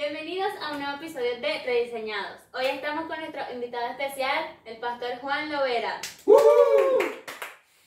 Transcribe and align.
Bienvenidos 0.00 0.50
a 0.62 0.72
un 0.72 0.80
nuevo 0.80 0.96
episodio 0.96 1.38
de 1.42 1.62
Rediseñados. 1.62 2.40
Hoy 2.54 2.64
estamos 2.64 3.04
con 3.04 3.20
nuestro 3.20 3.42
invitado 3.52 3.86
especial, 3.90 4.46
el 4.64 4.78
pastor 4.78 5.18
Juan 5.20 5.52
Lovera. 5.52 6.00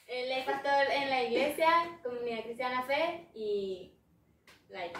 Él 0.06 0.32
es 0.32 0.46
pastor 0.46 0.92
en 0.96 1.10
la 1.10 1.24
iglesia, 1.24 1.70
Comunidad 2.04 2.44
Cristiana 2.44 2.84
Fe 2.84 3.30
y 3.34 3.94
like. 4.70 5.00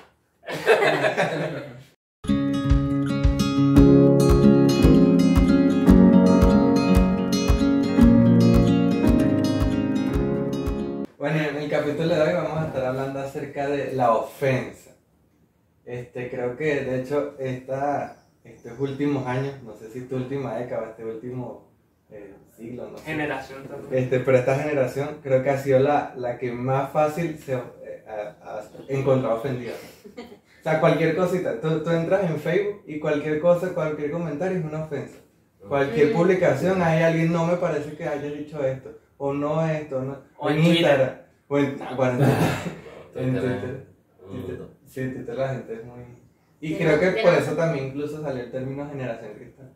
Bueno, 11.20 11.44
en 11.44 11.58
el 11.58 11.70
capítulo 11.70 12.16
de 12.16 12.22
hoy 12.24 12.34
vamos 12.34 12.58
a 12.58 12.68
estar 12.70 12.86
hablando 12.86 13.20
acerca 13.20 13.68
de 13.68 13.94
la 13.94 14.14
ofensa. 14.14 14.93
Este, 15.86 16.30
creo 16.30 16.56
que 16.56 16.82
de 16.82 17.02
hecho 17.02 17.36
esta, 17.40 18.24
estos 18.44 18.80
últimos 18.80 19.26
años, 19.28 19.54
no 19.64 19.76
sé 19.76 19.90
si 19.90 20.00
esta 20.00 20.16
última 20.16 20.56
década, 20.56 20.90
este 20.92 21.04
último 21.06 21.72
eh, 22.10 22.34
siglo, 22.56 22.90
no 22.90 22.98
sé. 22.98 23.06
Generación 23.06 23.64
también. 23.68 24.04
Este, 24.04 24.20
pero 24.20 24.38
esta 24.38 24.56
generación 24.56 25.18
creo 25.22 25.44
que 25.44 25.50
ha 25.50 25.58
sido 25.58 25.80
la, 25.80 26.14
la 26.16 26.38
que 26.38 26.52
más 26.52 26.92
fácil 26.92 27.38
se 27.38 27.54
eh, 27.56 28.04
ha, 28.08 28.60
ha 28.60 28.62
encontrado 28.88 29.36
ofendida. 29.38 29.74
O 30.16 30.64
sea, 30.64 30.80
cualquier 30.80 31.16
cosita, 31.18 31.60
tú, 31.60 31.84
tú 31.84 31.90
entras 31.90 32.30
en 32.30 32.38
Facebook 32.38 32.84
y 32.88 33.00
cualquier 33.00 33.42
cosa, 33.42 33.74
cualquier 33.74 34.12
comentario 34.12 34.60
es 34.60 34.64
una 34.66 34.86
ofensa. 34.86 35.18
Cualquier 35.68 36.10
Mm. 36.10 36.14
publicación, 36.14 36.82
hay 36.82 37.04
alguien, 37.04 37.32
no 37.34 37.46
me 37.48 37.56
parece 37.58 37.94
que 37.98 38.06
haya 38.06 38.30
dicho 38.30 38.64
esto, 38.66 38.98
o 39.18 39.34
no 39.34 39.66
esto, 39.66 40.02
no. 40.02 40.18
O 40.38 40.50
en 40.50 40.56
Twitter. 40.58 40.76
Instagram, 40.78 41.16
o 41.50 41.58
en, 41.58 41.80
bueno, 41.98 42.26
en 43.16 43.32
Twitter 43.32 43.42
Twitter. 43.44 43.88
es 44.20 44.30
un 44.30 44.42
mundo. 44.42 44.70
Sí, 44.94 45.10
Twitter 45.10 45.36
la 45.36 45.50
gente 45.50 45.74
es 45.74 45.84
muy... 45.86 46.04
Y 46.62 46.76
creo 46.76 47.00
que 47.00 47.24
por 47.24 47.34
eso 47.34 47.54
también 47.56 47.88
incluso 47.88 48.22
salió 48.22 48.44
el 48.44 48.52
término 48.52 48.88
generación 48.88 49.34
cristal. 49.34 49.74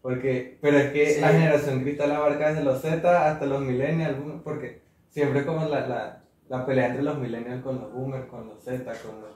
Porque, 0.00 0.58
pero 0.62 0.78
es 0.78 0.90
que 0.92 1.06
Sí. 1.06 1.20
la 1.20 1.28
generación 1.28 1.82
cristal 1.82 2.12
abarca 2.12 2.48
desde 2.48 2.64
los 2.64 2.80
Z 2.80 3.30
hasta 3.30 3.44
los 3.46 3.60
millennials, 3.60 4.16
porque 4.42 4.80
siempre 5.10 5.44
como 5.44 5.66
la, 5.66 5.86
la, 5.86 6.22
la 6.48 6.64
pelea 6.64 6.86
entre 6.86 7.02
los 7.02 7.18
millennials 7.18 7.62
con 7.62 7.78
los 7.80 7.92
boomers, 7.92 8.26
con 8.26 8.48
los 8.48 8.64
Z, 8.64 8.84
con 9.02 9.20
los... 9.20 9.30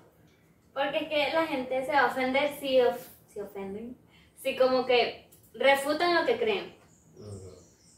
Porque 0.72 1.04
es 1.04 1.08
que 1.08 1.34
la 1.34 1.47
gente 1.47 1.84
se 1.84 1.92
va 1.92 2.00
a 2.00 2.06
ofender 2.06 2.50
si, 2.58 2.80
of- 2.80 3.08
si 3.28 3.41
ofenden, 3.41 3.97
si 4.36 4.56
como 4.56 4.86
que 4.86 5.28
refutan 5.52 6.14
lo 6.14 6.24
que 6.26 6.38
creen. 6.38 6.74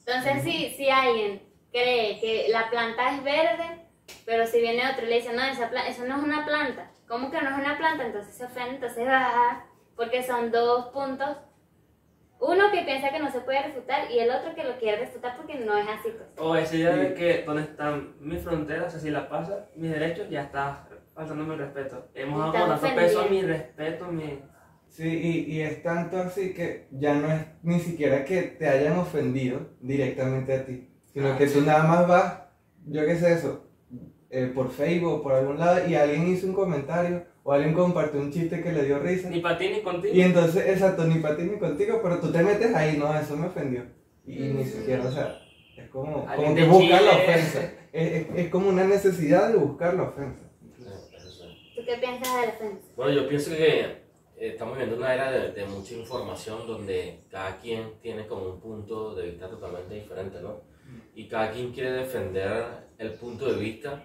Entonces, 0.06 0.42
si, 0.42 0.70
si 0.70 0.88
alguien 0.90 1.40
cree 1.70 2.20
que 2.20 2.46
la 2.50 2.68
planta 2.70 3.14
es 3.14 3.22
verde, 3.24 3.86
pero 4.26 4.46
si 4.46 4.60
viene 4.60 4.82
otro 4.90 5.06
y 5.06 5.08
le 5.10 5.16
dice, 5.16 5.32
no, 5.32 5.42
esa 5.44 5.70
pla- 5.70 5.86
eso 5.88 6.04
no 6.04 6.16
es 6.18 6.22
una 6.24 6.44
planta, 6.44 6.90
¿cómo 7.08 7.30
que 7.30 7.41
no 7.41 7.50
es 7.50 7.58
una 7.58 7.77
planta? 7.78 8.06
Entonces 8.06 8.34
se 8.34 8.44
ofende, 8.44 8.77
entonces 8.77 9.06
baja, 9.06 9.66
porque 9.97 10.22
son 10.22 10.50
dos 10.50 10.86
puntos. 10.86 11.36
Uno 12.41 12.70
que 12.72 12.83
piensa 12.83 13.11
que 13.11 13.20
no 13.20 13.30
se 13.30 13.41
puede 13.41 13.62
refutar 13.62 14.11
y 14.11 14.19
el 14.19 14.30
otro 14.30 14.55
que 14.55 14.64
lo 14.64 14.77
quiere 14.77 14.98
refutar 15.06 15.36
porque 15.36 15.55
no 15.61 15.78
es 15.78 15.86
así. 15.88 16.11
Pues. 16.11 16.28
O 16.38 16.55
esa 16.56 16.77
idea 16.77 16.94
de 16.96 17.14
que 17.14 17.42
donde 17.44 17.62
están 17.62 18.14
mis 18.20 18.42
fronteras, 18.42 18.88
o 18.88 18.91
sea, 18.91 19.00
si 19.00 19.11
las 19.11 19.27
pasa, 19.28 19.66
mis 19.77 19.91
derechos, 19.91 20.28
ya 20.28 20.42
está 20.42 20.86
faltándome 21.14 21.55
el 21.55 21.61
respeto. 21.61 22.08
Hemos 22.14 22.52
dado 22.52 22.78
tanto 22.78 22.94
peso 22.96 23.22
a 23.22 23.28
mi 23.28 23.42
respeto, 23.42 24.06
mi... 24.08 24.41
Sí, 24.89 25.08
y, 25.08 25.52
y 25.55 25.61
es 25.62 25.83
tanto 25.83 26.18
así 26.18 26.52
que 26.55 26.86
ya 26.92 27.14
no 27.14 27.28
es 27.33 27.46
ni 27.62 27.80
siquiera 27.80 28.24
que 28.24 28.42
te 28.42 28.68
hayan 28.68 28.96
ofendido 28.98 29.70
directamente 29.80 30.55
a 30.55 30.64
ti, 30.64 30.89
sino 31.05 31.33
Ah, 31.33 31.39
que 31.39 31.46
tú 31.46 31.61
sí. 31.61 31.66
nada 31.66 31.83
más 31.84 32.06
vas, 32.06 32.42
yo 32.86 33.05
qué 33.06 33.16
sé 33.16 33.33
eso, 33.33 33.63
eh, 34.36 34.50
por 34.54 34.70
Facebook 34.72 35.12
o 35.12 35.22
por 35.22 35.32
algún 35.32 35.58
lado 35.58 35.86
y 35.88 35.94
alguien 35.94 36.27
hizo 36.27 36.46
un 36.48 36.54
comentario 36.54 37.24
o 37.44 37.52
alguien 37.52 37.72
compartió 37.74 38.20
un 38.20 38.32
chiste 38.32 38.60
que 38.62 38.72
le 38.72 38.84
dio 38.84 38.98
risa. 38.98 39.30
Ni 39.30 39.40
para 39.40 39.56
ti 39.58 39.68
ni 39.68 39.80
contigo. 39.80 40.12
Y 40.14 40.20
entonces, 40.22 40.66
exacto, 40.68 41.04
ni 41.04 41.20
para 41.20 41.36
ti 41.36 41.42
ni 41.44 41.58
contigo, 41.58 42.00
pero 42.02 42.18
tú 42.18 42.32
te 42.32 42.42
metes 42.42 42.74
ahí, 42.74 42.96
no, 42.96 43.16
eso 43.16 43.36
me 43.36 43.46
ofendió. 43.46 43.82
Y, 44.27 44.32
y 44.32 44.38
ni 44.55 44.64
Mm. 44.64 44.66
siquiera, 44.66 45.05
o 45.06 45.12
sea, 45.12 45.40
es 45.77 45.88
como, 45.90 46.27
como 46.27 46.55
que 46.55 46.64
buscar 46.64 47.02
la 47.02 47.12
ofensa. 47.12 47.61
Es, 47.92 48.12
es- 48.12 48.27
es 48.34 48.48
como 48.50 48.68
una 48.70 48.84
necesidad 48.84 49.50
de 49.50 49.56
buscar 49.56 49.95
la 49.95 50.02
ofensa. 50.05 50.51
¿Tú 51.77 51.83
qué 51.86 51.96
piensas 51.98 52.34
de 52.40 52.46
la 52.46 52.52
ofensa? 52.55 52.89
Bueno, 52.96 53.12
yo 53.12 53.28
pienso 53.28 53.51
que 53.51 53.80
eh, 53.80 54.01
estamos 54.39 54.74
viviendo 54.74 54.96
una 54.96 55.14
era 55.14 55.30
de, 55.30 55.52
de 55.52 55.64
mucha 55.66 55.95
información 55.95 56.66
donde 56.66 57.20
cada 57.30 57.58
quien 57.61 57.92
tiene 58.02 58.27
como 58.27 58.46
un 58.55 58.61
punto 58.61 59.14
de 59.14 59.30
vista 59.30 59.48
totalmente 59.48 59.95
diferente, 59.95 60.39
¿no? 60.40 60.61
Y 61.14 61.28
cada 61.28 61.51
quien 61.52 61.72
quiere 61.72 61.92
defender 61.92 62.64
el 62.98 63.12
punto 63.12 63.52
de 63.52 63.61
vista 63.61 64.02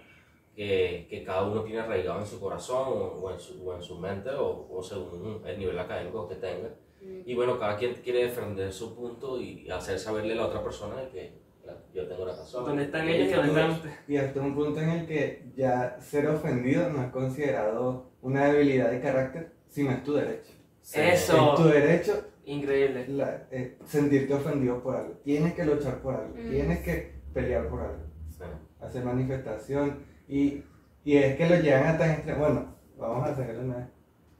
que, 0.64 1.08
que 1.09 1.24
cada 1.24 1.44
uno 1.47 1.64
tiene 1.64 1.80
arraigado 1.80 2.20
en 2.20 2.25
su 2.25 2.38
corazón 2.38 2.86
o, 2.90 2.92
o 3.22 3.31
en, 3.31 3.40
su, 3.40 3.66
o 3.66 3.74
en 3.74 3.81
su 3.81 3.97
mente 3.97 4.30
o, 4.31 4.68
o 4.70 4.84
según 4.84 5.42
el 5.46 5.58
nivel 5.58 5.80
académico 5.80 6.28
que 6.28 6.36
tenga. 6.36 6.68
Y 7.02 7.34
bueno, 7.34 7.58
cada 7.58 7.78
quien 7.78 7.94
quiere 8.03 8.25
defender 8.25 8.74
su 8.74 8.94
punto 8.94 9.40
y 9.40 9.70
hacer 9.72 9.97
saberle 9.97 10.34
a 10.34 10.36
la 10.36 10.47
otra 10.47 10.62
persona 10.62 10.97
de 10.97 11.09
que 11.12 11.40
"Mira, 11.62 11.78
yo 11.94 12.06
tengo 12.09 12.25
la 12.25 12.36
razón. 12.36 12.66
¿Dónde 12.66 12.84
están 12.84 13.08
ellos 13.08 13.30
y 13.30 13.34
dónde 13.36 13.47
están 13.52 13.68
no". 13.70 13.74
ustedes? 13.75 13.96
Y 14.09 14.18
hasta 14.18 14.42
un 14.42 14.53
punto 14.53 14.81
en 14.81 14.90
el 14.90 15.08
que 15.08 15.50
ya 15.56 15.96
ser 16.02 16.28
ofendido 16.28 16.90
no 16.90 17.03
es 17.03 17.09
considerado 17.12 18.09
una 18.22 18.52
debilidad 18.52 18.91
de 18.91 19.00
carácter, 19.00 19.53
sino 19.70 19.91
es 19.91 20.03
tu 20.03 20.14
derecho. 20.14 20.52
Sí. 20.81 21.00
Eso. 21.00 21.53
Es 21.53 21.56
tu 21.56 21.70
derecho 21.70 22.22
Increíble. 22.44 23.06
la- 23.08 23.47
eh, 23.50 23.78
sentirte 23.86 24.34
ofendido 24.34 24.84
por 24.84 24.97
algo. 24.97 25.14
Tienes 25.24 25.53
que 25.53 25.64
luchar 25.64 26.02
por 26.02 26.16
algo, 26.16 26.36
Mm. 26.36 26.50
tienes 26.50 26.80
que 26.84 27.14
pelear 27.34 27.70
por 27.70 27.80
algo. 27.80 28.03
Sí. 28.30 28.44
hacer 28.81 29.03
manifestación 29.06 30.03
y, 30.29 30.63
y 31.03 31.17
es 31.17 31.35
que 31.35 31.50
lo 31.50 31.56
llevan 31.56 31.88
a 31.88 31.97
tan 31.97 32.12
extremo. 32.12 32.40
Bueno, 32.40 32.66
vamos 32.97 33.28
a 33.28 33.31
hacerlo 33.31 33.62
una 33.62 33.78
vez. 33.78 33.88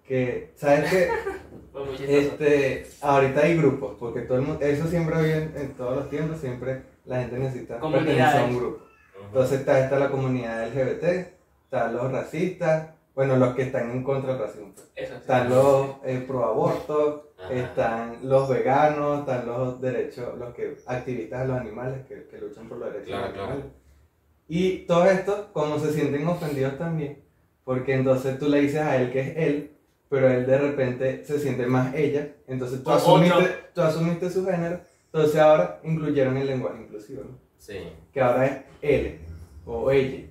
Que, 0.06 0.52
¿sabes 0.56 0.90
chistoso. 0.90 2.04
Este, 2.08 2.88
ahorita 3.02 3.42
hay 3.42 3.58
grupos, 3.58 3.96
porque 4.00 4.22
todo 4.22 4.38
el 4.40 4.44
mundo, 4.46 4.66
eso 4.66 4.88
siempre 4.88 5.16
ha 5.16 5.20
habido 5.20 5.38
en, 5.38 5.54
en 5.58 5.74
todos 5.76 5.96
los 5.98 6.10
tiempos, 6.10 6.40
siempre 6.40 6.84
la 7.06 7.22
gente 7.22 7.38
necesita 7.40 7.80
pertenecer 7.80 8.22
a 8.42 8.46
un 8.46 8.58
grupo. 8.58 8.84
Entonces 9.26 9.60
está, 9.60 9.80
está 9.84 10.00
la 10.00 10.10
comunidad 10.10 10.68
LGBT, 10.70 11.04
están 11.66 11.94
los 11.96 12.12
racistas, 12.12 12.90
bueno, 13.14 13.36
los 13.36 13.54
que 13.56 13.64
están 13.64 13.92
en 13.92 14.04
contra 14.04 14.34
del 14.34 14.42
racismo. 14.42 14.72
sí. 14.76 14.84
Están 14.96 15.50
los 15.50 15.98
eh, 16.06 16.24
pro 16.28 16.46
aborto, 16.46 17.32
Ajá. 17.38 17.54
están 17.54 18.18
los 18.24 18.50
veganos, 18.50 19.20
están 19.20 19.46
los 19.46 19.80
derechos, 19.82 20.38
los 20.40 20.54
que 20.56 20.78
activistas 20.88 21.42
de 21.42 21.48
los 21.50 21.58
animales 21.60 22.06
que, 22.08 22.28
que 22.28 22.38
luchan 22.40 22.68
por 22.68 22.80
los 22.80 22.92
derechos 22.94 23.10
Claro, 23.10 23.22
de 23.22 23.28
los 23.28 23.34
claro. 23.38 23.52
animales. 23.52 23.74
Y 24.50 24.80
todo 24.80 25.06
esto, 25.06 25.50
como 25.54 25.78
se 25.80 25.94
sienten 25.94 26.28
ofendidos 26.28 26.78
también, 26.80 27.20
porque 27.64 27.94
entonces 27.94 28.40
tú 28.40 28.50
le 28.50 28.62
dices 28.62 28.82
a 28.82 28.98
él 28.98 29.12
que 29.12 29.20
es 29.20 29.38
él, 29.38 29.72
pero 30.10 30.28
él 30.28 30.48
de 30.48 30.58
repente 30.58 31.24
se 31.24 31.40
siente 31.40 31.68
más 31.68 31.94
ella, 31.94 32.30
entonces 32.48 32.84
tú 32.84 32.90
asumiste, 32.90 33.56
tú 33.76 33.82
asumiste 33.82 34.28
su 34.32 34.44
género, 34.44 34.82
entonces 35.06 35.40
ahora 35.40 35.80
incluyeron 35.84 36.36
el 36.36 36.48
lenguaje 36.48 36.82
inclusivo, 36.82 37.22
¿no? 37.26 37.38
Sí. 37.60 37.78
que 38.12 38.22
ahora 38.22 38.46
es 38.48 38.62
él 38.82 39.20
o 39.66 39.92
ella. 39.92 40.26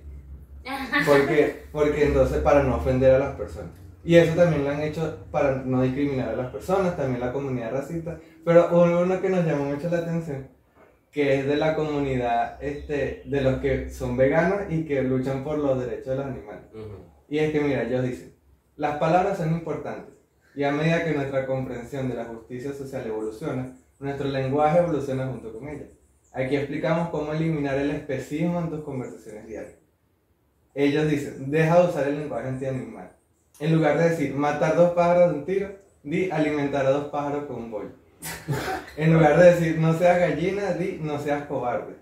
Porque, 1.07 1.63
porque 1.71 2.03
entonces 2.03 2.39
para 2.39 2.61
no 2.61 2.75
ofender 2.75 3.15
a 3.15 3.19
las 3.19 3.35
personas. 3.35 3.71
Y 4.03 4.15
eso 4.15 4.35
también 4.35 4.65
lo 4.65 4.69
han 4.69 4.81
hecho 4.81 5.25
para 5.31 5.55
no 5.55 5.81
discriminar 5.81 6.29
a 6.29 6.35
las 6.35 6.51
personas, 6.51 6.95
también 6.95 7.21
la 7.21 7.31
comunidad 7.31 7.71
racista. 7.71 8.19
Pero 8.43 8.67
hubo 8.71 9.01
uno 9.01 9.21
que 9.21 9.29
nos 9.29 9.45
llamó 9.45 9.65
mucho 9.65 9.89
la 9.89 9.99
atención, 9.99 10.47
que 11.11 11.39
es 11.39 11.47
de 11.47 11.55
la 11.57 11.75
comunidad 11.75 12.63
este, 12.63 13.23
de 13.25 13.41
los 13.41 13.59
que 13.59 13.89
son 13.89 14.15
veganos 14.15 14.61
y 14.69 14.85
que 14.85 15.01
luchan 15.01 15.43
por 15.43 15.57
los 15.57 15.79
derechos 15.79 16.07
de 16.07 16.15
los 16.15 16.25
animales. 16.25 16.65
Y 17.27 17.39
es 17.39 17.51
que, 17.51 17.59
mira, 17.61 17.83
ellos 17.83 18.03
dicen, 18.03 18.35
las 18.75 18.97
palabras 18.97 19.37
son 19.37 19.51
importantes 19.51 20.13
y 20.55 20.63
a 20.63 20.71
medida 20.71 21.03
que 21.03 21.13
nuestra 21.13 21.45
comprensión 21.45 22.09
de 22.09 22.15
la 22.15 22.25
justicia 22.25 22.73
social 22.73 23.05
evoluciona, 23.05 23.75
nuestro 23.99 24.27
lenguaje 24.27 24.79
evoluciona 24.79 25.27
junto 25.27 25.53
con 25.53 25.67
ella. 25.67 25.85
Aquí 26.31 26.55
explicamos 26.55 27.09
cómo 27.09 27.33
eliminar 27.33 27.77
el 27.77 27.91
especismo 27.91 28.59
en 28.59 28.69
tus 28.69 28.83
conversaciones 28.83 29.47
diarias. 29.47 29.75
Ellos 30.75 31.09
dicen, 31.09 31.49
deja 31.49 31.81
de 31.81 31.87
usar 31.87 32.07
el 32.07 32.19
lenguaje 32.19 32.47
antianimal. 32.47 33.11
En 33.59 33.75
lugar 33.75 33.97
de 33.97 34.09
decir, 34.09 34.33
matar 34.35 34.75
dos 34.75 34.93
pájaros 34.93 35.31
de 35.31 35.39
un 35.39 35.45
tiro, 35.45 35.69
di 36.03 36.29
alimentar 36.31 36.85
a 36.85 36.91
dos 36.91 37.05
pájaros 37.05 37.45
con 37.45 37.57
un 37.57 37.71
bollo. 37.71 37.91
En 38.97 39.13
lugar 39.13 39.39
de 39.39 39.53
decir, 39.53 39.77
no 39.79 39.97
seas 39.97 40.19
gallina, 40.19 40.73
di, 40.73 40.99
no 41.01 41.19
seas 41.19 41.45
cobarde. 41.45 41.95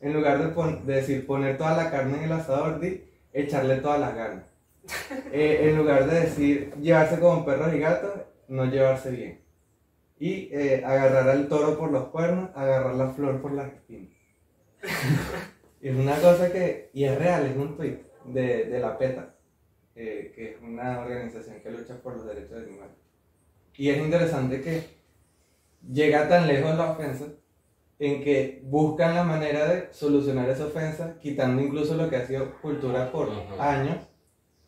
En 0.00 0.12
lugar 0.12 0.38
de, 0.38 0.48
pon- 0.48 0.86
de 0.86 0.94
decir, 0.96 1.26
poner 1.26 1.56
toda 1.58 1.76
la 1.76 1.90
carne 1.90 2.18
en 2.18 2.24
el 2.24 2.32
asador, 2.32 2.80
di, 2.80 3.02
echarle 3.32 3.76
todas 3.76 4.00
las 4.00 4.14
ganas. 4.14 4.44
Eh, 5.32 5.68
en 5.68 5.76
lugar 5.76 6.08
de 6.08 6.20
decir, 6.20 6.72
llevarse 6.80 7.18
como 7.18 7.44
perros 7.44 7.74
y 7.74 7.78
gatos, 7.80 8.12
no 8.48 8.64
llevarse 8.66 9.10
bien. 9.10 9.40
Y 10.18 10.48
eh, 10.52 10.82
agarrar 10.84 11.28
al 11.28 11.48
toro 11.48 11.76
por 11.78 11.90
los 11.90 12.04
cuernos, 12.08 12.50
agarrar 12.54 12.94
la 12.94 13.10
flor 13.10 13.42
por 13.42 13.52
las 13.52 13.72
espinas. 13.72 14.10
es 15.80 15.94
una 15.96 16.16
cosa 16.16 16.52
que, 16.52 16.90
y 16.94 17.04
es 17.04 17.18
real, 17.18 17.46
es 17.46 17.56
un 17.56 17.76
tweet 17.76 17.98
de, 18.24 18.64
de 18.64 18.78
la 18.80 18.96
PETA, 18.96 19.34
eh, 19.94 20.32
que 20.34 20.50
es 20.52 20.56
una 20.62 21.00
organización 21.00 21.60
que 21.60 21.70
lucha 21.70 21.94
por 22.02 22.14
los 22.16 22.26
derechos 22.26 22.52
de 22.60 22.66
animales. 22.68 22.96
Y 23.76 23.90
es 23.90 23.98
interesante 23.98 24.60
que 24.62 24.84
llega 25.90 26.28
tan 26.28 26.46
lejos 26.46 26.76
la 26.76 26.92
ofensa 26.92 27.26
en 27.98 28.22
que 28.22 28.60
buscan 28.64 29.14
la 29.14 29.24
manera 29.24 29.66
de 29.68 29.88
solucionar 29.92 30.48
esa 30.50 30.66
ofensa, 30.66 31.18
quitando 31.18 31.62
incluso 31.62 31.96
lo 31.96 32.10
que 32.10 32.16
ha 32.16 32.26
sido 32.26 32.60
cultura 32.60 33.10
por 33.10 33.30
años, 33.58 33.98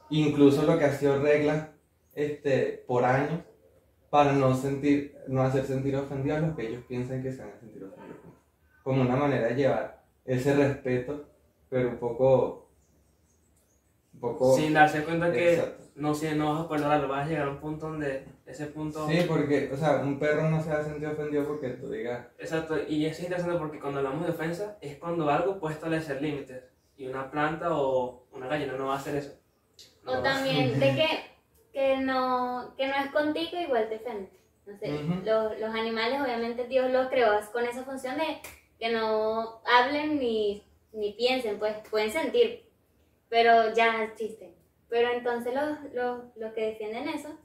incluso 0.09 0.62
lo 0.62 0.79
que 0.79 0.87
ha 0.87 0.93
sido 0.93 1.20
reglas 1.20 1.69
este, 2.15 2.85
por 2.87 3.05
años 3.05 3.41
para 4.11 4.32
no 4.32 4.55
sentir, 4.55 5.17
no 5.29 5.43
hacer 5.43 5.65
sentir 5.67 5.94
ofendidos 5.97 6.38
a 6.38 6.47
los 6.47 6.56
que 6.56 6.69
ellos 6.69 6.85
piensan 6.88 7.23
que 7.23 7.32
se 7.32 7.43
van 7.43 7.50
a 7.50 7.61
sentir 7.61 7.85
ofendidos. 7.85 8.19
Como 8.82 9.03
una 9.03 9.17
manera 9.17 9.49
de 9.49 9.55
llevar 9.55 10.03
ese 10.25 10.55
respeto, 10.55 11.26
pero 11.69 11.91
un 11.91 11.99
poco, 11.99 12.71
un 14.14 14.21
poco. 14.21 14.56
Sin 14.56 14.73
darse 14.73 15.05
cuenta 15.05 15.31
que 15.31 15.55
Exacto. 15.55 15.85
no, 15.97 16.14
si 16.14 16.35
no 16.35 16.55
vas 16.55 16.64
a 16.64 16.69
perdonarlo, 16.69 17.09
vas 17.09 17.26
a 17.26 17.29
llegar 17.29 17.49
a 17.49 17.50
un 17.50 17.59
punto 17.59 17.91
donde 17.91 18.25
ese 18.49 18.67
punto... 18.67 19.06
Sí, 19.09 19.25
porque, 19.29 19.71
o 19.73 19.77
sea, 19.77 19.99
un 19.99 20.19
perro 20.19 20.49
no 20.50 20.62
se 20.62 20.71
va 20.71 20.79
a 20.79 20.85
sentir 20.85 21.06
ofendido 21.06 21.47
porque 21.47 21.71
tú 21.71 21.91
digas, 21.91 22.27
Exacto, 22.39 22.77
y 22.89 23.05
eso 23.05 23.19
es 23.19 23.25
interesante 23.25 23.59
porque 23.59 23.79
cuando 23.79 23.99
hablamos 23.99 24.25
de 24.25 24.33
ofensa 24.33 24.79
es 24.81 24.97
cuando 24.97 25.29
algo 25.31 25.61
puede 25.61 25.75
establecer 25.75 26.23
límites 26.23 26.65
y 26.97 27.06
una 27.06 27.31
planta 27.31 27.77
o 27.77 28.27
una 28.33 28.49
gallina 28.49 28.73
no 28.73 28.87
va 28.87 28.95
a 28.95 28.99
hacer 28.99 29.17
eso. 29.17 29.39
No 30.03 30.12
O 30.12 30.23
también 30.23 30.81
de 30.81 30.95
que, 30.95 31.09
que, 31.73 31.97
no, 31.99 32.75
que 32.77 32.87
no 32.87 32.95
es 32.95 33.11
contigo, 33.11 33.59
igual 33.59 33.89
te 33.89 33.97
ofende. 33.97 34.31
No 34.67 34.77
sé, 34.79 34.93
Ujú. 34.93 35.25
los, 35.25 35.59
los 35.59 35.75
animales 35.75 36.21
obviamente 36.21 36.67
Dios 36.67 36.91
los 36.91 37.09
creó 37.09 37.39
con 37.53 37.65
esa 37.65 37.85
función 37.85 38.19
de 38.19 38.41
que 38.79 38.91
no 38.91 39.61
hablen 39.65 40.19
ni, 40.19 40.62
ni 40.93 41.12
piensen, 41.12 41.59
pues 41.59 41.77
pueden 41.91 42.11
sentir, 42.11 42.69
pero 43.29 43.75
ya 43.75 44.05
existen. 44.05 44.55
Pero 44.89 45.11
entonces 45.11 45.55
los, 45.55 45.93
los, 45.95 46.37
los 46.37 46.53
que 46.55 46.67
defienden 46.67 47.09
eso, 47.09 47.39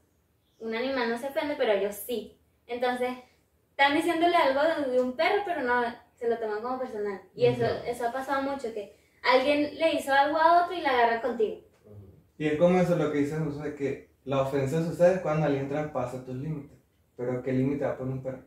un 0.64 0.76
animal 0.76 1.10
no 1.10 1.18
se 1.18 1.28
ofende, 1.28 1.56
pero 1.58 1.74
ellos 1.74 1.96
sí. 1.96 2.38
Entonces, 2.68 3.10
están 3.72 3.94
diciéndole 3.96 4.36
algo 4.36 4.62
de, 4.64 4.92
de 4.92 5.02
un 5.02 5.16
perro, 5.16 5.44
pero 5.46 5.62
no 5.62 5.84
se 6.16 6.30
lo 6.30 6.38
toman 6.38 6.62
como 6.62 6.80
personal. 6.80 7.22
Y 7.36 7.46
eso, 7.46 7.66
Ujú. 7.66 7.86
eso 7.86 8.08
ha 8.08 8.12
pasado 8.14 8.42
mucho, 8.44 8.74
que 8.74 8.96
alguien 9.24 9.78
le 9.78 9.94
hizo 9.96 10.14
algo 10.14 10.38
a 10.38 10.64
otro 10.64 10.76
y 10.76 10.82
la 10.82 10.90
agarra 10.92 11.22
contigo. 11.22 11.62
y 12.38 12.48
es 12.48 12.58
como 12.58 12.80
eso 12.80 12.96
lo 12.96 13.12
que 13.12 13.20
dice 13.20 13.38
Jesús, 13.38 13.62
de 13.62 13.76
que 13.76 14.10
la 14.26 14.42
ofensa 14.42 14.84
sucede 14.84 15.22
cuando 15.22 15.46
alguien 15.46 15.70
traspasa 15.70 16.26
tus 16.26 16.36
límites. 16.36 16.78
Pero 17.16 17.44
¿qué 17.44 17.52
límite 17.54 17.86
va 17.86 17.92
a 17.92 17.98
poner 17.98 18.14
un 18.14 18.24
perro? 18.24 18.44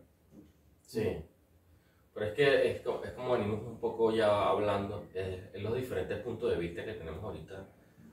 Sí. 0.83 1.19
Pero 2.15 2.27
es 2.27 2.33
que 2.35 2.71
es 2.73 2.81
como, 2.81 3.05
es 3.05 3.13
como 3.13 3.33
venimos 3.33 3.63
un 3.63 3.79
poco 3.79 4.11
ya 4.13 4.49
hablando, 4.49 5.07
eh, 5.15 5.51
en 5.55 5.63
los 5.63 5.75
diferentes 5.77 6.19
puntos 6.21 6.51
de 6.51 6.57
vista 6.59 6.85
que 6.85 6.95
tenemos 6.95 7.23
ahorita 7.23 7.67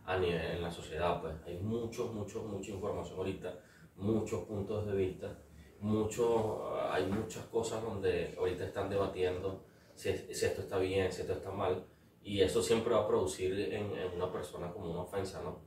a 0.06 0.18
nivel, 0.18 0.58
en 0.58 0.62
la 0.62 0.70
sociedad, 0.70 1.22
pues 1.22 1.34
hay 1.46 1.58
muchos, 1.60 2.14
muchos, 2.14 2.44
mucha 2.46 2.72
información 2.72 3.18
ahorita, 3.18 3.60
muchos 3.96 4.44
puntos 4.46 4.86
de 4.88 4.94
vista, 4.94 5.40
mucho, 5.80 6.76
hay 6.92 7.06
muchas 7.06 7.46
cosas 7.46 7.82
donde 7.82 8.36
ahorita 8.38 8.66
están 8.66 8.90
debatiendo 8.90 9.66
si, 9.96 10.12
si 10.34 10.46
esto 10.46 10.62
está 10.62 10.78
bien, 10.78 11.12
si 11.12 11.22
esto 11.22 11.34
está 11.34 11.52
mal, 11.52 11.86
y 12.24 12.42
eso 12.42 12.64
siempre 12.64 12.94
va 12.94 13.02
a 13.02 13.08
producir 13.08 13.74
en, 13.74 13.92
una 14.16 14.32
persona 14.32 14.72
como 14.72 14.92
una 14.92 15.02
ofensa, 15.02 15.42
¿no? 15.44 15.60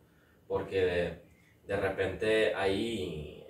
Porque 0.48 1.20
de, 1.66 1.76
repente 1.76 2.54
ahí 2.54 3.44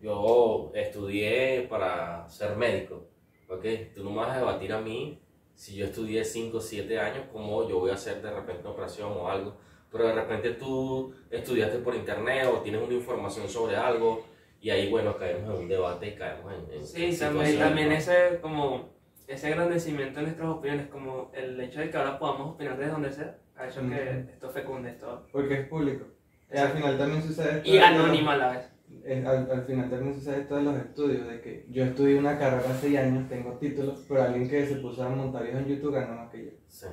yo 0.00 0.72
estudié 0.74 1.66
para 1.68 2.28
ser 2.28 2.56
médico, 2.56 3.08
¿ok? 3.48 3.64
Tú 3.94 4.04
no 4.04 4.10
me 4.10 4.16
vas 4.16 4.36
a 4.36 4.38
debatir 4.38 4.72
a 4.72 4.80
mí 4.80 5.20
si 5.54 5.76
yo 5.76 5.84
estudié 5.84 6.24
5 6.24 6.56
o 6.56 6.60
7 6.60 6.98
años, 6.98 7.26
cómo 7.30 7.68
yo 7.68 7.78
voy 7.80 7.90
a 7.90 7.94
hacer 7.94 8.22
de 8.22 8.30
repente 8.30 8.62
una 8.62 8.70
operación 8.70 9.12
o 9.12 9.28
algo, 9.28 9.56
pero 9.90 10.06
de 10.08 10.14
repente 10.14 10.50
tú 10.52 11.12
estudiaste 11.30 11.78
por 11.78 11.94
internet 11.94 12.46
o 12.52 12.58
tienes 12.60 12.82
una 12.82 12.94
información 12.94 13.48
sobre 13.48 13.76
algo 13.76 14.24
y 14.60 14.70
ahí, 14.70 14.90
bueno, 14.90 15.16
caemos 15.16 15.54
en 15.54 15.62
un 15.62 15.68
debate 15.68 16.08
y 16.08 16.14
caemos 16.16 16.52
en... 16.52 16.74
en 16.80 16.86
Sí, 16.86 16.94
también, 16.94 17.12
situaciones, 17.14 17.58
también 17.58 17.88
¿no? 17.88 17.94
ese 17.94 18.38
como 18.42 18.90
ese 19.26 19.48
engrandecimiento 19.48 20.18
de 20.20 20.26
nuestras 20.26 20.48
opiniones, 20.50 20.88
como 20.88 21.30
el 21.34 21.60
hecho 21.60 21.80
de 21.80 21.88
que 21.90 21.96
ahora 21.96 22.18
podamos 22.18 22.54
opinar 22.54 22.76
desde 22.76 22.90
donde 22.92 23.12
sea, 23.12 23.38
ha 23.56 23.68
hecho 23.68 23.80
que 23.88 24.24
esto 24.32 24.50
fecunde 24.50 24.90
esto. 24.90 25.26
Porque 25.32 25.54
es 25.54 25.68
público. 25.68 26.04
Y 26.52 26.56
al 26.58 26.68
final 26.70 26.98
también 26.98 27.22
sucede 27.22 27.58
esto 27.58 27.68
Y 27.68 27.78
anónima 27.78 28.32
a 28.32 28.36
la 28.36 28.50
vez. 28.52 28.72
eh, 29.04 29.24
al, 29.24 29.48
al 29.50 29.62
final 29.64 29.88
también 29.88 30.14
sucede 30.14 30.40
esto 30.40 30.56
de 30.56 30.62
los 30.62 30.76
estudios, 30.76 31.28
de 31.28 31.40
que 31.40 31.64
yo 31.70 31.84
estudié 31.84 32.18
una 32.18 32.36
carrera 32.38 32.68
hace 32.70 32.98
años, 32.98 33.28
tengo 33.28 33.52
títulos, 33.54 34.04
pero 34.08 34.22
alguien 34.24 34.48
que 34.50 34.66
se 34.66 34.76
puso 34.76 35.04
a 35.04 35.08
montar 35.10 35.44
videos 35.44 35.60
en 35.60 35.68
YouTube 35.68 35.94
gana 35.94 36.12
más 36.14 36.30
que 36.30 36.44
yo. 36.46 36.50
Sí. 36.66 36.86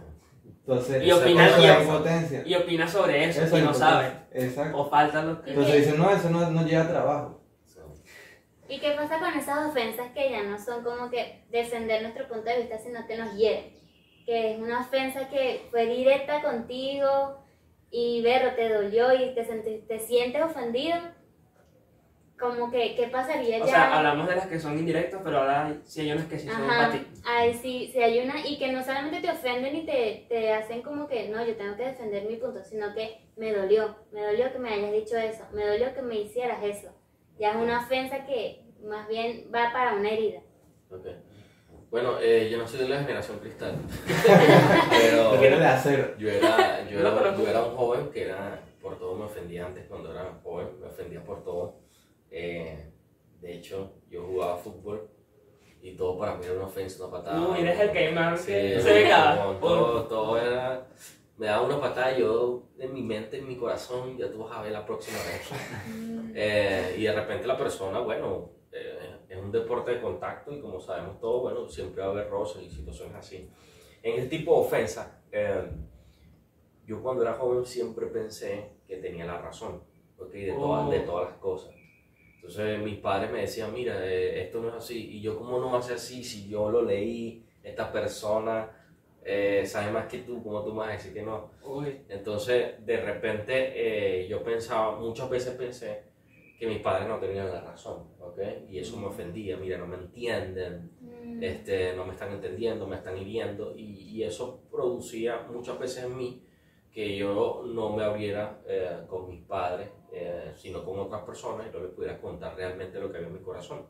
Entonces, 0.48 1.04
Y 1.04 1.10
eso 1.10 1.20
opina- 1.22 1.48
es 1.48 1.58
y 1.64 1.68
la 1.68 1.78
op- 1.78 1.82
impotencia. 1.84 2.44
Y 2.46 2.56
opina 2.56 2.88
sobre 2.88 3.24
eso, 3.26 3.42
Eso 3.42 3.58
y 3.58 3.62
no 3.62 3.66
impotencia. 3.68 3.88
sabe. 3.90 4.12
Exacto. 4.34 4.78
O 4.78 4.90
falta 4.90 5.24
lo 5.24 5.42
que... 5.42 5.50
Entonces 5.52 5.76
dicen, 5.78 5.98
no, 5.98 6.10
eso 6.12 6.30
no, 6.30 6.50
no 6.52 6.66
lleva 6.66 6.88
trabajo. 6.90 7.42
sí. 7.66 7.80
¿Y 8.70 8.80
qué 8.80 8.92
pasa 8.92 9.20
con 9.20 9.34
esas 9.34 9.70
ofensas 9.70 10.12
que 10.14 10.30
ya 10.30 10.44
no 10.44 10.60
son 10.60 10.84
como 10.84 11.10
que 11.10 11.46
defender 11.50 12.02
nuestro 12.02 12.28
punto 12.28 12.50
de 12.50 12.58
vista, 12.58 12.78
sino 12.78 13.06
que 13.08 13.16
nos 13.18 13.34
hieren? 13.38 13.74
Que 14.26 14.54
es 14.56 14.60
una 14.60 14.82
ofensa 14.82 15.30
que 15.30 15.68
fue 15.72 15.86
directa 15.86 16.42
contigo 16.42 17.40
y 17.90 18.22
ver, 18.22 18.54
te 18.58 18.68
dolió 18.68 19.14
y 19.14 19.34
te, 19.34 19.44
te 19.88 20.00
sientes 20.00 20.42
ofendido. 20.44 20.98
Como 22.40 22.70
que, 22.70 22.96
¿qué 22.96 23.08
pasaría 23.08 23.58
O 23.58 23.66
ya? 23.66 23.72
sea, 23.72 23.98
hablamos 23.98 24.28
de 24.28 24.36
las 24.36 24.46
que 24.46 24.60
son 24.60 24.78
indirectas, 24.78 25.20
pero 25.24 25.40
ahora 25.40 25.74
sí 25.84 26.02
hay 26.02 26.12
unas 26.12 26.28
que 26.28 26.38
sí 26.38 26.48
son 26.48 26.68
para 26.68 26.86
Ajá, 26.88 26.92
ti. 26.92 27.08
ay, 27.26 27.54
sí, 27.56 27.90
sí 27.92 28.00
hay 28.00 28.20
una 28.20 28.46
y 28.48 28.60
que 28.60 28.72
no 28.72 28.84
solamente 28.84 29.22
te 29.22 29.32
ofenden 29.32 29.76
y 29.76 29.86
te, 29.88 30.26
te 30.30 30.54
hacen 30.54 30.84
como 30.84 31.08
que 31.08 31.30
no, 31.30 31.44
yo 31.44 31.56
tengo 31.56 31.76
que 31.76 31.86
defender 31.86 32.26
mi 32.26 32.36
punto, 32.36 32.64
sino 32.64 32.94
que 32.94 33.22
me 33.38 33.52
dolió, 33.54 33.96
me 34.12 34.22
dolió 34.22 34.52
que 34.54 34.60
me 34.60 34.70
hayas 34.72 34.92
dicho 34.92 35.18
eso, 35.18 35.46
me 35.52 35.66
dolió 35.66 35.94
que 35.96 36.02
me 36.04 36.16
hicieras 36.20 36.64
eso. 36.64 36.90
Ya 37.40 37.52
es 37.52 37.56
una 37.56 37.80
ofensa 37.82 38.26
que 38.26 38.62
más 38.84 39.08
bien 39.08 39.50
va 39.54 39.72
para 39.74 39.96
una 39.96 40.10
herida. 40.12 40.42
Ok. 40.92 41.08
Bueno, 41.90 42.20
eh, 42.22 42.50
yo 42.52 42.58
no 42.60 42.68
soy 42.68 42.80
de 42.82 42.90
la 42.90 43.00
generación 43.00 43.40
cristal, 43.40 43.76
pero 44.90 45.30
Porque 45.32 45.48
era 45.48 45.58
de 45.60 45.66
acero. 45.66 46.18
yo 46.18 46.30
era, 46.30 46.88
yo, 46.90 47.00
era, 47.00 47.36
yo 47.38 47.48
era 47.48 47.64
un 47.64 47.76
joven 47.76 48.10
que 48.12 48.24
era, 48.26 48.60
por 48.82 49.00
todo 49.00 49.16
me 49.16 49.26
ofendía 49.26 49.66
antes 49.66 49.86
cuando 49.88 50.12
era 50.12 50.38
joven, 50.44 50.68
me 50.80 50.88
ofendía 50.88 51.24
por 51.24 51.44
todo. 51.44 51.87
Eh, 52.32 52.92
de 53.42 53.54
hecho, 53.54 53.94
yo 54.10 54.24
jugaba 54.26 54.58
fútbol 54.58 55.10
y 55.82 55.96
todo 55.96 56.18
para 56.18 56.36
mí 56.36 56.44
era 56.46 56.56
una 56.56 56.66
ofensa, 56.66 57.06
una 57.06 57.18
patada. 57.18 57.48
Uy, 57.50 57.60
eres 57.60 57.80
el 57.80 58.14
más 58.16 58.42
Sí, 58.42 58.48
que 58.52 58.80
se 58.82 58.94
venga. 58.94 59.58
todo, 59.60 60.04
todo 60.08 60.38
era, 60.40 60.88
me 61.38 61.46
daba 61.46 61.66
una 61.66 61.80
patada 61.80 62.18
y 62.18 62.22
yo 62.22 62.64
en 62.80 62.94
mi 62.94 63.04
mente, 63.04 63.38
en 63.38 63.48
mi 63.48 63.56
corazón, 63.58 64.18
ya 64.18 64.30
tú 64.32 64.40
vas 64.40 64.58
a 64.58 64.62
ver 64.64 64.72
la 64.72 64.86
próxima 64.86 65.18
vez. 65.20 65.50
Eh, 66.36 66.96
y 66.98 67.04
de 67.04 67.14
repente 67.14 67.48
la 67.48 67.58
persona, 67.58 68.00
bueno, 68.00 68.50
eh, 68.72 69.18
es 69.30 69.38
un 69.38 69.52
deporte 69.52 69.92
de 69.92 70.02
contacto 70.02 70.52
y 70.52 70.60
como 70.60 70.80
sabemos 70.80 71.20
todos, 71.20 71.42
bueno, 71.44 71.68
siempre 71.70 72.02
va 72.02 72.10
a 72.10 72.12
haber 72.12 72.30
roces 72.30 72.64
y 72.64 72.70
situaciones 72.70 73.16
así. 73.16 73.50
En 74.04 74.20
este 74.20 74.38
tipo 74.38 74.54
de 74.60 74.68
ofensa, 74.68 75.22
eh, 75.32 75.70
yo 76.86 77.02
cuando 77.02 77.24
era 77.24 77.34
joven 77.34 77.66
siempre 77.66 78.08
pensé 78.08 78.72
que 78.88 78.98
tenía 78.98 79.26
la 79.26 79.40
razón, 79.42 79.84
¿ok? 80.18 80.32
De, 80.32 80.54
todas, 80.54 80.86
Oh. 80.88 80.90
de 80.92 81.00
todas 81.02 81.30
las 81.30 81.38
cosas. 81.40 81.74
Entonces 82.48 82.80
mis 82.80 82.98
padres 83.00 83.30
me 83.30 83.42
decían, 83.42 83.74
mira, 83.74 84.06
eh, 84.06 84.44
esto 84.44 84.62
no 84.62 84.70
es 84.70 84.76
así. 84.76 85.18
Y 85.18 85.22
yo, 85.22 85.38
¿cómo 85.38 85.60
no 85.60 85.70
va 85.70 85.80
a 85.80 85.82
ser 85.82 85.96
así 85.96 86.24
si 86.24 86.48
yo 86.48 86.72
lo 86.72 86.82
leí? 86.82 87.44
Esta 87.62 87.92
persona 87.92 88.72
eh, 89.22 89.64
sabe 89.66 89.92
más 89.92 90.08
que 90.08 90.20
tú, 90.20 90.42
¿cómo 90.42 90.64
tú 90.64 90.72
me 90.72 90.80
vas 90.80 90.90
a 90.90 90.94
decir 90.94 91.14
que 91.14 91.24
no? 91.24 91.52
Uy, 91.62 92.04
Entonces, 92.08 92.86
de 92.86 93.02
repente, 93.02 93.74
eh, 94.24 94.28
yo 94.30 94.42
pensaba, 94.44 94.98
muchas 94.98 95.30
veces 95.30 95.56
pensé 95.56 96.04
que 96.58 96.68
mis 96.68 96.80
padres 96.80 97.10
no 97.10 97.20
tenían 97.20 97.52
la 97.52 97.60
razón, 97.60 98.06
¿ok? 98.22 98.40
Y 98.70 98.80
eso 98.80 98.96
me 98.96 99.08
ofendía, 99.08 99.58
mira, 99.58 99.78
no 99.78 99.86
me 99.86 99.98
entienden, 99.98 100.90
Mm. 101.02 101.44
este, 101.44 101.94
no 101.96 102.06
me 102.06 102.14
están 102.14 102.32
entendiendo, 102.32 102.88
me 102.88 102.96
están 102.96 103.18
hiriendo, 103.18 103.76
y, 103.76 103.84
y 103.84 104.24
eso 104.24 104.62
producía 104.72 105.46
muchas 105.52 105.78
veces 105.78 106.06
en 106.06 106.18
mí 106.18 106.47
que 106.98 107.16
yo 107.16 107.62
no 107.64 107.96
me 107.96 108.04
abriera 108.04 108.60
eh, 108.66 109.04
con 109.08 109.30
mis 109.30 109.44
padres, 109.44 109.88
eh, 110.12 110.52
sino 110.56 110.84
con 110.84 110.98
otras 110.98 111.22
personas 111.22 111.68
y 111.68 111.72
no 111.72 111.84
les 111.84 111.92
pudiera 111.92 112.20
contar 112.20 112.56
realmente 112.56 113.00
lo 113.00 113.12
que 113.12 113.18
había 113.18 113.28
en 113.28 113.36
mi 113.36 113.42
corazón. 113.42 113.86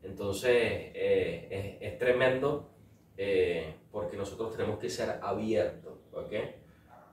Entonces, 0.00 0.52
eh, 0.52 1.48
es, 1.80 1.92
es 1.92 1.98
tremendo 1.98 2.70
eh, 3.16 3.74
porque 3.90 4.16
nosotros 4.16 4.52
tenemos 4.56 4.78
que 4.78 4.88
ser 4.88 5.18
abiertos, 5.20 5.98
¿ok? 6.12 6.32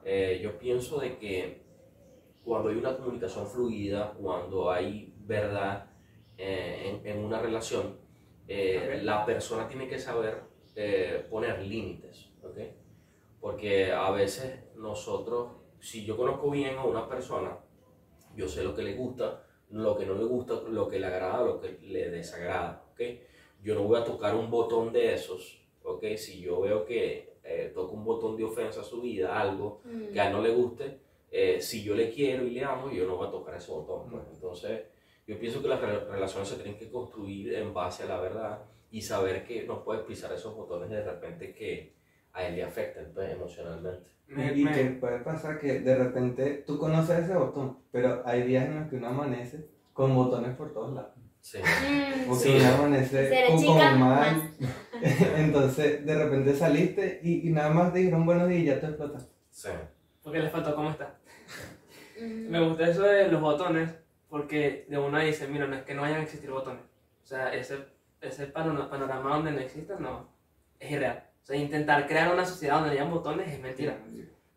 Eh, 0.05 0.39
yo 0.43 0.59
pienso 0.59 0.99
de 0.99 1.17
que 1.17 1.63
cuando 2.45 2.69
hay 2.69 2.75
una 2.75 2.95
comunicación 2.95 3.47
fluida, 3.47 4.13
cuando 4.21 4.69
hay 4.69 5.15
verdad 5.21 5.89
eh, 6.37 7.01
en, 7.03 7.07
en 7.07 7.25
una 7.25 7.41
relación, 7.41 7.97
la 9.01 9.25
persona 9.25 9.67
tiene 9.67 9.89
que 9.89 9.97
saber 9.97 10.43
poner 11.31 11.59
límites, 11.63 12.29
¿ok? 12.43 12.59
Porque 13.41 13.91
a 13.91 14.11
veces 14.11 14.66
nosotros, 14.77 15.49
si 15.79 16.05
yo 16.05 16.15
conozco 16.17 16.49
bien 16.51 16.77
a 16.77 16.83
una 16.85 17.07
persona, 17.07 17.57
yo 18.35 18.47
sé 18.47 18.63
lo 18.63 18.75
que 18.75 18.83
le 18.83 18.95
gusta, 18.95 19.43
lo 19.71 19.97
que 19.97 20.05
no 20.05 20.13
le 20.15 20.23
gusta, 20.23 20.61
lo 20.69 20.87
que 20.87 20.99
le 20.99 21.07
agrada, 21.07 21.43
lo 21.43 21.59
que 21.59 21.77
le 21.81 22.09
desagrada, 22.09 22.83
¿ok? 22.93 23.01
Yo 23.63 23.75
no 23.75 23.83
voy 23.83 23.99
a 23.99 24.03
tocar 24.03 24.35
un 24.35 24.49
botón 24.49 24.93
de 24.93 25.13
esos, 25.13 25.61
¿ok? 25.83 26.03
Si 26.15 26.39
yo 26.41 26.61
veo 26.61 26.85
que 26.85 27.37
eh, 27.43 27.71
toco 27.73 27.93
un 27.93 28.03
botón 28.03 28.35
de 28.35 28.43
ofensa 28.43 28.81
a 28.81 28.83
su 28.83 29.01
vida, 29.01 29.39
algo 29.39 29.81
Mm. 29.85 30.11
que 30.13 30.19
a 30.21 30.27
él 30.27 30.33
no 30.33 30.41
le 30.41 30.51
guste, 30.53 30.99
eh, 31.31 31.59
si 31.61 31.81
yo 31.83 31.95
le 31.95 32.09
quiero 32.11 32.45
y 32.45 32.51
le 32.51 32.63
amo, 32.63 32.91
yo 32.91 33.05
no 33.07 33.15
voy 33.17 33.27
a 33.27 33.31
tocar 33.31 33.55
ese 33.55 33.71
botón. 33.71 34.09
Pues. 34.09 34.23
Entonces, 34.33 34.81
yo 35.25 35.39
pienso 35.39 35.61
que 35.61 35.67
las 35.69 35.79
re- 35.81 36.05
relaciones 36.05 36.49
se 36.49 36.55
tienen 36.55 36.77
que 36.77 36.89
construir 36.89 37.53
en 37.53 37.73
base 37.73 38.03
a 38.03 38.07
la 38.07 38.19
verdad 38.19 38.63
y 38.91 39.01
saber 39.01 39.45
que 39.45 39.63
no 39.63 39.83
puedes 39.83 40.03
pisar 40.03 40.31
esos 40.33 40.53
botones 40.55 40.89
de 40.89 41.03
repente 41.03 41.53
que 41.53 41.93
a 42.33 42.45
él 42.47 42.55
le 42.55 42.63
afecten 42.63 43.11
pues, 43.13 43.31
emocionalmente. 43.31 44.09
Me- 44.27 44.53
y 44.53 44.63
me- 44.63 44.71
que 44.73 44.83
puede 44.91 45.19
pasar 45.19 45.57
que 45.59 45.79
de 45.79 45.95
repente 45.95 46.63
tú 46.67 46.77
conoces 46.77 47.19
ese 47.23 47.33
botón, 47.35 47.77
pero 47.91 48.21
hay 48.25 48.43
días 48.43 48.65
en 48.65 48.79
los 48.81 48.89
que 48.89 48.97
uno 48.97 49.07
amanece 49.07 49.65
con 49.93 50.13
botones 50.15 50.55
por 50.55 50.73
todos 50.73 50.93
lados. 50.93 51.11
Sí. 51.41 51.59
Mm, 51.59 52.29
O 52.29 52.33
que 52.33 52.39
Sí. 52.43 52.57
uno 52.59 52.67
amanece 52.75 53.45
como 53.55 53.75
más. 53.77 53.97
mal. 53.97 54.41
Entonces, 55.37 56.05
de 56.05 56.15
repente 56.23 56.53
saliste 56.55 57.19
y, 57.23 57.47
y 57.47 57.51
nada 57.51 57.69
más 57.69 57.93
te 57.93 57.99
dijeron 57.99 58.25
buenos 58.25 58.49
días 58.49 58.61
y 58.61 58.65
ya 58.65 58.79
te 58.79 58.87
explotas. 58.87 59.27
Sí. 59.49 59.69
Porque 60.23 60.39
le 60.39 60.49
faltó 60.49 60.75
cómo 60.75 60.89
está. 60.91 61.15
mm. 62.19 62.49
Me 62.49 62.67
gusta 62.67 62.89
eso 62.89 63.03
de 63.03 63.29
los 63.29 63.39
botones, 63.41 63.89
porque 64.29 64.85
de 64.89 64.97
una 64.97 65.21
dice, 65.21 65.47
mira, 65.47 65.67
no 65.67 65.75
es 65.77 65.83
que 65.83 65.93
no 65.93 66.01
vayan 66.01 66.19
a 66.19 66.23
existir 66.23 66.49
botones. 66.51 66.83
O 67.23 67.25
sea, 67.25 67.53
ese, 67.53 67.77
ese 68.21 68.47
pano- 68.47 68.89
panorama 68.89 69.35
donde 69.35 69.51
no 69.51 69.59
existen, 69.59 70.01
no, 70.01 70.27
es 70.79 70.91
irreal. 70.91 71.23
O 71.47 71.49
sea, 71.49 71.55
intentar 71.55 72.05
crear 72.07 72.33
una 72.33 72.43
sociedad 72.43 72.81
donde 72.81 72.91
hayan 72.91 73.09
botones 73.09 73.47
es 73.47 73.61
mentira. 73.61 73.97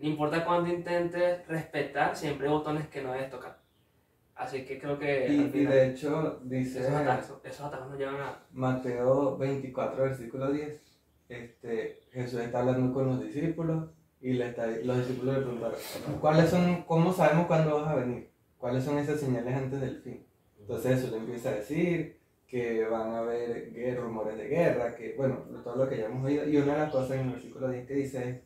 No 0.01 0.09
importa 0.09 0.45
cuánto 0.45 0.73
intentes 0.73 1.47
respetar, 1.47 2.17
siempre 2.17 2.49
hay 2.49 2.53
botones 2.53 2.89
que 2.89 3.01
no 3.01 3.13
debes 3.13 3.31
tocar. 3.31 3.61
Así 4.35 4.65
que 4.65 4.81
creo 4.81 4.99
que 4.99 5.29
Y, 5.29 5.39
al 5.39 5.47
y 5.47 5.51
final, 5.51 5.73
de 5.73 5.87
hecho, 5.87 6.41
dice 6.43 6.81
esos, 6.81 6.93
atajos, 6.93 7.41
esos 7.45 7.71
nos 7.71 7.97
llevan 7.97 8.17
a... 8.17 8.43
Mateo 8.51 9.39
24, 9.39 10.03
versículo 10.03 10.51
10, 10.51 10.83
este, 11.29 12.01
Jesús 12.11 12.41
está 12.41 12.59
hablando 12.59 12.93
con 12.93 13.07
los 13.07 13.23
discípulos 13.23 13.89
y 14.21 14.33
le 14.33 14.49
está, 14.49 14.67
los 14.67 14.99
discípulos 14.99 15.37
le 15.37 15.43
preguntaron, 15.43 15.79
¿cuáles 16.21 16.51
son, 16.51 16.83
cómo 16.89 17.13
sabemos 17.13 17.47
cuándo 17.47 17.83
vas 17.83 17.89
a 17.89 17.95
venir? 17.95 18.33
¿Cuáles 18.59 18.83
son 18.83 18.99
esas 18.99 19.21
señales 19.21 19.55
antes 19.55 19.81
del 19.81 20.03
fin? 20.03 20.27
Entonces 20.59 20.97
Jesús 20.97 21.13
le 21.13 21.19
empieza 21.19 21.51
a 21.51 21.55
decir 21.55 22.20
que 22.51 22.85
van 22.87 23.11
a 23.13 23.19
haber 23.21 23.97
rumores 24.01 24.37
de 24.37 24.49
guerra, 24.49 24.97
que 24.97 25.15
bueno, 25.17 25.37
todo 25.63 25.77
lo 25.85 25.89
que 25.89 25.99
ya 25.99 26.07
hemos 26.07 26.25
oído. 26.25 26.49
Y 26.49 26.57
una 26.57 26.73
de 26.75 26.79
las 26.81 26.91
cosas 26.93 27.13
en 27.13 27.27
el 27.27 27.33
versículo 27.35 27.69
10 27.71 27.87
que 27.87 27.95
dice 27.95 28.29
es, 28.29 28.37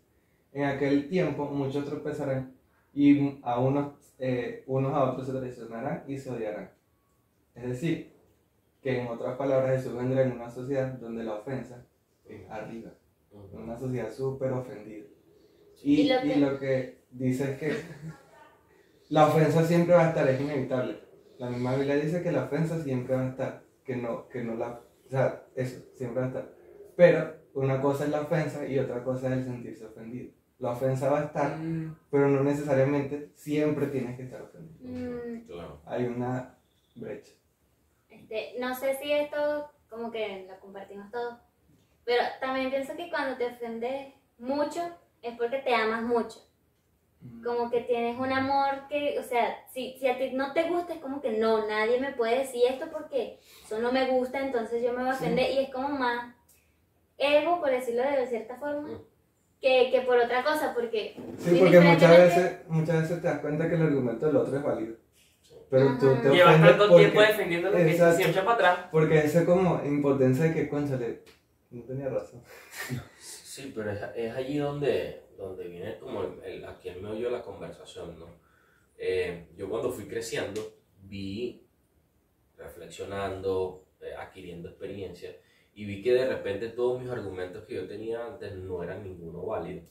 en 0.53 0.65
aquel 0.65 1.09
tiempo 1.09 1.47
muchos 1.47 1.85
tropezarán 1.87 2.55
y 2.93 3.41
a 3.43 3.59
unos, 3.59 3.95
eh, 4.19 4.63
unos 4.67 4.93
a 4.95 5.05
otros 5.11 5.27
se 5.27 5.33
traicionarán 5.33 6.05
y 6.07 6.19
se 6.19 6.31
odiarán. 6.31 6.71
Es 7.55 7.69
decir, 7.69 8.13
que 8.83 9.01
en 9.01 9.07
otras 9.09 9.37
palabras 9.37 9.77
Jesús 9.77 9.97
vendrá 9.97 10.23
en 10.23 10.33
una 10.33 10.51
sociedad 10.51 10.89
donde 10.99 11.25
la 11.25 11.37
ofensa 11.37 11.87
es 12.29 12.49
arriba, 12.51 12.91
en 13.33 13.59
una 13.61 13.79
sociedad 13.79 14.13
súper 14.13 14.53
ofendida. 14.53 15.07
Y, 15.83 16.03
Y 16.03 16.09
lo 16.09 16.21
que- 16.21 16.27
y 16.27 16.41
lo 16.41 16.59
que 16.59 16.99
dice 17.11 17.53
es 17.53 17.59
que 17.59 17.73
la 19.09 19.29
ofensa 19.29 19.65
siempre 19.65 19.95
va 19.95 20.07
a 20.07 20.09
estar, 20.11 20.29
es 20.29 20.41
inevitable. 20.41 20.99
La 21.39 21.49
misma 21.51 21.75
Biblia 21.75 21.97
dice 21.97 22.23
que 22.23 22.33
la 22.33 22.45
ofensa 22.45 22.83
siempre 22.83 23.15
va 23.17 23.23
a 23.23 23.29
estar, 23.31 23.64
que 23.85 23.97
no, 23.97 24.29
que 24.29 24.43
no 24.43 24.55
la, 24.55 24.81
o 25.07 25.11
sea, 25.11 25.45
eso, 25.55 25.81
siempre 25.95 26.21
va 26.21 26.27
a 26.27 26.29
estar. 26.31 26.55
Pero 26.97 27.35
una 27.55 27.81
cosa 27.81 28.05
es 28.05 28.11
la 28.11 28.23
ofensa 28.23 28.67
y 28.67 28.79
otra 28.79 29.03
cosa 29.05 29.27
es 29.29 29.33
el 29.35 29.45
sentirse 29.45 29.85
ofendido. 29.87 30.33
La 30.59 30.71
ofensa 30.71 31.11
va 31.11 31.21
a 31.21 31.25
estar, 31.25 31.57
Mm, 31.59 31.97
pero 32.11 32.29
no 32.29 32.43
necesariamente 32.45 33.31
siempre 33.35 33.87
tienes 33.89 34.17
que 34.17 34.23
estar 34.25 34.43
ofendido. 34.43 34.89
Mm, 34.89 35.47
Claro. 35.47 35.81
Hay 35.87 36.05
una 36.07 36.57
brecha. 36.95 37.33
Este, 38.09 38.55
no 38.61 38.75
sé 38.75 38.95
si 38.95 39.13
esto 39.13 39.71
como 39.91 40.11
que 40.11 40.47
lo 40.49 40.59
compartimos 40.61 41.11
todos, 41.11 41.39
pero 42.05 42.23
también 42.41 42.71
pienso 42.71 42.97
que 42.97 43.11
cuando 43.11 43.37
te 43.37 43.47
ofendes 43.47 44.15
mucho 44.39 44.81
es 45.23 45.37
porque 45.37 45.59
te 45.59 45.75
amas 45.75 46.03
mucho. 46.03 46.39
Como 47.43 47.71
que 47.71 47.81
tienes 47.81 48.19
un 48.19 48.31
amor 48.33 48.87
que, 48.89 49.19
o 49.19 49.23
sea, 49.23 49.57
si, 49.73 49.97
si 49.99 50.07
a 50.09 50.19
ti 50.19 50.31
no 50.33 50.53
te 50.53 50.65
gusta, 50.69 50.95
es 50.95 51.01
como 51.01 51.23
que 51.23 51.33
no, 51.39 51.67
nadie 51.67 51.99
me 51.99 52.13
puede 52.13 52.39
decir 52.41 52.63
esto 52.69 52.87
porque 52.93 53.39
eso 53.65 53.79
no 53.79 53.91
me 53.93 54.09
gusta, 54.11 54.41
entonces 54.41 54.83
yo 54.83 54.93
me 54.93 55.03
voy 55.03 55.11
a 55.11 55.15
Sí. 55.15 55.25
ofender 55.25 55.51
y 55.53 55.59
es 55.61 55.71
como 55.71 55.89
más 55.89 56.35
ego, 57.17 57.61
por 57.61 57.71
decirlo 57.71 58.03
de 58.03 58.27
cierta 58.27 58.57
forma, 58.57 58.89
Mm. 58.89 59.01
que, 59.61 59.91
que 59.91 60.01
por 60.03 60.19
otra 60.19 60.43
cosa, 60.45 60.75
porque 60.75 61.17
Sí, 61.39 61.57
porque 61.59 61.81
muchas 61.81 62.11
veces, 62.11 62.59
muchas 62.69 63.03
veces 63.03 63.23
te 63.23 63.29
das 63.29 63.39
cuenta 63.41 63.69
que 63.69 63.75
el 63.77 63.83
argumento 63.83 64.27
del 64.27 64.37
otro 64.37 64.57
es 64.57 64.63
válido. 64.63 64.97
Pero 65.71 65.97
tú 65.99 66.11
Ajá. 66.11 66.23
te 66.23 66.29
Llevas 66.31 66.61
tanto 66.61 66.89
porque, 66.89 67.05
tiempo 67.05 67.21
defendiendo 67.23 67.71
lo 67.71 67.77
que 67.77 67.91
Exacto. 67.91 68.17
siempre 68.19 68.43
para 68.43 68.55
atrás. 68.55 68.79
porque 68.93 69.19
ese 69.19 69.45
como 69.47 69.83
impotencia 69.85 70.45
de 70.45 70.53
que, 70.55 70.69
conchale, 70.69 71.23
no 71.71 71.83
tenía 71.85 72.09
razón. 72.11 72.43
Sí, 73.19 73.73
pero 73.75 73.91
es, 73.93 74.01
es 74.15 74.35
allí 74.37 74.59
donde, 74.59 75.24
donde 75.49 75.69
viene 75.69 75.99
como 75.99 76.23
el, 76.23 76.43
el- 76.45 76.65
aquí 76.65 76.89
el 76.89 77.01
meollo 77.03 77.27
de 77.27 77.33
la 77.33 77.43
conversación, 77.43 78.19
¿no? 78.19 78.27
Eh, 78.99 79.49
yo 79.57 79.69
cuando 79.69 79.91
fui 79.91 80.07
creciendo 80.07 80.61
vi, 81.03 81.67
reflexionando, 82.57 83.85
eh, 84.01 84.15
adquiriendo 84.15 84.69
experiencia, 84.69 85.37
y 85.75 85.85
vi 85.85 86.03
que 86.03 86.13
de 86.13 86.27
repente 86.29 86.69
todos 86.69 87.01
mis 87.01 87.11
argumentos 87.11 87.65
que 87.65 87.75
yo 87.75 87.87
tenía 87.89 88.25
antes 88.25 88.55
no 88.55 88.83
eran 88.83 89.03
ninguno 89.03 89.45
válido. 89.45 89.83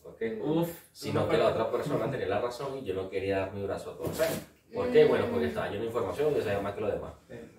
Uf, 0.42 0.70
Sino 0.94 1.28
que 1.28 1.38
la 1.38 1.50
otra 1.50 1.70
persona 1.72 2.10
tenía 2.10 2.28
la 2.28 2.40
razón 2.42 2.78
y 2.78 2.86
yo 2.86 2.94
no 2.94 3.10
quería 3.10 3.40
dar 3.40 3.54
mi 3.54 3.64
brazo 3.64 3.92
a 3.92 3.98
torcer. 3.98 4.30
¿Por 4.74 4.92
qué? 4.92 5.06
Bueno, 5.06 5.28
porque 5.30 5.48
estaba 5.48 5.68
lleno 5.68 5.82
de 5.82 5.88
información 5.88 6.32
y 6.32 6.36
yo 6.36 6.42
sabía 6.42 6.62
más 6.62 6.74
que 6.74 6.82
los 6.82 6.94
demás. 6.94 7.14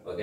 ¿ok? 0.05 0.21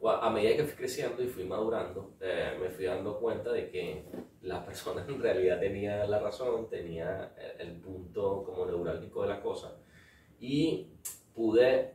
O 0.00 0.08
A 0.10 0.26
a 0.26 0.30
medida 0.30 0.56
que 0.56 0.64
fui 0.64 0.76
creciendo 0.76 1.22
y 1.22 1.28
fui 1.28 1.44
madurando, 1.44 2.14
eh, 2.20 2.56
me 2.60 2.68
fui 2.70 2.84
dando 2.84 3.18
cuenta 3.18 3.52
de 3.52 3.70
que 3.70 4.04
la 4.42 4.64
persona 4.64 5.04
en 5.06 5.20
realidad 5.20 5.60
tenía 5.60 6.06
la 6.06 6.18
razón, 6.18 6.68
tenía 6.68 7.34
eh, 7.36 7.56
el 7.58 7.72
punto 7.72 8.42
como 8.44 8.66
neurálgico 8.66 9.22
de 9.22 9.28
la 9.28 9.40
cosa 9.40 9.76
y 10.38 10.88
pude 11.34 11.94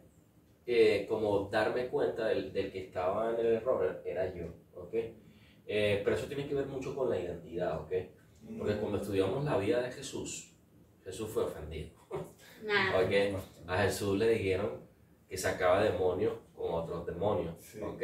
eh, 0.66 1.06
como 1.08 1.50
darme 1.50 1.88
cuenta 1.88 2.28
del, 2.28 2.54
del 2.54 2.72
que 2.72 2.86
estaba 2.86 3.32
en 3.32 3.40
el 3.40 3.54
error 3.54 4.02
era 4.06 4.34
yo, 4.34 4.46
¿ok? 4.76 4.94
Eh, 5.68 6.02
pero 6.04 6.16
eso 6.16 6.28
tiene 6.28 6.48
que 6.48 6.56
ver 6.56 6.68
mucho 6.68 6.96
con 6.96 7.10
la 7.10 7.20
identidad, 7.20 7.82
¿ok? 7.82 7.92
Porque 8.58 8.78
cuando 8.78 9.00
estudiamos 9.00 9.44
la 9.44 9.58
vida 9.58 9.82
de 9.82 9.92
Jesús, 9.92 10.56
Jesús 11.04 11.30
fue 11.30 11.44
ofendido. 11.44 11.90
Nada. 12.64 13.00
¿ok? 13.00 13.40
A 13.68 13.84
Jesús 13.84 14.18
le 14.18 14.30
dijeron 14.30 14.82
que 15.28 15.38
sacaba 15.38 15.84
demonios 15.84 16.34
con 16.56 16.74
otros 16.74 17.06
demonios. 17.06 17.56
Sí. 17.60 17.80
¿ok? 17.82 18.02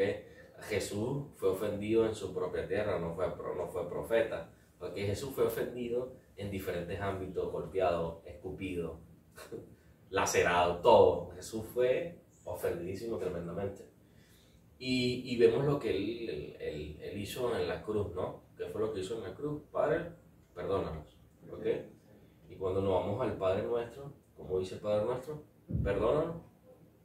Jesús 0.62 1.24
fue 1.38 1.50
ofendido 1.50 2.06
en 2.06 2.13
su 2.15 2.34
propia 2.34 2.68
tierra, 2.68 3.00
no 3.00 3.13
fue, 3.15 3.27
no 3.27 3.68
fue 3.68 3.89
profeta. 3.89 4.50
¿ok? 4.80 4.94
Jesús 4.96 5.32
fue 5.34 5.46
ofendido 5.46 6.13
en 6.38 6.50
diferentes 6.51 7.00
ámbitos, 7.01 7.51
golpeado, 7.51 8.22
escupido, 8.25 9.00
lacerado, 10.10 10.77
todo. 10.82 11.32
Jesús 11.36 11.63
fue 11.74 12.20
ofendidísimo 12.46 13.18
tremendamente. 13.18 13.86
Y, 14.80 15.32
y 15.34 15.38
vemos 15.38 15.65
lo 15.65 15.77
que 15.80 15.91
él, 15.96 16.30
él- 16.30 16.58
él- 16.60 17.00
él 17.01 17.18
hizo 17.20 17.56
en 17.56 17.68
la 17.68 17.84
cruz, 17.84 18.13
¿no? 18.15 18.41
¿Qué 18.58 18.65
fue 18.65 18.82
lo 18.82 18.94
que 18.94 19.01
hizo 19.01 19.15
en 19.18 19.24
la 19.24 19.34
cruz? 19.36 19.62
Padre, 19.72 20.12
perdónanos. 20.56 21.15
¿ok? 21.51 21.65
Y 22.50 22.56
cuando 22.56 22.82
nos 22.82 22.91
vamos 22.94 23.22
al 23.22 23.38
Padre 23.38 23.63
nuestro, 23.63 24.12
como 24.36 24.60
dice 24.60 24.75
el 24.75 24.82
Padre 24.82 25.06
nuestro, 25.06 25.44
perdónanos. 25.84 26.38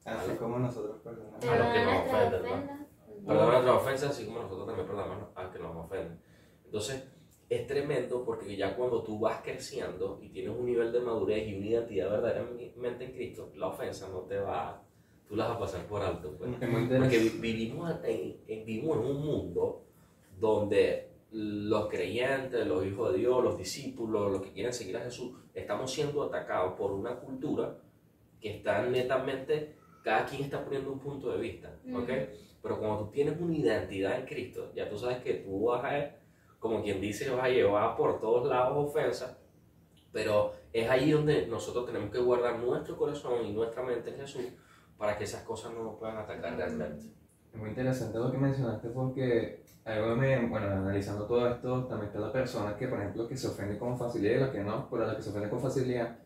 Así 0.05 0.33
como 0.37 0.59
nosotros 0.59 1.01
perdonamos. 1.03 1.45
A 1.45 1.59
los 1.59 1.67
que 1.69 1.85
nos 1.85 2.07
ofenden, 2.07 2.43
¿no? 2.67 2.86
Perdona 3.27 3.53
nuestras 3.53 3.77
ofensas, 3.83 4.11
así 4.11 4.27
como 4.27 4.41
nosotros 4.41 4.67
también 4.67 4.87
perdonamos 4.87 5.29
a 5.35 5.51
que 5.51 5.59
nos 5.59 5.77
ofenden. 5.77 6.21
Entonces, 6.65 7.09
es 7.49 7.67
tremendo 7.67 8.25
porque 8.25 8.57
ya 8.57 8.77
cuando 8.77 9.03
tú 9.03 9.19
vas 9.21 9.41
creciendo 9.43 10.19
y 10.23 10.29
tienes 10.31 10.57
un 10.57 10.67
nivel 10.67 10.93
de 10.93 11.01
madurez 11.01 11.47
y 11.49 11.57
una 11.57 11.67
identidad 11.67 12.11
verdaderamente 12.11 13.05
en 13.05 13.13
Cristo, 13.13 13.51
la 13.57 13.69
ofensa 13.69 14.09
no 14.09 14.21
te 14.21 14.39
va, 14.39 14.83
tú 15.29 15.37
las 15.37 15.49
vas 15.49 15.57
a 15.57 15.61
pasar 15.61 15.87
por 15.87 16.03
alto. 16.03 16.37
pues. 16.39 16.51
Porque 17.01 17.19
vivimos 17.41 17.91
en, 18.05 18.41
en- 18.49 18.65
vivimos 18.67 18.97
en 18.99 19.05
un 19.05 19.21
mundo 19.25 19.85
donde 20.39 21.11
los 21.33 21.89
creyentes, 21.89 22.67
los 22.67 22.85
hijos 22.87 23.13
de 23.13 23.19
Dios, 23.19 23.43
los 23.45 23.59
discípulos, 23.59 24.31
los 24.33 24.43
que 24.43 24.53
quieren 24.53 24.73
seguir 24.73 24.97
a 24.97 25.01
Jesús, 25.01 25.33
estamos 25.55 25.91
siendo 25.93 26.23
atacados 26.23 26.75
por 26.79 26.93
una 26.93 27.17
cultura 27.21 27.77
que 28.41 28.57
está 28.57 28.83
netamente, 28.87 29.77
cada 30.03 30.25
quien 30.27 30.43
está 30.45 30.65
poniendo 30.65 30.93
un 30.93 30.99
punto 31.01 31.31
de 31.31 31.39
vista, 31.39 31.77
¿ok? 31.95 32.11
Pero 32.67 32.81
cuando 32.81 33.05
tú 33.05 33.11
tienes 33.13 33.41
una 33.41 33.55
identidad 33.55 34.19
en 34.19 34.27
Cristo, 34.27 34.73
ya 34.75 34.91
tú 34.91 34.99
sabes 34.99 35.19
que 35.19 35.35
tú 35.35 35.67
vas 35.67 35.85
a, 35.85 36.17
como 36.59 36.83
quien 36.83 37.01
dice, 37.01 37.31
vas 37.31 37.45
a 37.45 37.49
llevar 37.49 37.97
por 37.97 38.19
todos 38.19 38.49
lados 38.49 38.89
ofensas, 38.89 39.37
pero 40.11 40.53
es 40.73 40.91
ahí 40.91 41.13
donde 41.13 41.47
nosotros 41.47 41.87
tenemos 41.87 42.11
que 42.11 42.19
guardar 42.19 42.59
nuestro 42.59 42.97
corazón 42.97 43.47
y 43.47 43.53
nuestra 43.53 43.85
mente 43.85 44.11
en 44.11 44.17
Jesús 44.17 44.47
para 44.99 45.17
que 45.17 45.23
esas 45.23 45.45
cosas 45.45 45.75
no 45.75 45.85
nos 45.85 45.95
puedan 45.95 46.17
atacar 46.17 46.57
realmente. 46.57 47.05
Es 47.53 47.57
muy 47.57 47.69
interesante 47.69 48.19
lo 48.19 48.33
que 48.33 48.39
mencionaste 48.39 48.89
porque 48.89 49.63
algo 49.85 50.17
me, 50.17 50.49
bueno, 50.49 50.67
analizando 50.67 51.25
todo 51.25 51.49
esto, 51.49 51.85
también 51.85 52.09
está 52.09 52.19
la 52.19 52.33
persona 52.33 52.77
que, 52.77 52.89
por 52.89 52.99
ejemplo, 52.99 53.29
que 53.29 53.37
se 53.37 53.47
ofende 53.47 53.79
con 53.79 53.97
facilidad 53.97 54.35
y 54.35 54.41
la 54.41 54.51
que 54.51 54.65
no, 54.65 54.91
pero 54.91 55.07
la 55.07 55.15
que 55.15 55.23
se 55.23 55.31
ofende 55.31 55.51
con 55.51 55.61
facilidad, 55.61 56.19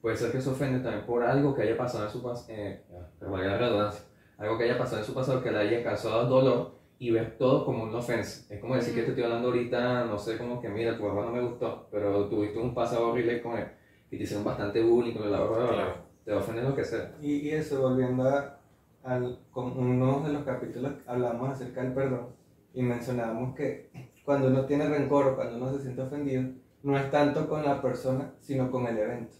puede 0.00 0.16
ser 0.16 0.30
que 0.30 0.40
se 0.40 0.48
ofende 0.48 0.78
también 0.78 1.04
por 1.04 1.24
algo 1.24 1.52
que 1.56 1.62
haya 1.62 1.76
pasado 1.76 2.04
en 2.04 2.10
su 2.12 2.22
pasado, 2.22 2.54
eh, 2.56 2.84
pero 3.18 3.32
valga 3.32 3.48
la 3.48 3.58
redundancia, 3.58 4.04
algo 4.38 4.56
que 4.56 4.64
haya 4.64 4.78
pasado 4.78 5.00
en 5.00 5.04
su 5.04 5.14
pasado 5.14 5.42
que 5.42 5.50
le 5.50 5.58
haya 5.58 5.82
causado 5.82 6.26
dolor 6.26 6.78
y 6.98 7.10
ves 7.10 7.36
todo 7.36 7.64
como 7.64 7.84
una 7.84 7.98
ofensa. 7.98 8.52
Es 8.52 8.60
como 8.60 8.76
decir 8.76 8.94
que 8.94 9.02
te 9.02 9.08
estoy 9.08 9.24
hablando 9.24 9.48
ahorita, 9.48 10.04
no 10.04 10.18
sé, 10.18 10.38
como 10.38 10.60
que 10.60 10.68
mira, 10.68 10.96
tu 10.96 11.02
papá 11.02 11.24
no 11.24 11.32
me 11.32 11.42
gustó, 11.42 11.88
pero 11.90 12.26
tuviste 12.28 12.58
un 12.58 12.74
pasado 12.74 13.08
horrible 13.08 13.42
con 13.42 13.58
él 13.58 13.66
y 14.10 14.16
te 14.16 14.22
hicieron 14.22 14.44
bastante 14.44 14.82
bullying, 14.82 15.14
con 15.14 15.30
la 15.30 15.40
bla, 15.42 15.58
bla, 15.58 15.70
bla, 15.72 16.04
te 16.24 16.32
va 16.32 16.38
a 16.38 16.40
ofender 16.40 16.64
lo 16.64 16.74
que 16.74 16.84
sea. 16.84 17.14
Y, 17.20 17.36
y 17.36 17.50
eso, 17.50 17.82
volviendo 17.82 18.24
a, 18.24 18.58
al, 19.04 19.38
con 19.50 19.76
uno 19.78 20.22
de 20.26 20.32
los 20.32 20.44
capítulos, 20.44 20.92
hablamos 21.06 21.50
acerca 21.50 21.82
del 21.82 21.92
perdón 21.92 22.28
y 22.72 22.82
mencionábamos 22.82 23.54
que 23.54 23.90
cuando 24.24 24.48
uno 24.48 24.64
tiene 24.66 24.88
rencor 24.88 25.26
o 25.28 25.36
cuando 25.36 25.56
uno 25.56 25.72
se 25.72 25.82
siente 25.82 26.02
ofendido, 26.02 26.44
no 26.82 26.96
es 26.96 27.10
tanto 27.10 27.48
con 27.48 27.64
la 27.64 27.82
persona, 27.82 28.32
sino 28.40 28.70
con 28.70 28.86
el 28.86 28.98
evento. 28.98 29.36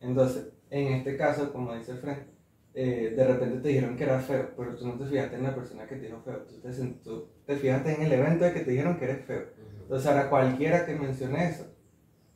Entonces, 0.00 0.52
en 0.70 0.92
este 0.94 1.16
caso, 1.16 1.52
como 1.52 1.74
dice 1.74 1.94
Fred, 1.94 2.18
eh, 2.80 3.12
de 3.16 3.24
repente 3.26 3.58
te 3.58 3.68
dijeron 3.70 3.96
que 3.96 4.04
era 4.04 4.20
feo, 4.20 4.50
pero 4.56 4.76
tú 4.76 4.86
no 4.86 4.94
te 4.94 5.04
fijaste 5.06 5.34
en 5.34 5.42
la 5.42 5.54
persona 5.54 5.84
que 5.86 5.96
te 5.96 6.06
dijo 6.06 6.20
feo, 6.24 6.46
tú 6.48 6.60
te, 6.60 6.68
tú 7.02 7.28
te 7.44 7.56
fijaste 7.56 7.92
en 7.94 8.02
el 8.02 8.12
evento 8.12 8.44
de 8.44 8.52
que 8.52 8.60
te 8.60 8.70
dijeron 8.70 8.96
que 8.96 9.04
eres 9.06 9.24
feo. 9.26 9.42
Entonces, 9.82 10.06
ahora 10.08 10.30
cualquiera 10.30 10.86
que 10.86 10.94
mencione 10.94 11.48
eso, 11.48 11.64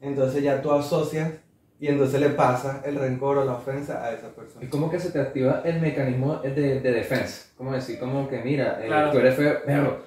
entonces 0.00 0.42
ya 0.42 0.60
tú 0.60 0.72
asocias 0.72 1.30
y 1.78 1.86
entonces 1.86 2.20
le 2.20 2.30
pasas 2.30 2.84
el 2.84 2.96
rencor 2.96 3.38
o 3.38 3.44
la 3.44 3.54
ofensa 3.54 4.04
a 4.04 4.12
esa 4.12 4.34
persona. 4.34 4.64
Es 4.64 4.70
como 4.70 4.90
que 4.90 4.98
se 4.98 5.10
te 5.12 5.20
activa 5.20 5.62
el 5.64 5.80
mecanismo 5.80 6.38
de, 6.38 6.80
de 6.80 6.92
defensa. 6.92 7.52
Como 7.56 7.72
decir, 7.72 7.98
como 8.00 8.28
que 8.28 8.42
mira, 8.42 8.82
eh, 8.82 8.86
Claro. 8.88 9.12
tú 9.12 9.18
eres 9.18 9.36
feo, 9.36 9.58
pero 9.64 10.02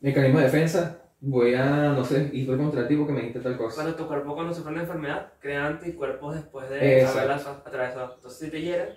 mecanismo 0.00 0.38
de 0.38 0.44
defensa, 0.46 0.98
voy 1.20 1.54
a, 1.54 1.92
no 1.92 2.04
sé, 2.04 2.30
ir 2.32 2.46
contra 2.56 2.88
ti 2.88 2.96
porque 2.96 3.12
me 3.12 3.20
dijiste 3.20 3.40
tal 3.40 3.56
cosa. 3.56 3.82
Cuando 3.82 3.94
tu 3.94 4.08
cuerpo 4.08 4.34
cuando 4.34 4.54
sufre 4.54 4.72
una 4.72 4.82
enfermedad, 4.82 5.32
crea 5.38 5.66
anticuerpos 5.66 6.34
después 6.34 6.68
de 6.70 7.04
haberla 7.04 7.36
atravesado. 7.36 8.14
Entonces 8.16 8.40
si 8.40 8.50
te 8.50 8.60
hieren, 8.62 8.88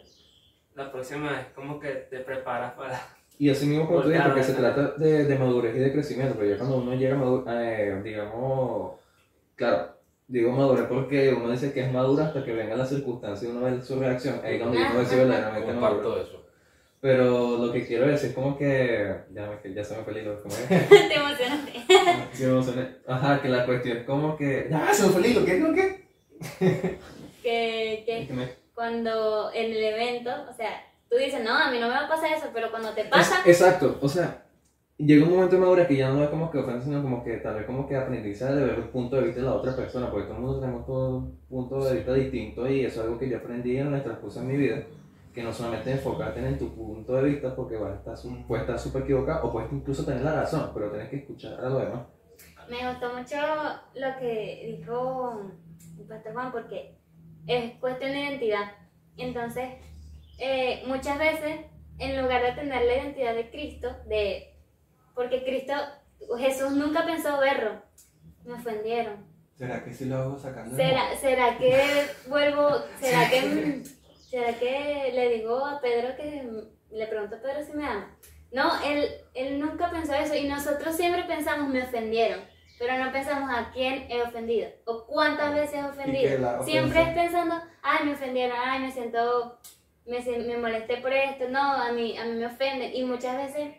la 0.76 0.92
próxima 0.92 1.40
es 1.42 1.48
como 1.56 1.80
que 1.80 1.90
te 1.90 2.20
preparas 2.20 2.74
para... 2.74 3.00
Y 3.40 3.50
así 3.50 3.66
mismo 3.66 3.88
como 3.88 4.02
tú 4.02 4.10
dices, 4.10 4.24
porque 4.26 4.44
se 4.44 4.54
trata 4.54 4.92
de, 4.98 5.26
de 5.26 5.38
madurez 5.40 5.76
y 5.76 5.80
de 5.80 5.92
crecimiento, 5.92 6.36
pero 6.38 6.50
ya 6.52 6.58
cuando 6.58 6.78
uno 6.78 6.94
llega 6.94 7.18
a 7.48 7.72
eh, 7.72 8.02
digamos, 8.04 8.94
claro, 9.56 9.98
digo 10.28 10.52
madurez 10.52 10.86
porque 10.88 11.34
uno 11.34 11.52
dice 11.52 11.74
que 11.74 11.82
es 11.82 11.92
madura 11.92 12.28
hasta 12.28 12.44
que 12.46 12.54
venga 12.54 12.76
la 12.76 12.86
circunstancia 12.86 13.48
y 13.48 13.52
uno 13.52 13.62
ve 13.62 13.82
su 13.82 14.00
reacción, 14.00 14.40
ahí 14.44 14.56
es 14.56 14.60
donde 14.64 14.78
uno 14.78 15.00
dice 15.00 15.16
verdaderamente 15.18 15.74
maduro. 15.74 16.18
Eso. 16.22 16.46
Pero 17.02 17.58
lo 17.58 17.74
que 17.74 17.86
quiero 17.86 18.08
decir 18.08 18.30
es 18.30 18.36
como 18.36 18.58
que, 18.58 19.14
ya, 19.34 19.50
me, 19.62 19.74
ya 19.74 19.84
se 19.84 19.98
me 19.98 20.04
fue 20.04 20.14
el 20.14 20.20
hilo, 20.20 20.42
¿cómo 20.42 20.56
es? 20.56 20.68
Te 20.90 21.16
emocionaste. 21.16 21.74
Sí, 22.34 22.44
me 22.44 22.50
emocioné. 22.52 22.88
Ajá, 23.06 23.42
que 23.42 23.50
la 23.50 23.66
cuestión 23.66 23.98
es 23.98 24.06
como 24.06 24.38
que, 24.38 24.68
ya, 24.70 24.94
se 24.94 25.04
me 25.04 25.10
fue 25.10 25.22
el 25.22 25.28
hilo, 25.28 25.44
¿qué, 25.46 25.74
qué? 25.76 27.00
Que, 27.44 28.04
que 28.06 28.28
Que 28.28 28.34
me- 28.34 28.63
cuando 28.74 29.52
en 29.54 29.72
el 29.72 29.84
evento, 29.84 30.32
o 30.50 30.54
sea, 30.54 30.82
tú 31.10 31.16
dices, 31.18 31.44
no, 31.44 31.52
a 31.56 31.70
mí 31.72 31.80
no 31.80 31.88
me 31.88 31.94
va 31.94 32.06
a 32.06 32.10
pasar 32.10 32.32
eso, 32.34 32.48
pero 32.54 32.70
cuando 32.72 32.90
te 32.92 33.06
pasa, 33.06 33.40
Es- 33.46 33.62
exacto, 33.62 33.98
o 34.02 34.10
sea, 34.10 34.46
llega 34.98 35.26
un 35.26 35.32
momento 35.32 35.56
de 35.56 35.62
madurez 35.62 35.88
que 35.88 35.98
ya 35.98 36.10
no 36.10 36.24
es 36.24 36.30
como 36.30 36.50
que 36.50 36.58
ofensa, 36.60 36.86
sino 36.86 37.02
como 37.02 37.24
que 37.24 37.38
tal 37.38 37.56
vez 37.56 37.66
como 37.66 37.88
que 37.88 37.96
aprendizaje 37.96 38.56
de 38.56 38.66
ver 38.66 38.76
el 38.80 38.90
punto 38.90 39.16
de 39.18 39.24
vista 39.24 39.42
de 39.42 39.48
la 39.48 39.54
otra 39.56 39.76
persona, 39.76 40.10
porque 40.10 40.26
todo 40.28 40.38
el 40.38 40.42
mundo 40.44 40.60
tenemos 40.60 40.86
todo 40.86 41.18
un 41.18 41.38
punto 41.50 41.84
de 41.86 41.96
vista 41.96 42.14
distinto 42.14 42.68
y 42.68 42.86
eso 42.86 43.02
es 43.02 43.06
algo 43.06 43.20
que 43.20 43.30
yo 43.30 43.38
aprendí 43.38 43.78
en 43.78 43.94
el 43.94 44.04
transcurso 44.04 44.40
de 44.40 44.46
mi 44.48 44.58
vida, 44.58 44.84
que 45.34 45.44
no 45.44 45.52
solamente 45.52 45.92
enfocarte 45.92 46.40
en 46.46 46.58
tu 46.60 46.74
punto 46.76 47.14
de 47.16 47.24
vista 47.24 47.56
porque 47.56 47.76
vas 47.78 47.92
a 47.92 47.96
estar, 48.14 48.16
puedes 48.48 48.64
estar 48.64 48.80
súper 48.80 49.04
equivocado 49.04 49.48
o 49.48 49.52
puedes 49.52 49.72
incluso 49.72 50.06
tener 50.06 50.22
la 50.24 50.34
razón, 50.42 50.72
pero 50.74 50.90
tienes 50.92 51.10
que 51.10 51.18
escuchar 51.18 51.60
a 51.60 51.70
lo 51.70 51.80
demás. 51.80 52.02
me 52.70 52.90
gustó 52.90 53.14
mucho 53.14 53.36
lo 53.96 54.20
que 54.20 54.78
dijo 54.80 55.42
el 56.00 56.06
pastor 56.08 56.34
Juan 56.34 56.52
porque 56.52 56.96
es 57.48 57.74
cuestión 57.80 58.12
de 58.12 58.22
identidad. 58.22 58.72
Entonces, 59.18 59.70
eh, 60.40 60.84
muchas 60.88 61.18
veces, 61.18 61.62
en 62.00 62.22
lugar 62.22 62.42
de 62.42 62.52
tener 62.54 62.86
la 62.86 62.96
identidad 62.96 63.36
de 63.36 63.50
Cristo, 63.50 63.96
de 64.08 64.54
porque 65.16 65.44
Cristo, 65.44 65.74
Jesús 66.38 66.72
nunca 66.72 67.06
pensó 67.06 67.40
berro, 67.40 67.82
me 68.46 68.54
ofendieron. 68.54 69.26
¿Será 69.56 69.84
que 69.84 69.94
sí 69.94 70.06
lo 70.06 70.18
hago 70.18 70.40
sacando? 70.40 70.76
¿Será, 70.76 71.16
será 71.16 71.58
que 71.58 71.84
vuelvo, 72.28 72.70
será 73.00 73.30
que, 73.30 73.84
será 74.30 74.54
que 74.58 75.12
le 75.14 75.38
digo 75.38 75.66
a 75.66 75.80
Pedro 75.80 76.16
que 76.16 76.44
le 76.92 77.08
pregunto 77.08 77.36
a 77.36 77.42
Pedro 77.42 77.64
si 77.64 77.74
me 77.74 77.86
ama? 77.86 78.18
No, 78.52 78.84
él, 78.84 79.08
él 79.34 79.60
nunca 79.60 79.92
pensó 79.92 80.14
eso 80.14 80.36
y 80.36 80.48
nosotros 80.48 80.96
siempre 80.96 81.24
pensamos 81.24 81.70
me 81.70 81.84
ofendieron, 81.84 82.42
pero 82.86 83.06
no 83.06 83.12
pensamos 83.14 83.50
a 83.50 83.72
quién 83.72 84.12
he 84.12 84.22
ofendido 84.22 84.70
o 84.84 85.06
cuántas 85.06 85.54
veces 85.54 85.76
he 85.76 85.86
ofendido. 85.86 86.64
Siempre 86.64 87.02
es 87.02 87.10
pensando, 87.10 87.56
ay, 87.82 88.06
me 88.06 88.14
ofendieron, 88.14 88.58
ay, 88.62 88.82
me 88.82 88.92
siento, 88.92 89.58
me, 90.06 90.20
me 90.20 90.58
molesté 90.58 90.98
por 90.98 91.14
esto, 91.14 91.48
no, 91.50 91.62
a 91.62 91.94
mí, 91.94 92.18
a 92.18 92.26
mí 92.26 92.32
me 92.34 92.48
ofenden 92.48 92.94
y 92.94 93.06
muchas 93.06 93.38
veces 93.38 93.74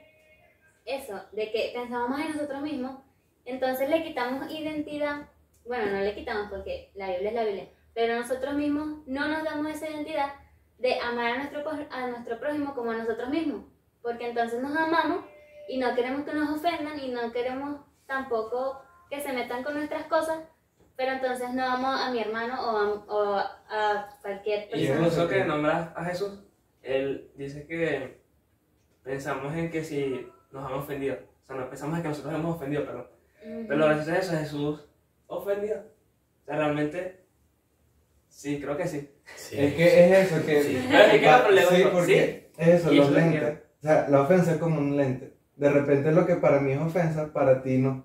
eso, 0.86 1.20
de 1.32 1.52
que 1.52 1.72
pensamos 1.74 2.08
más 2.08 2.22
en 2.22 2.32
nosotros 2.32 2.62
mismos, 2.62 2.98
entonces 3.44 3.90
le 3.90 4.02
quitamos 4.02 4.50
identidad 4.50 5.26
bueno, 5.66 5.92
no 5.92 6.00
le 6.00 6.14
quitamos 6.14 6.48
porque 6.50 6.90
la 6.94 7.10
Biblia 7.10 7.28
es 7.28 7.34
la 7.34 7.44
Biblia, 7.44 7.68
pero 7.94 8.16
nosotros 8.16 8.54
mismos 8.54 9.06
no 9.06 9.28
nos 9.28 9.44
damos 9.44 9.72
esa 9.72 9.88
identidad 9.88 10.34
de 10.78 10.98
amar 11.00 11.32
a 11.32 11.36
nuestro, 11.38 11.70
a 11.90 12.06
nuestro 12.06 12.38
prójimo 12.38 12.74
como 12.74 12.90
a 12.90 12.96
nosotros 12.96 13.28
mismos, 13.28 13.64
porque 14.02 14.28
entonces 14.28 14.60
nos 14.62 14.76
amamos 14.76 15.24
y 15.68 15.78
no 15.78 15.94
queremos 15.94 16.24
que 16.24 16.34
nos 16.34 16.58
ofendan 16.58 16.98
y 17.00 17.08
no 17.08 17.32
queremos 17.32 17.80
tampoco 18.06 18.83
que 19.10 19.20
se 19.20 19.32
metan 19.32 19.62
con 19.62 19.74
nuestras 19.74 20.04
cosas, 20.06 20.38
pero 20.96 21.12
entonces 21.12 21.52
no 21.54 21.64
amo 21.64 21.88
a 21.88 22.10
mi 22.10 22.20
hermano 22.20 22.54
o 22.60 22.76
a, 22.76 22.88
o 23.14 23.34
a 23.36 24.08
cualquier 24.22 24.68
Y 24.68 24.70
persona. 24.70 24.94
Incluso 25.00 25.28
que 25.28 25.44
nombras 25.44 25.88
a 25.96 26.04
Jesús, 26.04 26.40
él 26.82 27.30
dice 27.36 27.66
que 27.66 28.20
pensamos 29.02 29.54
en 29.54 29.70
que 29.70 29.84
si 29.84 30.26
nos 30.52 30.66
han 30.66 30.78
ofendido, 30.78 31.16
o 31.44 31.46
sea, 31.46 31.56
no 31.56 31.68
pensamos 31.68 31.96
en 31.96 32.02
que 32.02 32.08
nosotros 32.08 32.34
hemos 32.34 32.56
ofendido, 32.56 32.84
pero, 32.86 33.10
Ujú. 33.44 33.64
pero 33.68 33.86
gracias 33.86 34.08
a 34.08 34.18
eso 34.20 34.32
Jesús 34.38 34.84
ofendió. 35.26 35.76
O 35.76 36.44
sea, 36.46 36.56
realmente, 36.56 37.24
sí, 38.28 38.60
creo 38.60 38.76
que 38.76 38.86
sí. 38.86 39.10
Sí. 39.36 39.56
Es 39.58 39.74
que 39.74 40.04
es 40.20 40.32
eso, 40.32 40.44
que... 40.46 40.62
Sí. 40.62 40.76
Es 40.76 41.20
que 41.20 41.28
el 41.28 41.40
problema 41.42 41.70
sí, 41.70 41.82
es- 41.82 41.88
porque 41.88 42.50
es 42.58 42.68
eso, 42.68 42.92
Y 42.92 42.96
los 42.96 43.10
lentes. 43.10 43.58
O 43.80 43.86
sea, 43.86 44.08
la 44.08 44.20
ofensa 44.22 44.52
es 44.52 44.58
como 44.58 44.78
un 44.78 44.96
lente. 44.96 45.34
De 45.56 45.70
repente 45.70 46.12
lo 46.12 46.26
que 46.26 46.36
para 46.36 46.60
mí 46.60 46.72
es 46.72 46.80
ofensa, 46.80 47.32
para 47.32 47.62
ti 47.62 47.78
no. 47.78 48.04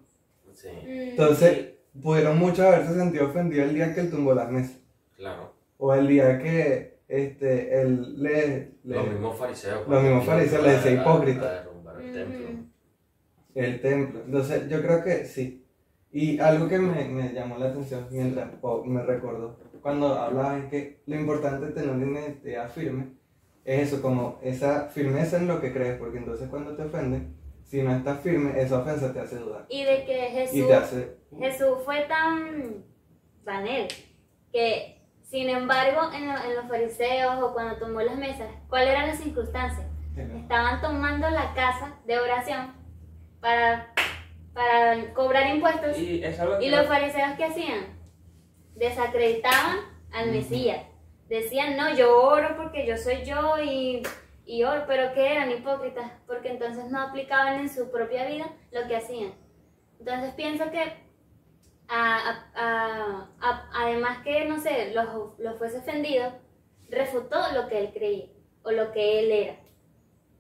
Sí, 0.62 0.68
Entonces, 0.84 1.68
pudieron 2.02 2.38
muchos 2.38 2.60
haberse 2.66 2.94
sentido 2.94 3.28
ofendidos 3.28 3.70
el 3.70 3.76
día 3.76 3.94
que 3.94 4.02
él 4.02 4.10
tumbó 4.12 4.34
las 4.34 4.50
mesas. 4.52 4.78
claro. 5.16 5.54
O 5.82 5.94
el 5.94 6.08
día 6.08 6.38
que 6.40 7.00
este, 7.08 7.82
él 7.82 8.22
le... 8.22 8.72
le- 8.84 8.96
Los 8.98 9.08
mismos 9.08 9.38
fariseos. 9.38 9.88
Los 9.88 10.04
mismos 10.04 10.26
fariseos 10.26 10.64
le 10.64 10.72
decía 10.74 10.92
hipócrita. 10.94 11.48
a 11.50 11.54
derrumbar 11.54 12.02
el 12.02 12.12
templo. 12.14 12.46
Ujú. 12.50 12.66
el 13.56 13.82
templo. 13.82 14.22
Entonces, 14.26 14.68
yo 14.70 14.82
creo 14.82 15.04
que 15.04 15.26
sí. 15.26 15.66
Y 16.12 16.40
algo 16.40 16.68
que 16.68 16.80
me, 16.80 17.06
me 17.08 17.32
llamó 17.34 17.58
la 17.58 17.68
atención 17.68 18.08
mientras 18.12 18.50
o 18.62 18.84
me 18.84 19.02
recordó 19.04 19.58
cuando 19.82 20.14
hablaba 20.16 20.58
es 20.58 20.66
que 20.66 21.02
lo 21.06 21.16
importante 21.16 21.68
de 21.68 21.72
tener 21.72 21.92
una 21.92 22.20
identidad 22.20 22.70
firme 22.70 23.14
es 23.64 23.88
eso, 23.94 24.02
como 24.02 24.40
esa 24.44 24.90
firmeza 24.90 25.38
en 25.38 25.48
lo 25.48 25.62
que 25.62 25.72
crees, 25.72 25.98
porque 25.98 26.18
entonces 26.18 26.50
cuando 26.50 26.76
te 26.76 26.84
ofenden, 26.84 27.36
si 27.70 27.82
no 27.84 27.96
estás 27.96 28.20
firme, 28.22 28.60
esa 28.60 28.80
ofensa 28.80 29.14
te 29.14 29.20
hace 29.20 29.36
dudar. 29.38 29.66
Y 29.70 29.84
de 29.84 30.04
que 30.06 30.28
Y 30.28 30.32
Jesús 30.32 30.68
te 30.68 30.74
hace... 30.74 31.18
Jesús 31.40 31.78
fue 31.86 32.02
tan, 32.02 32.84
tan 33.46 33.68
él, 33.68 33.88
que 34.52 35.04
sin 35.22 35.48
embargo 35.50 36.12
en, 36.14 36.28
lo- 36.28 36.44
en 36.44 36.56
los 36.56 36.68
fariseos 36.68 37.42
o 37.44 37.54
cuando 37.54 37.78
tomó 37.78 38.02
las 38.02 38.18
mesas, 38.18 38.48
¿cuáles 38.68 38.90
eran 38.90 39.08
las 39.08 39.20
circunstancias? 39.20 39.86
Estaban 40.18 40.82
tomando 40.82 41.30
la 41.30 41.54
casa 41.54 41.94
de 42.06 42.18
oración 42.20 42.74
para, 43.40 43.94
para 44.54 45.14
cobrar 45.14 45.48
impuestos 45.56 45.98
Y 45.98 46.24
es 46.24 46.38
algo 46.40 46.58
que... 46.60 46.66
y 46.66 46.70
los 46.72 46.88
fariseos 46.88 47.34
¿qué 47.38 47.46
hacían? 47.46 48.00
Desacreditaban 48.76 49.78
al 50.12 50.30
Ujú. 50.30 50.38
Mesías. 50.38 50.86
Decían, 51.28 51.78
no, 51.78 51.96
yo 51.96 52.22
oro 52.24 52.56
porque 52.58 52.88
yo 52.88 52.98
soy 52.98 53.24
yo 53.24 53.62
y, 53.62 54.02
y 54.52 54.64
oro, 54.64 54.86
pero 54.88 55.14
que 55.14 55.32
eran 55.32 55.52
hipócritas, 55.52 56.12
porque 56.26 56.50
entonces 56.50 56.86
no 56.90 57.00
aplicaban 57.02 57.60
en 57.60 57.70
su 57.70 57.92
propia 57.92 58.26
vida 58.28 58.52
lo 58.72 58.88
que 58.88 58.96
hacían. 58.96 59.34
Entonces 60.00 60.34
pienso 60.34 60.72
que 60.72 60.82
a- 61.88 62.46
a- 62.56 63.30
a- 63.42 63.70
además 63.76 64.24
que, 64.24 64.46
no 64.46 64.60
sé, 64.60 64.92
los, 64.94 65.38
los 65.40 65.58
fuese 65.58 65.78
ofendido, 65.80 66.32
refutó 66.90 67.38
lo 67.54 67.68
que 67.68 67.80
él 67.80 67.92
creía 67.94 68.26
o 68.64 68.72
lo 68.72 68.92
que 68.92 69.20
él 69.20 69.32
era. 69.32 69.56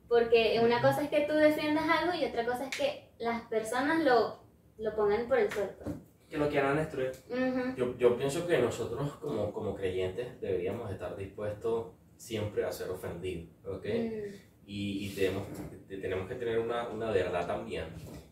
Porque 0.08 0.60
una 0.63 0.82
cosa 0.82 1.04
es 1.04 1.10
que 1.10 1.22
tú 1.22 1.34
defiendas 1.34 1.86
algo 1.88 2.13
y 2.15 2.26
otra 2.26 2.45
cosa 2.45 2.65
es 2.65 2.76
que 2.76 3.12
las 3.19 3.43
personas 3.43 4.04
lo, 4.04 4.39
lo 4.78 4.95
pongan 4.95 5.28
por 5.28 5.38
el 5.38 5.52
suelo. 5.52 5.72
pues. 5.84 5.95
Que 6.30 6.38
lo 6.38 6.50
quieran 6.50 6.78
destruir. 6.78 7.12
Ujú. 7.30 7.76
Yo, 7.76 7.98
yo 7.98 8.17
pienso 8.17 8.48
que 8.48 8.58
nosotros 8.60 9.12
como, 9.17 9.52
como 9.54 9.76
creyentes 9.76 10.39
deberíamos 10.41 10.91
estar 10.91 11.15
dispuestos 11.15 11.93
siempre 12.20 12.66
a 12.66 12.72
ser 12.72 12.90
ofendidos, 12.90 13.48
¿ok? 13.66 13.86
Mm. 13.86 14.36
Y, 14.68 15.06
y 15.06 15.10
tenemos, 15.16 15.44
te- 15.88 15.98
tenemos 15.98 16.28
que 16.28 16.36
tener 16.36 16.60
una, 16.60 16.90
una 16.90 17.10
verdad 17.12 17.48
también, 17.48 17.86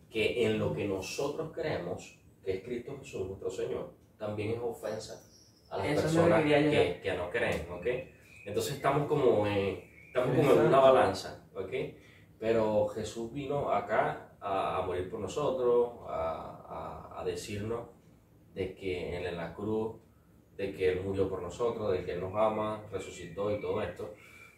que 0.09 0.45
en 0.45 0.59
lo 0.59 0.73
que 0.73 0.85
nosotros 0.85 1.51
creemos, 1.53 2.19
que 2.43 2.57
es 2.57 2.63
Cristo 2.63 2.97
Jesús, 2.99 3.27
nuestro 3.27 3.49
Señor, 3.49 3.93
también 4.17 4.51
es 4.51 4.59
ofensa 4.61 5.23
a 5.69 5.77
las 5.77 5.87
Eso 5.87 6.01
personas 6.03 6.43
que, 6.43 6.99
que 7.01 7.13
no 7.15 7.29
creen, 7.29 7.65
¿ok? 7.71 7.85
Entonces 8.45 8.75
estamos 8.75 9.07
como 9.07 9.47
en, 9.47 9.79
estamos 10.07 10.35
como 10.35 10.51
en 10.53 10.67
una 10.67 10.79
balanza, 10.79 11.47
¿ok? 11.55 11.73
Pero 12.39 12.87
Jesús 12.89 13.33
vino 13.33 13.71
acá 13.71 14.35
a, 14.39 14.77
a 14.77 14.85
morir 14.85 15.09
por 15.09 15.19
nosotros, 15.21 15.93
a, 16.07 16.65
a- 17.15 17.21
a 17.21 17.25
decirnos 17.25 17.87
de 18.53 18.75
que 18.75 19.15
en 19.17 19.35
la 19.37 19.53
cruz, 19.53 19.95
de 20.57 20.73
que 20.73 20.91
Él 20.91 21.01
murió 21.01 21.29
por 21.29 21.41
nosotros, 21.41 21.91
de 21.91 22.03
que 22.03 22.13
Él 22.13 22.21
nos 22.21 22.35
ama, 22.35 22.83
resucitó 22.91 23.51
y 23.51 23.61
todo 23.61 23.81
esto. 23.81 24.13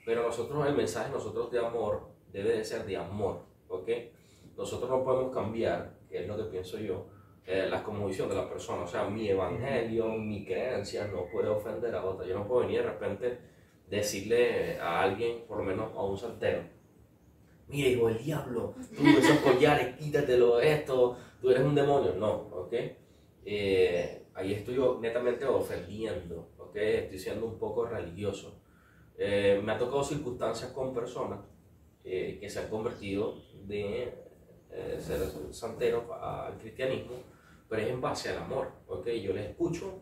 Pero 0.05 0.23
nosotros, 0.23 0.65
el 0.65 0.75
mensaje 0.75 1.11
nosotros 1.11 1.51
de 1.51 1.59
amor 1.59 2.07
debe 2.31 2.57
de 2.57 2.63
ser 2.63 2.85
de 2.85 2.97
amor, 2.97 3.41
¿ok? 3.67 3.89
Nosotros 4.57 4.89
no 4.89 5.03
podemos 5.03 5.33
cambiar, 5.33 5.93
que 6.09 6.21
es 6.21 6.27
lo 6.27 6.37
que 6.37 6.43
pienso 6.43 6.79
yo, 6.79 7.05
eh, 7.45 7.67
la 7.69 7.83
de 7.83 8.35
la 8.35 8.49
persona. 8.49 8.83
O 8.83 8.87
sea, 8.87 9.05
mi 9.09 9.27
evangelio, 9.27 10.09
mi 10.09 10.45
creencia 10.45 11.07
no 11.07 11.25
puede 11.31 11.49
ofender 11.49 11.93
a 11.95 12.05
otra. 12.05 12.25
Yo 12.25 12.37
no 12.37 12.47
puedo 12.47 12.61
venir 12.61 12.81
de 12.81 12.89
repente 12.89 13.39
decirle 13.89 14.79
a 14.79 15.01
alguien, 15.01 15.45
por 15.47 15.57
lo 15.57 15.63
menos 15.63 15.91
a 15.95 16.03
un 16.03 16.17
santero, 16.17 16.61
mira, 17.67 17.89
hijo 17.89 18.07
del 18.07 18.23
diablo, 18.23 18.75
tú 18.95 19.03
esos 19.03 19.37
collares, 19.39 19.95
quítatelo 19.97 20.59
esto, 20.59 21.17
tú 21.41 21.49
eres 21.49 21.63
un 21.63 21.75
demonio. 21.75 22.13
No, 22.15 22.33
¿ok? 22.51 22.73
Eh, 23.45 24.18
ahí 24.39 24.53
estoy 24.53 24.79
netamente 25.01 25.45
ofendiendo, 25.45 26.49
¿ok? 26.57 26.75
Estoy 26.75 27.19
siendo 27.19 27.45
un 27.45 27.59
poco 27.59 27.85
religioso. 27.85 28.61
Eh, 29.17 29.61
me 29.63 29.73
ha 29.73 29.77
tocado 29.77 30.03
circunstancias 30.03 30.71
con 30.71 30.93
personas 30.93 31.39
eh, 32.05 32.37
que 32.39 32.49
se 32.49 32.59
han 32.59 32.69
convertido 32.69 33.35
de 33.65 34.13
eh, 34.71 34.97
ser 34.99 35.19
santeros 35.51 36.05
al 36.21 36.57
cristianismo, 36.57 37.15
pero 37.67 37.81
es 37.81 37.89
en 37.89 37.99
base 37.99 38.29
al 38.29 38.39
amor, 38.39 38.71
¿ok? 38.87 39.07
Yo 39.07 39.33
les 39.33 39.49
escucho, 39.49 40.01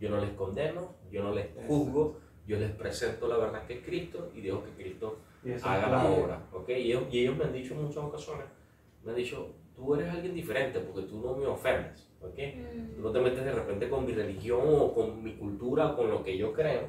yo 0.00 0.08
no 0.08 0.18
les 0.18 0.30
condeno, 0.30 0.94
yo 1.10 1.22
no 1.22 1.34
les 1.34 1.48
juzgo, 1.66 2.20
yo 2.46 2.58
les 2.58 2.70
presento 2.72 3.28
la 3.28 3.36
verdad 3.36 3.66
que 3.66 3.74
es 3.74 3.84
Cristo 3.84 4.30
y 4.34 4.40
dejo 4.40 4.64
que 4.64 4.82
Cristo 4.82 5.18
haga 5.62 5.90
la 5.90 6.10
obra, 6.10 6.48
¿ok? 6.52 6.70
Y 6.70 6.92
ellos, 6.92 7.04
y 7.10 7.20
ellos 7.20 7.36
me 7.36 7.44
han 7.44 7.52
dicho 7.52 7.74
en 7.74 7.82
muchas 7.82 8.02
ocasiones, 8.02 8.46
me 9.04 9.10
han 9.10 9.16
dicho, 9.16 9.54
tú 9.74 9.94
eres 9.94 10.08
alguien 10.12 10.34
diferente 10.34 10.80
porque 10.80 11.02
tú 11.08 11.20
no 11.20 11.36
me 11.36 11.46
ofendes, 11.46 12.08
¿ok? 12.20 12.38
Tú 12.96 13.02
no 13.02 13.10
te 13.12 13.20
metes 13.20 13.44
de 13.44 13.52
repente 13.52 13.88
con 13.88 14.06
mi 14.06 14.12
religión 14.12 14.60
o 14.64 14.94
con 14.94 15.22
mi 15.22 15.34
cultura 15.36 15.92
o 15.92 15.96
con 15.96 16.10
lo 16.10 16.22
que 16.22 16.36
yo 16.38 16.52
creo, 16.52 16.88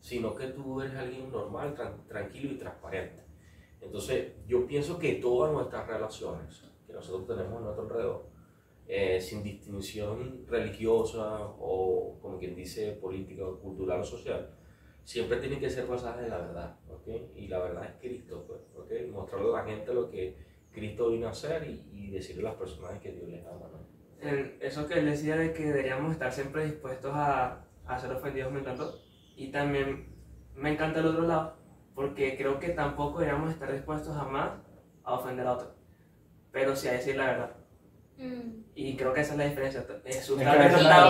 sino 0.00 0.34
que 0.34 0.46
tú 0.48 0.80
eres 0.80 0.94
alguien 0.96 1.30
normal, 1.30 1.74
tran- 1.74 2.06
tranquilo 2.08 2.52
y 2.52 2.56
transparente. 2.58 3.22
Entonces, 3.80 4.32
yo 4.46 4.66
pienso 4.66 4.98
que 4.98 5.14
todas 5.14 5.52
nuestras 5.52 5.86
relaciones 5.86 6.70
que 6.86 6.92
nosotros 6.92 7.26
tenemos 7.26 7.58
a 7.60 7.64
nuestro 7.64 7.84
alrededor, 7.84 8.26
eh, 8.86 9.20
sin 9.20 9.42
distinción 9.42 10.44
religiosa 10.48 11.38
o, 11.60 12.18
como 12.20 12.38
quien 12.38 12.54
dice, 12.56 12.92
política, 12.92 13.46
o 13.46 13.58
cultural 13.58 14.00
o 14.00 14.04
social, 14.04 14.50
siempre 15.04 15.38
tienen 15.38 15.60
que 15.60 15.70
ser 15.70 15.86
basadas 15.86 16.22
en 16.24 16.30
la 16.30 16.38
verdad, 16.38 16.76
¿ok? 16.88 17.08
Y 17.36 17.48
la 17.48 17.58
verdad 17.60 17.84
es 17.84 17.92
Cristo, 18.00 18.44
pues, 18.46 18.60
¿ok? 18.76 19.12
Mostrarle 19.12 19.48
a 19.48 19.52
la 19.52 19.64
gente 19.64 19.94
lo 19.94 20.10
que 20.10 20.36
Cristo 20.72 21.10
vino 21.10 21.26
a 21.28 21.30
hacer 21.30 21.64
y, 21.68 21.88
y 21.92 22.10
decirle 22.10 22.42
a 22.42 22.50
las 22.50 22.54
personas 22.58 22.98
que 23.00 23.12
Dios 23.12 23.28
les 23.28 23.44
ama, 23.46 23.66
¿no? 23.72 23.80
En 24.20 24.56
eso 24.60 24.86
que 24.86 24.98
él 24.98 25.06
decía 25.06 25.36
de 25.36 25.52
que 25.52 25.64
deberíamos 25.64 26.12
estar 26.12 26.32
siempre 26.32 26.64
dispuestos 26.66 27.10
a, 27.14 27.64
a 27.86 27.98
ser 27.98 28.12
ofendidos 28.12 28.52
me 28.52 28.60
encantó. 28.60 28.98
Y 29.36 29.50
también 29.50 30.14
me 30.54 30.72
encanta 30.72 31.00
el 31.00 31.06
otro 31.06 31.22
lado, 31.26 31.56
porque 31.94 32.36
creo 32.36 32.58
que 32.58 32.68
tampoco 32.70 33.20
deberíamos 33.20 33.50
estar 33.50 33.72
dispuestos 33.72 34.14
jamás 34.14 34.50
a 35.04 35.14
ofender 35.14 35.46
a 35.46 35.52
otro, 35.54 35.74
pero 36.52 36.76
sí 36.76 36.88
a 36.88 36.92
decir 36.92 37.16
la 37.16 37.26
verdad. 37.26 37.56
Mm. 38.18 38.60
Y 38.74 38.96
creo 38.96 39.14
que 39.14 39.22
esa 39.22 39.32
es 39.32 39.38
la 39.38 39.44
diferencia. 39.46 39.86
Jesús 40.04 40.38
Es 40.38 40.46
que 40.46 40.58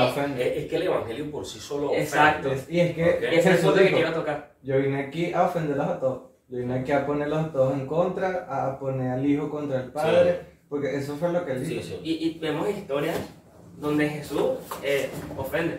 es. 0.07 0.17
Es, 0.47 0.57
es 0.65 0.71
que 0.71 0.77
el 0.77 0.83
Evangelio 0.85 1.31
por 1.33 1.45
sí 1.45 1.59
solo 1.59 1.87
ofende. 1.87 2.03
Exacto. 2.05 2.53
Es- 2.53 2.71
Y 2.71 2.79
es 2.81 2.95
que 2.95 3.03
Ok. 3.05 3.17
Ese 3.23 3.27
es 3.39 3.47
el 3.47 3.53
Jesús 3.55 3.65
punto 3.71 3.85
que 3.85 3.93
quiero 3.93 4.13
tocar. 4.15 4.55
yo 4.63 4.79
vine 4.79 5.01
aquí 5.01 5.33
a 5.33 5.43
ofenderlos 5.47 5.87
a 5.89 5.99
todos. 5.99 6.30
Yo 6.51 6.59
vine 6.59 6.75
aquí 6.75 6.93
a 6.93 7.07
ponerlos 7.07 7.53
todos 7.53 7.75
en 7.75 7.87
contra, 7.87 8.47
a 8.49 8.79
poner 8.79 9.11
al 9.13 9.25
hijo 9.25 9.49
contra 9.49 9.83
el 9.85 9.93
padre, 9.93 10.41
porque 10.69 10.97
eso 10.97 11.17
fue 11.17 11.33
lo 11.33 11.45
que 11.45 11.53
él 11.53 11.65
Sí, 11.65 11.75
dijo. 11.75 11.85
sí. 11.87 12.01
Y, 12.03 12.13
y 12.29 12.39
vemos 12.39 12.69
historias 12.69 13.17
donde 13.79 14.09
Jesús 14.09 14.43
eh, 14.83 15.09
ofende. 15.37 15.79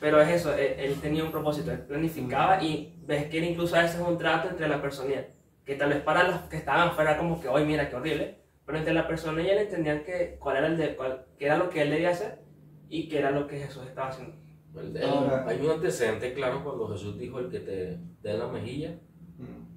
Pero 0.00 0.20
es 0.20 0.28
eso, 0.28 0.54
él, 0.54 0.74
él 0.78 1.00
tenía 1.00 1.24
un 1.24 1.30
propósito, 1.32 1.70
él 1.72 1.80
planificaba 1.80 2.62
y 2.62 2.96
ves 3.06 3.26
que 3.26 3.38
incluso 3.38 3.76
a 3.76 3.82
veces 3.82 4.00
un 4.00 4.18
trato 4.18 4.48
entre 4.48 4.68
la 4.68 4.80
persona 4.82 5.10
y 5.10 5.14
él. 5.14 5.26
Que 5.64 5.74
tal 5.76 5.90
vez 5.90 6.00
para 6.02 6.24
los 6.24 6.40
que 6.42 6.56
estaban 6.56 6.88
afuera 6.88 7.16
como 7.18 7.40
que, 7.40 7.48
hoy 7.48 7.64
mira 7.64 7.88
qué 7.90 7.96
horrible, 7.96 8.38
pero 8.64 8.78
entre 8.78 8.94
la 8.94 9.06
persona 9.06 9.42
y 9.42 9.48
él 9.50 9.58
entendían 9.58 10.02
que 10.04 10.36
cuál 10.40 10.56
era, 10.58 10.66
el 10.66 10.76
de, 10.76 10.96
cuál, 10.96 11.26
qué 11.38 11.46
era 11.46 11.56
lo 11.58 11.68
que 11.70 11.82
él 11.82 11.90
debía 11.90 12.10
hacer 12.10 12.40
y 12.88 13.08
qué 13.08 13.18
era 13.18 13.30
lo 13.30 13.46
que 13.46 13.58
Jesús 13.58 13.84
estaba 13.86 14.08
haciendo. 14.08 14.34
El- 14.76 14.96
el- 14.96 15.02
Ahora- 15.08 15.44
hay 15.48 15.60
un 15.64 15.70
antecedente 15.72 16.32
claro 16.34 16.62
cuando 16.62 16.88
Jesús 16.88 17.18
dijo 17.18 17.38
el 17.40 17.50
que 17.50 17.60
te 17.60 17.98
dé 18.22 18.34
la 18.38 18.46
mejilla, 18.48 18.94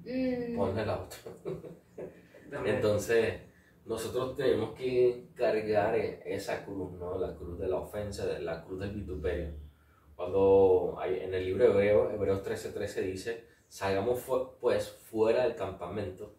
Mm. 0.03 0.55
Ponle 0.57 0.85
la 0.85 1.01
otra. 1.01 1.17
Entonces, 2.65 3.41
nosotros 3.85 4.35
tenemos 4.35 4.73
que 4.75 5.29
cargar 5.35 5.95
e- 5.95 6.21
esa 6.25 6.65
cruz, 6.65 6.91
¿no? 6.93 7.17
La 7.17 7.35
cruz 7.35 7.59
de 7.59 7.67
la 7.67 7.77
ofensa, 7.77 8.25
la 8.39 8.63
cruz 8.63 8.79
del 8.79 8.91
vituperio. 8.91 9.51
Cuando 10.15 10.95
hay, 10.99 11.19
en 11.21 11.33
el 11.33 11.45
libro 11.45 11.65
hebreo, 11.65 12.11
Hebreos 12.11 12.43
13:13 12.43 13.01
dice, 13.01 13.45
salgamos 13.67 14.19
fu- 14.19 14.51
pues 14.59 14.89
fuera 14.89 15.43
del 15.43 15.55
campamento 15.55 16.33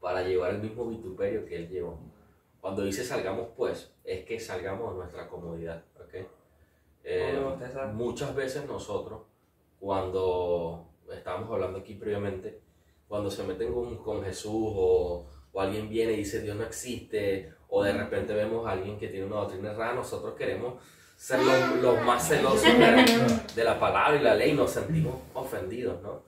para 0.00 0.22
llevar 0.22 0.52
el 0.54 0.60
mismo 0.62 0.86
vituperio 0.88 1.44
que 1.44 1.56
él 1.56 1.68
llevó. 1.68 1.98
Cuando 2.60 2.82
dice 2.82 3.04
salgamos 3.04 3.48
pues, 3.56 3.94
es 4.04 4.24
que 4.24 4.40
salgamos 4.40 4.92
de 4.92 4.98
nuestra 4.98 5.28
comodidad, 5.28 5.84
¿ok? 6.00 6.14
Eh, 7.04 7.38
muchas 7.94 8.34
veces 8.34 8.66
nosotros, 8.66 9.22
cuando 9.78 10.88
estábamos 11.12 11.50
hablando 11.52 11.78
aquí 11.78 11.94
previamente, 11.94 12.60
cuando 13.08 13.30
se 13.30 13.42
meten 13.44 13.72
con, 13.72 13.96
con 13.98 14.22
Jesús 14.22 14.52
o, 14.54 15.26
o 15.52 15.60
alguien 15.60 15.88
viene 15.88 16.12
y 16.12 16.16
dice 16.18 16.40
Dios 16.42 16.56
no 16.56 16.64
existe, 16.64 17.52
o 17.68 17.82
de 17.82 17.92
repente 17.92 18.34
vemos 18.34 18.66
a 18.66 18.72
alguien 18.72 18.98
que 18.98 19.08
tiene 19.08 19.26
una 19.26 19.36
doctrina 19.36 19.72
errada, 19.72 19.94
nosotros 19.94 20.34
queremos 20.34 20.74
ser 21.16 21.40
los, 21.42 21.76
los 21.82 22.02
más 22.02 22.28
celosos 22.28 22.62
de, 22.62 23.40
de 23.56 23.64
la 23.64 23.78
palabra 23.80 24.16
y 24.16 24.22
la 24.22 24.34
ley, 24.34 24.52
nos 24.52 24.70
sentimos 24.70 25.16
ofendidos, 25.34 26.00
¿no? 26.02 26.22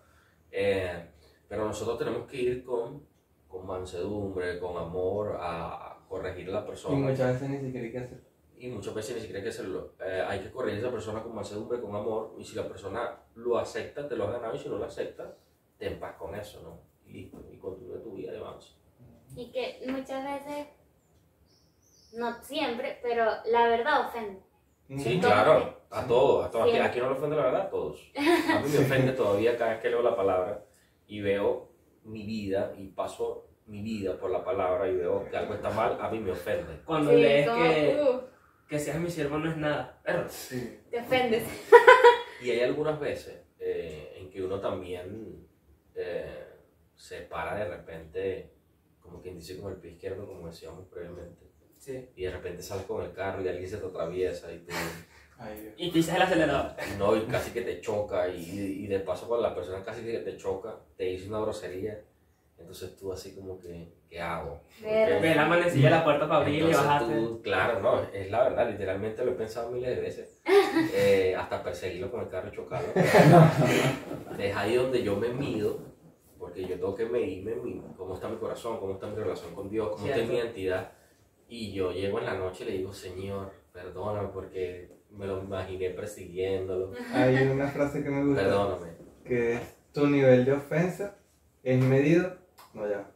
Eh, 0.51 1.07
pero 1.49 1.65
nosotros 1.65 1.99
tenemos 1.99 2.27
que 2.29 2.37
ir 2.41 2.65
con, 2.65 3.05
con 3.49 3.67
mansedumbre, 3.67 4.59
con 4.59 4.77
amor, 4.77 5.37
a, 5.41 5.93
a 5.93 5.99
corregir 6.09 6.49
a 6.49 6.53
la 6.53 6.61
Y 6.61 6.67
persona. 6.67 6.97
muchas 6.97 7.35
veces 7.35 7.51
ni 7.51 7.61
siquiera 7.61 7.87
hay 7.87 7.93
que 7.93 7.99
hacer. 7.99 8.25
Y 8.59 8.69
muchas 8.69 8.95
veces 8.95 9.15
ni 9.15 9.21
siquiera 9.21 9.39
hay 9.39 9.45
que 9.45 9.49
hacerlo. 9.51 9.95
Eh, 10.05 10.23
hay 10.29 10.41
que 10.41 10.51
corregir 10.51 10.79
a 10.81 10.83
esa 10.83 10.91
persona 10.91 11.23
con 11.23 11.35
mansedumbre, 11.35 11.81
con 11.81 11.95
amor. 11.95 12.35
Y 12.39 12.45
si 12.45 12.57
la 12.57 12.69
persona 12.69 13.17
lo 13.37 13.59
acepta, 13.59 14.07
te 14.09 14.17
lo 14.17 14.25
has 14.27 14.33
ganado. 14.33 14.55
Y 14.55 14.59
si 14.59 14.69
no 14.69 14.77
lo 14.77 14.85
acepta, 14.85 15.35
ten 15.81 15.99
paz 15.99 16.15
con 16.17 16.35
eso, 16.37 16.61
¿no? 16.63 16.79
Y 17.09 17.13
listo. 17.15 17.43
Y 17.53 17.57
continúa 17.59 18.01
tu 18.01 18.13
vida 18.15 18.33
y 18.33 18.37
avanza. 18.37 18.69
Y 19.35 19.51
que 19.51 19.81
muchas 19.89 20.23
veces, 20.25 20.69
no 22.13 22.43
siempre, 22.45 22.99
pero 23.03 23.25
la 23.47 23.67
verdad 23.69 24.07
ofende. 24.09 24.41
Sí, 24.99 25.19
claro. 25.21 25.81
A 25.91 26.07
todos. 26.07 26.47
A 26.47 26.51
todos. 26.51 26.65
Aquí, 26.69 26.73
Sí. 26.77 26.79
aquí 26.83 26.99
no 27.01 27.07
le 27.11 27.17
ofende 27.17 27.37
la 27.37 27.43
verdad, 27.45 27.61
a 27.63 27.71
todos. 27.71 28.13
A 28.17 28.61
mí 28.61 28.69
me 28.69 28.79
ofende 28.79 29.13
todavía 29.13 29.57
cada 29.57 29.73
vez 29.73 29.81
que 29.81 29.89
leo 29.91 30.03
la 30.03 30.15
palabra 30.17 30.65
y 31.07 31.21
veo 31.21 31.71
mi 32.05 32.25
vida 32.25 32.73
y 32.77 32.89
paso 32.89 33.47
mi 33.67 33.83
vida 33.83 34.19
por 34.19 34.31
la 34.31 34.45
palabra 34.45 34.89
y 34.89 34.97
veo 34.97 35.29
que 35.31 35.37
algo 35.37 35.55
está 35.55 35.71
mal, 35.71 35.97
a 36.01 36.11
mí 36.11 36.19
me 36.19 36.33
ofende. 36.33 36.83
Cuando 36.85 37.11
Sí, 37.13 37.17
lees 37.19 37.49
como, 37.49 37.63
que, 37.63 38.01
uh, 38.03 38.21
que 38.69 38.79
seas 38.81 38.99
mi 38.99 39.11
siervo 39.11 39.39
no 39.39 39.49
es 39.51 39.57
nada. 39.57 40.01
Perro. 40.03 40.29
Sí. 40.29 40.81
te 40.91 40.99
ofendes. 41.01 41.45
Y 42.43 42.51
hay 42.51 42.61
algunas 42.63 42.99
veces 42.99 43.45
eh, 43.61 44.15
en 44.17 44.31
que 44.31 44.43
uno 44.43 44.59
también 44.61 45.47
eh, 45.95 46.47
se 46.95 47.23
para 47.23 47.55
de 47.57 47.65
repente, 47.65 48.51
como 49.01 49.21
quien 49.21 49.37
dice 49.37 49.59
con 49.59 49.73
el 49.73 49.79
pie 49.79 49.93
izquierdo, 49.93 50.27
como 50.27 50.47
decíamos 50.47 50.87
previamente. 50.89 51.47
Sí. 51.79 52.11
Y 52.15 52.25
de 52.25 52.31
repente 52.31 52.63
sales 52.63 52.85
con 52.85 53.03
el 53.03 53.13
carro 53.13 53.43
y 53.43 53.49
alguien 53.49 53.69
se 53.69 53.79
te 53.79 53.87
atraviesa 53.87 54.53
y 54.53 54.59
tú, 54.59 54.75
Ay. 55.39 55.73
Y 55.79 55.91
pisas 55.91 56.17
el 56.17 56.23
acelerador. 56.23 56.73
no, 56.99 57.17
y 57.17 57.23
casi 57.23 57.53
que 57.53 57.63
te 57.63 57.81
choca 57.81 58.29
y, 58.29 58.85
y 58.85 58.87
de 58.87 59.01
paso 59.01 59.27
cuando 59.27 59.49
la 59.49 59.55
persona 59.55 59.83
casi 59.83 60.03
que 60.05 60.19
te 60.19 60.37
choca, 60.37 60.79
te 60.97 61.05
dice 61.05 61.29
una 61.29 61.41
grosería. 61.41 62.05
Entonces 62.59 62.95
tú 62.97 63.11
así 63.11 63.35
como 63.35 63.59
que, 63.59 63.89
¿qué 64.09 64.21
hago? 64.21 64.61
Ves 64.83 65.35
la 65.35 65.47
manecilla 65.47 65.87
de 65.89 65.97
la 65.97 66.05
puerta 66.05 66.29
para 66.29 66.41
abrir 66.43 66.63
y 66.65 66.73
bajaste. 66.73 67.15
tú, 67.15 67.41
claro, 67.43 67.81
no, 67.81 68.03
es 68.13 68.31
la 68.31 68.43
verdad, 68.43 68.71
literalmente 68.71 69.25
lo 69.25 69.33
he 69.33 69.35
pensado 69.35 69.71
miles 69.71 69.97
de 69.97 70.03
veces. 70.03 70.43
Eh, 70.95 71.35
hasta 71.37 71.63
perseguirlo 71.63 72.11
con 72.11 72.21
el 72.23 72.29
carro 72.29 72.49
y 72.49 72.53
chocarlo. 72.57 72.89
Es 74.39 74.57
ahí 74.57 74.75
donde 74.77 75.03
yo 75.03 75.17
me 75.17 75.29
mido, 75.29 75.79
porque 76.39 76.63
yo 76.63 76.75
tengo 76.77 76.95
que 76.95 77.05
medirme 77.07 77.55
mi- 77.57 77.83
cómo 77.97 78.15
está 78.15 78.29
mi 78.29 78.37
corazón, 78.37 78.79
cómo 78.81 78.95
está 78.95 79.07
mi 79.09 79.17
relación 79.17 79.55
con 79.55 79.69
Dios, 79.69 79.91
cómo 79.91 80.07
está 80.07 80.19
mi 80.25 80.37
identidad. 80.39 80.93
Y 81.49 81.73
yo 81.73 81.93
llego 81.93 82.19
en 82.21 82.27
la 82.27 82.35
noche 82.35 82.65
y 82.65 82.67
le 82.71 82.79
digo, 82.79 82.93
Señor, 82.93 83.51
perdóname 83.73 84.29
porque 84.29 84.91
me 85.11 85.27
lo 85.27 85.43
imaginé 85.43 85.91
persiguiéndolo. 85.91 86.93
Hay 87.13 87.37
una 87.49 87.67
frase 87.67 88.03
que 88.03 88.09
me 88.11 88.25
gusta, 88.25 88.43
Perdóname. 88.43 88.87
que 89.25 89.55
es, 89.55 89.61
tu 89.93 90.07
nivel 90.07 90.45
de 90.45 90.53
ofensa 90.53 91.17
es 91.63 91.79
medido, 91.83 92.37
no 92.73 92.89
ya. 92.89 93.11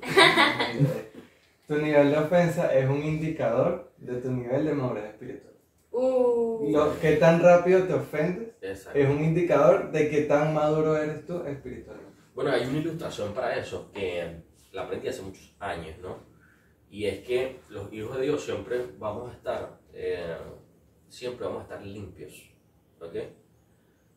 tu 1.66 1.74
nivel 1.76 2.10
de 2.10 2.16
ofensa 2.18 2.72
es 2.74 2.88
un 2.88 3.02
indicador 3.02 3.92
de 3.98 4.14
tu 4.20 4.30
nivel 4.30 4.64
de 4.64 4.72
madurez 4.72 5.04
espiritual. 5.06 5.54
Uh, 6.00 6.70
Lo 6.70 6.98
que 7.00 7.16
tan 7.16 7.42
rápido 7.42 7.82
te 7.84 7.94
ofendes 7.94 8.48
Exacto. 8.62 8.98
es 8.98 9.08
un 9.08 9.24
indicador 9.24 9.90
de 9.90 10.08
que 10.08 10.22
tan 10.22 10.54
maduro 10.54 10.96
eres 10.96 11.26
tú 11.26 11.42
espiritualmente. 11.44 12.12
Bueno, 12.34 12.52
hay 12.52 12.66
una 12.66 12.78
ilustración 12.78 13.32
para 13.34 13.56
eso 13.56 13.90
que 13.92 14.42
la 14.72 14.82
aprendí 14.82 15.08
hace 15.08 15.22
muchos 15.22 15.54
años, 15.58 15.96
¿no? 16.00 16.16
Y 16.90 17.06
es 17.06 17.18
que 17.26 17.60
los 17.68 17.92
hijos 17.92 18.16
de 18.16 18.22
Dios 18.26 18.42
siempre 18.44 18.80
vamos 18.98 19.30
a 19.30 19.34
estar, 19.34 19.78
eh, 19.92 20.36
siempre 21.08 21.46
vamos 21.46 21.60
a 21.60 21.62
estar 21.64 21.84
limpios, 21.84 22.32
¿ok? 23.00 23.16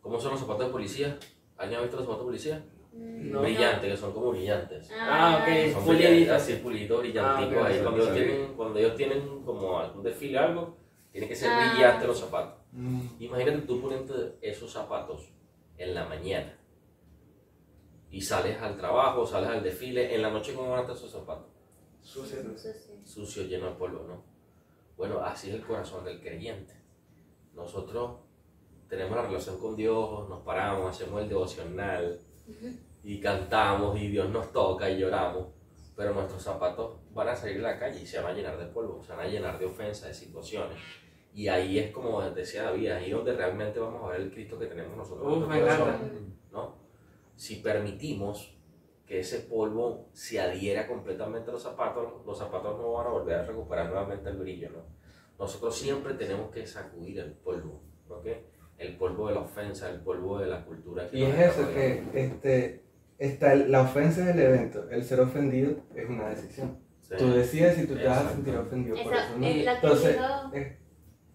¿Cómo 0.01 0.19
son 0.19 0.31
los 0.31 0.39
zapatos 0.39 0.67
de 0.67 0.71
policía? 0.71 1.17
¿Alguien 1.57 1.79
ha 1.79 1.83
visto 1.83 1.97
los 1.97 2.05
zapatos 2.05 2.25
de 2.25 2.29
policía? 2.29 2.65
No. 2.93 3.41
Brillantes, 3.41 3.89
que 3.91 3.97
son 3.97 4.11
como 4.13 4.31
brillantes. 4.31 4.89
Ah, 4.99 5.39
ok. 5.41 5.73
Son 5.73 5.85
Pulidito. 5.85 6.09
brillantes, 6.11 6.29
así 6.29 6.53
pulidos, 6.55 6.99
brillanticos 6.99 7.57
Ah, 7.57 7.61
ok, 7.61 7.67
ahí. 7.71 7.79
Cuando 7.81 8.01
ellos, 8.01 8.13
tienen, 8.13 8.53
cuando 8.55 8.79
ellos 8.79 8.95
tienen 8.97 9.43
como 9.45 9.79
algún 9.79 10.03
desfile 10.03 10.37
algo, 10.37 10.77
Tiene 11.11 11.27
que 11.27 11.35
ser 11.35 11.49
Ah. 11.51 11.71
brillante 11.73 12.07
los 12.07 12.19
zapatos. 12.19 12.59
Mm. 12.71 13.01
Imagínate 13.19 13.59
tú 13.67 13.81
poniendo 13.81 14.35
esos 14.41 14.71
zapatos 14.71 15.29
en 15.77 15.93
la 15.93 16.05
mañana 16.05 16.57
y 18.09 18.21
sales 18.21 18.61
al 18.61 18.77
trabajo, 18.77 19.25
sales 19.25 19.49
al 19.49 19.63
desfile, 19.63 20.13
en 20.15 20.21
la 20.21 20.29
noche 20.29 20.53
¿cómo 20.53 20.69
van 20.69 20.79
a 20.79 20.81
estar 20.81 20.95
esos 20.95 21.11
zapatos? 21.11 21.47
Sucio. 22.01 22.39
Sucio, 23.03 23.43
lleno 23.43 23.67
de 23.67 23.75
polvo, 23.75 24.03
¿no? 24.07 24.23
Bueno, 24.97 25.19
así 25.19 25.49
es 25.49 25.55
el 25.55 25.65
corazón 25.65 26.03
del 26.05 26.19
creyente. 26.21 26.73
Nosotros 27.53 28.19
tenemos 28.87 29.15
la 29.15 29.23
relación 29.23 29.59
con 29.59 29.75
Dios, 29.75 30.27
nos 30.29 30.41
paramos, 30.43 30.89
hacemos 30.95 31.21
el 31.21 31.29
devocional 31.29 32.19
y 33.03 33.19
cantamos 33.19 33.99
y 33.99 34.07
Dios 34.09 34.29
nos 34.29 34.51
toca 34.51 34.89
y 34.89 34.99
lloramos, 34.99 35.47
pero 35.95 36.13
nuestros 36.13 36.41
zapatos 36.41 36.97
van 37.13 37.29
a 37.29 37.35
salir 37.35 37.59
a 37.59 37.71
la 37.73 37.79
calle 37.79 38.01
y 38.01 38.05
se 38.05 38.19
van 38.19 38.33
a 38.33 38.35
llenar 38.35 38.57
de 38.57 38.65
polvo, 38.65 39.03
se 39.03 39.11
van 39.13 39.21
a 39.21 39.29
llenar 39.29 39.57
de 39.59 39.65
ofensas, 39.65 40.09
de 40.09 40.13
situaciones. 40.13 40.77
Y 41.33 41.47
ahí 41.47 41.79
es 41.79 41.91
como 41.91 42.21
decía 42.31 42.63
David, 42.63 42.89
ahí 42.91 43.05
es 43.09 43.15
donde 43.15 43.33
realmente 43.33 43.79
vamos 43.79 44.03
a 44.03 44.11
ver 44.13 44.21
el 44.21 44.31
Cristo 44.31 44.59
que 44.59 44.65
tenemos 44.65 44.97
nosotros. 44.97 45.25
en 45.25 45.31
Uf, 45.43 45.47
nuestro 45.47 45.55
me 45.55 45.61
corazón, 45.61 45.89
encanta. 45.89 46.21
¿no? 46.51 46.75
Si 47.35 47.55
permitimos 47.57 48.57
que 49.05 49.19
ese 49.19 49.39
polvo 49.39 50.09
se 50.13 50.39
adhiera 50.39 50.87
completamente 50.87 51.49
a 51.49 51.53
los 51.53 51.63
zapatos, 51.63 52.25
los 52.25 52.37
zapatos 52.37 52.77
no 52.79 52.93
van 52.93 53.07
a 53.07 53.09
volver 53.11 53.35
a 53.39 53.43
recuperar 53.45 53.87
nuevamente 53.89 54.29
el 54.29 54.37
brillo, 54.37 54.69
¿no? 54.71 54.85
Nosotros 55.39 55.75
siempre 55.77 56.13
tenemos 56.13 56.51
que 56.51 56.65
sacudir 56.67 57.19
el 57.19 57.31
polvo, 57.33 57.81
¿ok? 58.09 58.27
El 58.77 58.95
polvo 58.97 59.27
de 59.27 59.35
la 59.35 59.41
ofensa, 59.41 59.89
el 59.89 60.01
polvo 60.01 60.37
de 60.39 60.47
la 60.47 60.63
cultura. 60.65 61.09
que 61.09 61.17
Y 61.17 61.23
es 61.23 61.37
eso, 61.39 61.67
que 61.73 62.03
este, 62.13 62.83
está 63.17 63.53
el- 63.53 63.71
la 63.71 63.81
ofensa 63.81 64.21
es 64.29 64.35
el 64.35 64.39
evento, 64.39 64.89
el 64.89 65.03
ser 65.03 65.19
ofendido 65.21 65.75
es 65.95 66.07
una 66.09 66.29
decisión. 66.29 66.77
Sí. 67.01 67.15
Tú 67.17 67.31
decides 67.33 67.75
si 67.75 67.87
tú 67.87 67.95
te 67.95 68.05
vas 68.05 68.25
a 68.25 68.29
sentir 68.31 68.55
ofendido 68.55 68.95
por 69.03 69.13
Eso 69.13 69.37
no. 69.37 69.45
es 69.45 69.55
lo 69.57 69.71
que 69.71 69.75
Entonces, 69.75 70.13
dijo. 70.13 70.53
es, 70.55 70.67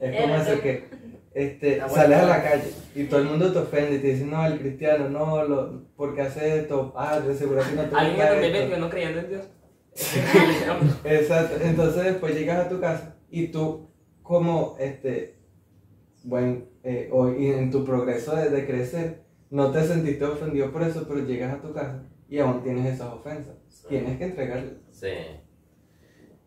es 0.01 0.21
como 0.21 0.35
Era 0.35 0.43
eso 0.43 0.53
tú. 0.55 0.61
que 0.63 0.85
este, 1.35 1.79
bueno. 1.79 1.95
sales 1.95 2.19
a 2.19 2.27
la 2.27 2.43
calle 2.43 2.71
y 2.95 3.05
todo 3.05 3.21
el 3.21 3.27
mundo 3.27 3.53
te 3.53 3.59
ofende 3.59 3.97
y 3.97 3.99
te 4.01 4.07
dice, 4.09 4.25
no, 4.25 4.47
el 4.47 4.59
cristiano, 4.59 5.09
no, 5.09 5.45
lo, 5.45 5.85
porque 5.97 6.23
hace 6.23 6.61
esto? 6.61 6.93
Ah, 6.97 7.21
de 7.21 7.35
seguro 7.35 7.63
que 7.63 7.77
no 7.77 7.83
te 7.85 7.95
Alguien 7.97 8.17
gusta 8.17 8.41
que 8.41 8.47
esto". 8.47 8.59
también 8.61 8.81
no 8.81 8.91
creyendo 8.91 9.21
en 9.21 9.29
Dios. 9.29 9.45
Exacto, 11.05 11.57
entonces 11.63 12.05
después 12.05 12.35
llegas 12.35 12.67
a 12.67 12.69
tu 12.69 12.81
casa 12.81 13.17
y 13.31 13.49
tú 13.49 13.89
como 14.23 14.77
este, 14.79 15.37
buen, 16.25 16.69
eh, 16.83 17.09
o- 17.13 17.33
y 17.33 17.49
en 17.49 17.71
tu 17.71 17.85
progreso 17.85 18.35
de, 18.37 18.51
de 18.51 18.67
crecer, 18.67 19.23
no 19.51 19.71
te 19.71 19.85
sentiste 19.87 20.25
ofendido 20.25 20.73
por 20.73 20.83
eso, 20.83 21.07
pero 21.09 21.21
llegas 21.25 21.55
a 21.55 21.61
tu 21.63 21.73
casa 21.73 22.03
y 22.29 22.39
aún 22.39 22.63
tienes 22.63 22.93
esas 22.95 23.13
ofensas. 23.13 23.55
Sí. 23.69 23.87
Tienes 23.89 24.19
que 24.19 24.25
entregarle. 24.25 24.73
Sí. 24.91 25.09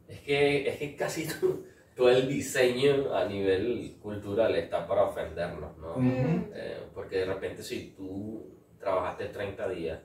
Es 0.07 0.19
que, 0.21 0.67
es 0.67 0.77
que 0.77 0.95
casi 0.95 1.25
todo, 1.27 1.61
todo 1.99 2.11
el 2.11 2.29
diseño 2.29 3.13
a 3.13 3.25
nivel 3.25 3.97
cultural 4.01 4.55
está 4.55 4.87
para 4.87 5.03
ofendernos, 5.03 5.77
¿no? 5.77 5.95
Eh, 5.99 6.79
porque 6.93 7.17
de 7.17 7.25
repente 7.25 7.61
si 7.61 7.91
tú 7.91 8.55
trabajaste 8.79 9.25
30 9.25 9.67
días 9.67 9.99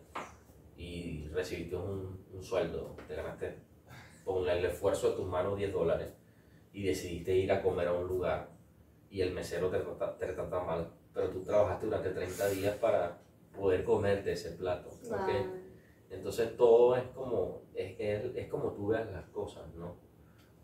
y 0.76 1.28
recibiste 1.28 1.76
un, 1.76 2.26
un 2.32 2.42
sueldo, 2.42 2.96
te 3.06 3.14
ganaste 3.14 3.60
con 4.24 4.48
el 4.48 4.64
esfuerzo 4.64 5.10
de 5.10 5.16
tus 5.18 5.26
manos 5.26 5.56
10 5.56 5.72
dólares 5.72 6.08
y 6.72 6.82
decidiste 6.82 7.32
ir 7.36 7.52
a 7.52 7.62
comer 7.62 7.86
a 7.86 7.92
un 7.92 8.08
lugar 8.08 8.48
y 9.08 9.20
el 9.20 9.32
mesero 9.32 9.70
te 9.70 9.78
trata, 9.78 10.18
te 10.18 10.32
trata 10.32 10.64
mal, 10.64 10.90
pero 11.12 11.30
tú 11.30 11.44
trabajaste 11.44 11.86
durante 11.86 12.10
30 12.10 12.48
días 12.48 12.76
para 12.78 13.20
poder 13.56 13.84
comerte 13.84 14.32
ese 14.32 14.50
plato. 14.56 14.88
¿ok? 14.88 15.28
Wow. 15.28 15.60
Entonces 16.10 16.56
todo 16.56 16.96
es 16.96 17.04
como, 17.14 17.62
es, 17.72 17.94
es, 18.00 18.34
es 18.34 18.48
como 18.48 18.72
tú 18.72 18.88
veas 18.88 19.08
las 19.12 19.26
cosas, 19.26 19.72
¿no? 19.76 19.94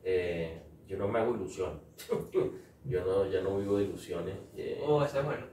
Eh, 0.02 0.60
yo 0.90 0.98
no 0.98 1.06
me 1.08 1.20
hago 1.20 1.34
ilusiones. 1.36 1.80
yo, 2.84 3.04
no, 3.04 3.26
yo 3.30 3.42
no 3.42 3.58
vivo 3.58 3.78
de 3.78 3.84
ilusiones. 3.84 4.34
eh, 4.56 4.82
Oh, 4.84 5.04
eso 5.04 5.20
es 5.20 5.24
bueno. 5.24 5.46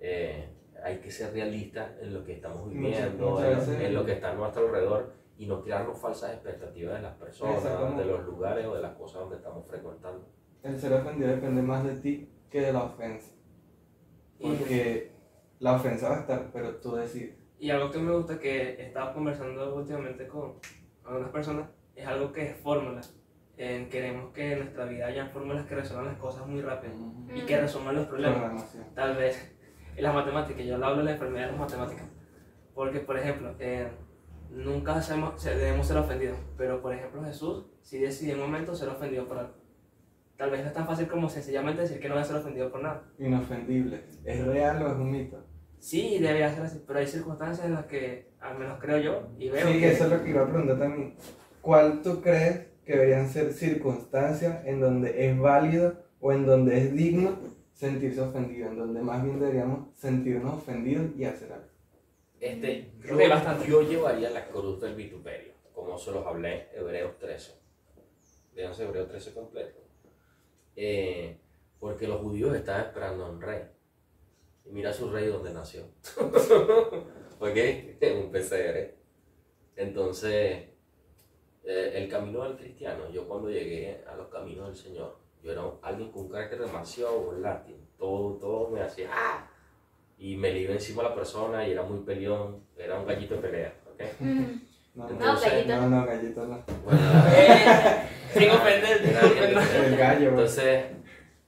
eh, 0.00 0.48
hay 0.82 0.98
que 0.98 1.10
ser 1.10 1.32
realistas 1.32 1.92
en 2.00 2.12
lo 2.14 2.24
que 2.24 2.32
estamos 2.34 2.66
Muchas- 2.66 2.72
viviendo, 3.12 3.30
muchas 3.30 3.46
en, 3.52 3.58
veces- 3.58 3.80
en 3.88 3.94
lo 3.94 4.04
que 4.04 4.12
está 4.12 4.30
a 4.32 4.34
nuestro 4.34 4.66
alrededor 4.66 5.12
y 5.36 5.46
no 5.46 5.62
crearnos 5.62 5.98
falsas 5.98 6.32
expectativas 6.32 6.96
de 6.96 7.02
las 7.02 7.14
personas, 7.16 7.62
de 7.96 8.04
los 8.04 8.24
lugares 8.24 8.66
o 8.66 8.74
de 8.74 8.82
las 8.82 8.94
cosas 8.96 9.20
donde 9.20 9.36
estamos 9.36 9.66
frecuentando. 9.66 10.26
El 10.62 10.78
ser 10.78 10.92
ofendido 10.94 11.28
depende 11.30 11.62
más 11.62 11.84
de 11.84 11.94
ti 11.96 12.28
que 12.50 12.60
de 12.62 12.72
la 12.72 12.84
ofensa. 12.84 13.30
Y, 14.38 14.48
Porque 14.56 15.12
la 15.60 15.76
ofensa 15.76 16.08
va 16.08 16.16
a 16.16 16.20
estar, 16.20 16.50
pero 16.52 16.76
tú 16.76 16.96
decides. 16.96 17.36
y 17.58 17.70
algo 17.70 17.90
que 17.90 17.98
me 17.98 18.12
gusta 18.16 18.38
que 18.38 18.70
he 18.80 18.86
estado 18.86 19.12
conversando 19.14 19.74
últimamente 19.76 20.26
con 20.26 20.54
algunas 21.04 21.30
personas 21.30 21.68
es 21.94 22.06
algo 22.06 22.32
que 22.32 22.42
es 22.50 22.56
fórmula. 22.56 23.00
En, 23.60 23.90
queremos 23.90 24.32
que 24.32 24.52
en 24.52 24.60
nuestra 24.60 24.86
vida 24.86 25.04
hayan 25.04 25.28
fórmulas 25.28 25.66
que 25.66 25.74
resuelvan 25.74 26.06
las 26.06 26.16
cosas 26.16 26.46
muy 26.46 26.62
rápido 26.62 26.94
y 27.34 27.42
que 27.42 27.60
resuelvan 27.60 27.94
los 27.94 28.06
problemas. 28.06 28.38
Programación. 28.38 28.84
tal 28.94 29.16
vez 29.18 29.54
en 29.96 30.02
las 30.02 30.14
matemáticas, 30.14 30.64
yo 30.64 30.76
hablo 30.76 30.96
de 30.96 31.04
la 31.04 31.12
enfermedad 31.12 31.44
de 31.44 31.50
las 31.52 31.60
matemáticas, 31.60 32.06
porque 32.74 33.00
por 33.00 33.18
ejemplo, 33.18 33.54
eh, 33.58 33.88
nunca 34.50 34.94
hacemos, 34.94 35.44
debemos 35.44 35.86
ser 35.86 35.98
ofendidos, 35.98 36.38
pero 36.56 36.80
por 36.80 36.94
ejemplo 36.94 37.22
Jesús 37.22 37.66
sí 37.82 37.98
decidió 37.98 38.32
en 38.32 38.40
un 38.40 38.46
momento 38.46 38.74
ser 38.74 38.88
ofendido 38.88 39.26
por 39.26 39.36
algo. 39.36 39.52
Tal 40.38 40.50
vez 40.50 40.62
no 40.62 40.68
es 40.68 40.72
tan 40.72 40.86
fácil 40.86 41.06
como 41.06 41.28
sencillamente 41.28 41.82
decir 41.82 42.00
que 42.00 42.08
no 42.08 42.14
voy 42.14 42.22
a 42.22 42.26
ser 42.26 42.36
ofendido 42.36 42.72
por 42.72 42.82
nada. 42.82 43.02
Inofendible. 43.18 44.04
¿Es 44.24 44.42
real 44.46 44.82
o 44.82 44.86
es 44.86 44.94
un 44.94 45.10
mito? 45.10 45.44
Sí, 45.78 46.18
debería 46.18 46.50
ser 46.50 46.62
así, 46.62 46.82
pero 46.86 46.98
hay 46.98 47.06
circunstancias 47.06 47.66
en 47.66 47.74
las 47.74 47.84
que, 47.84 48.32
al 48.40 48.58
menos 48.58 48.78
creo 48.80 48.96
yo, 48.96 49.28
y 49.38 49.50
veo 49.50 49.66
Sí, 49.66 49.80
que 49.80 49.92
eso 49.92 50.04
es 50.04 50.10
lo 50.12 50.24
que 50.24 50.30
iba 50.30 50.44
a 50.44 50.46
preguntar 50.46 50.78
también. 50.78 51.14
¿Cuál 51.60 52.00
tú 52.00 52.22
crees 52.22 52.69
que 52.90 52.96
deberían 52.96 53.28
ser 53.28 53.52
circunstancias 53.52 54.66
en 54.66 54.80
donde 54.80 55.28
es 55.28 55.38
válido 55.38 56.02
o 56.18 56.32
en 56.32 56.44
donde 56.44 56.76
es 56.76 56.92
digno 56.92 57.38
sentirse 57.72 58.20
ofendido? 58.20 58.68
En 58.68 58.78
donde 58.78 59.00
más 59.00 59.22
bien 59.22 59.38
deberíamos 59.38 59.96
sentirnos 59.96 60.54
ofendidos 60.54 61.12
y 61.16 61.24
hacer 61.24 61.52
algo. 61.52 61.68
Este, 62.40 62.90
Creo 63.00 63.14
yo, 63.14 63.20
hay 63.22 63.28
bastante. 63.28 63.68
yo 63.68 63.82
llevaría 63.82 64.30
la 64.30 64.44
cruz 64.48 64.80
del 64.80 64.96
vituperio, 64.96 65.52
como 65.72 65.96
se 65.96 66.10
los 66.10 66.26
hablé, 66.26 66.68
Hebreos 66.74 67.16
13. 67.18 67.52
Véanse 68.56 68.82
Hebreos 68.82 69.06
13 69.06 69.34
completo. 69.34 69.78
Eh, 70.74 71.38
porque 71.78 72.08
los 72.08 72.20
judíos 72.20 72.56
estaban 72.56 72.86
esperando 72.86 73.24
a 73.24 73.30
un 73.30 73.40
rey. 73.40 73.62
Y 74.64 74.70
mira 74.70 74.92
su 74.92 75.12
rey 75.12 75.28
donde 75.28 75.52
nació. 75.52 75.84
¿Ok? 77.38 77.56
En 77.56 78.16
un 78.16 78.32
pesebre. 78.32 78.96
Entonces, 79.76 80.70
eh, 81.64 81.92
el 81.94 82.08
camino 82.08 82.44
del 82.44 82.56
cristiano, 82.56 83.10
yo 83.10 83.26
cuando 83.28 83.50
llegué 83.50 84.02
a 84.10 84.14
los 84.16 84.28
caminos 84.28 84.66
del 84.68 84.76
Señor, 84.76 85.16
yo 85.42 85.52
era 85.52 85.62
alguien 85.82 86.10
con 86.10 86.22
un 86.22 86.28
carácter 86.30 86.60
demasiado 86.60 87.18
volátil. 87.20 87.76
Todo, 87.98 88.34
todo 88.38 88.68
me 88.70 88.80
hacía 88.80 89.08
¡ah! 89.12 89.46
Y 90.18 90.36
me 90.36 90.52
le 90.52 90.60
iba 90.60 90.72
encima 90.72 91.02
a 91.02 91.10
la 91.10 91.14
persona 91.14 91.66
y 91.66 91.72
era 91.72 91.82
muy 91.82 92.00
peleón, 92.00 92.62
era 92.76 92.98
un 92.98 93.06
gallito 93.06 93.34
de 93.36 93.40
pelea. 93.40 93.74
¿ok? 93.92 94.20
No, 94.20 95.04
no, 95.06 95.08
Entonces- 95.10 95.52
gallito. 95.52 95.76
no, 95.76 95.88
no, 95.90 96.06
gallito 96.06 96.46
no. 96.46 96.64
Bueno, 96.84 97.00
Eh, 98.32 98.38
sin 98.38 98.50
ofender. 98.50 99.00
El 99.02 99.96
gallo, 99.96 100.18
güey. 100.18 100.28
Entonces, 100.28 100.84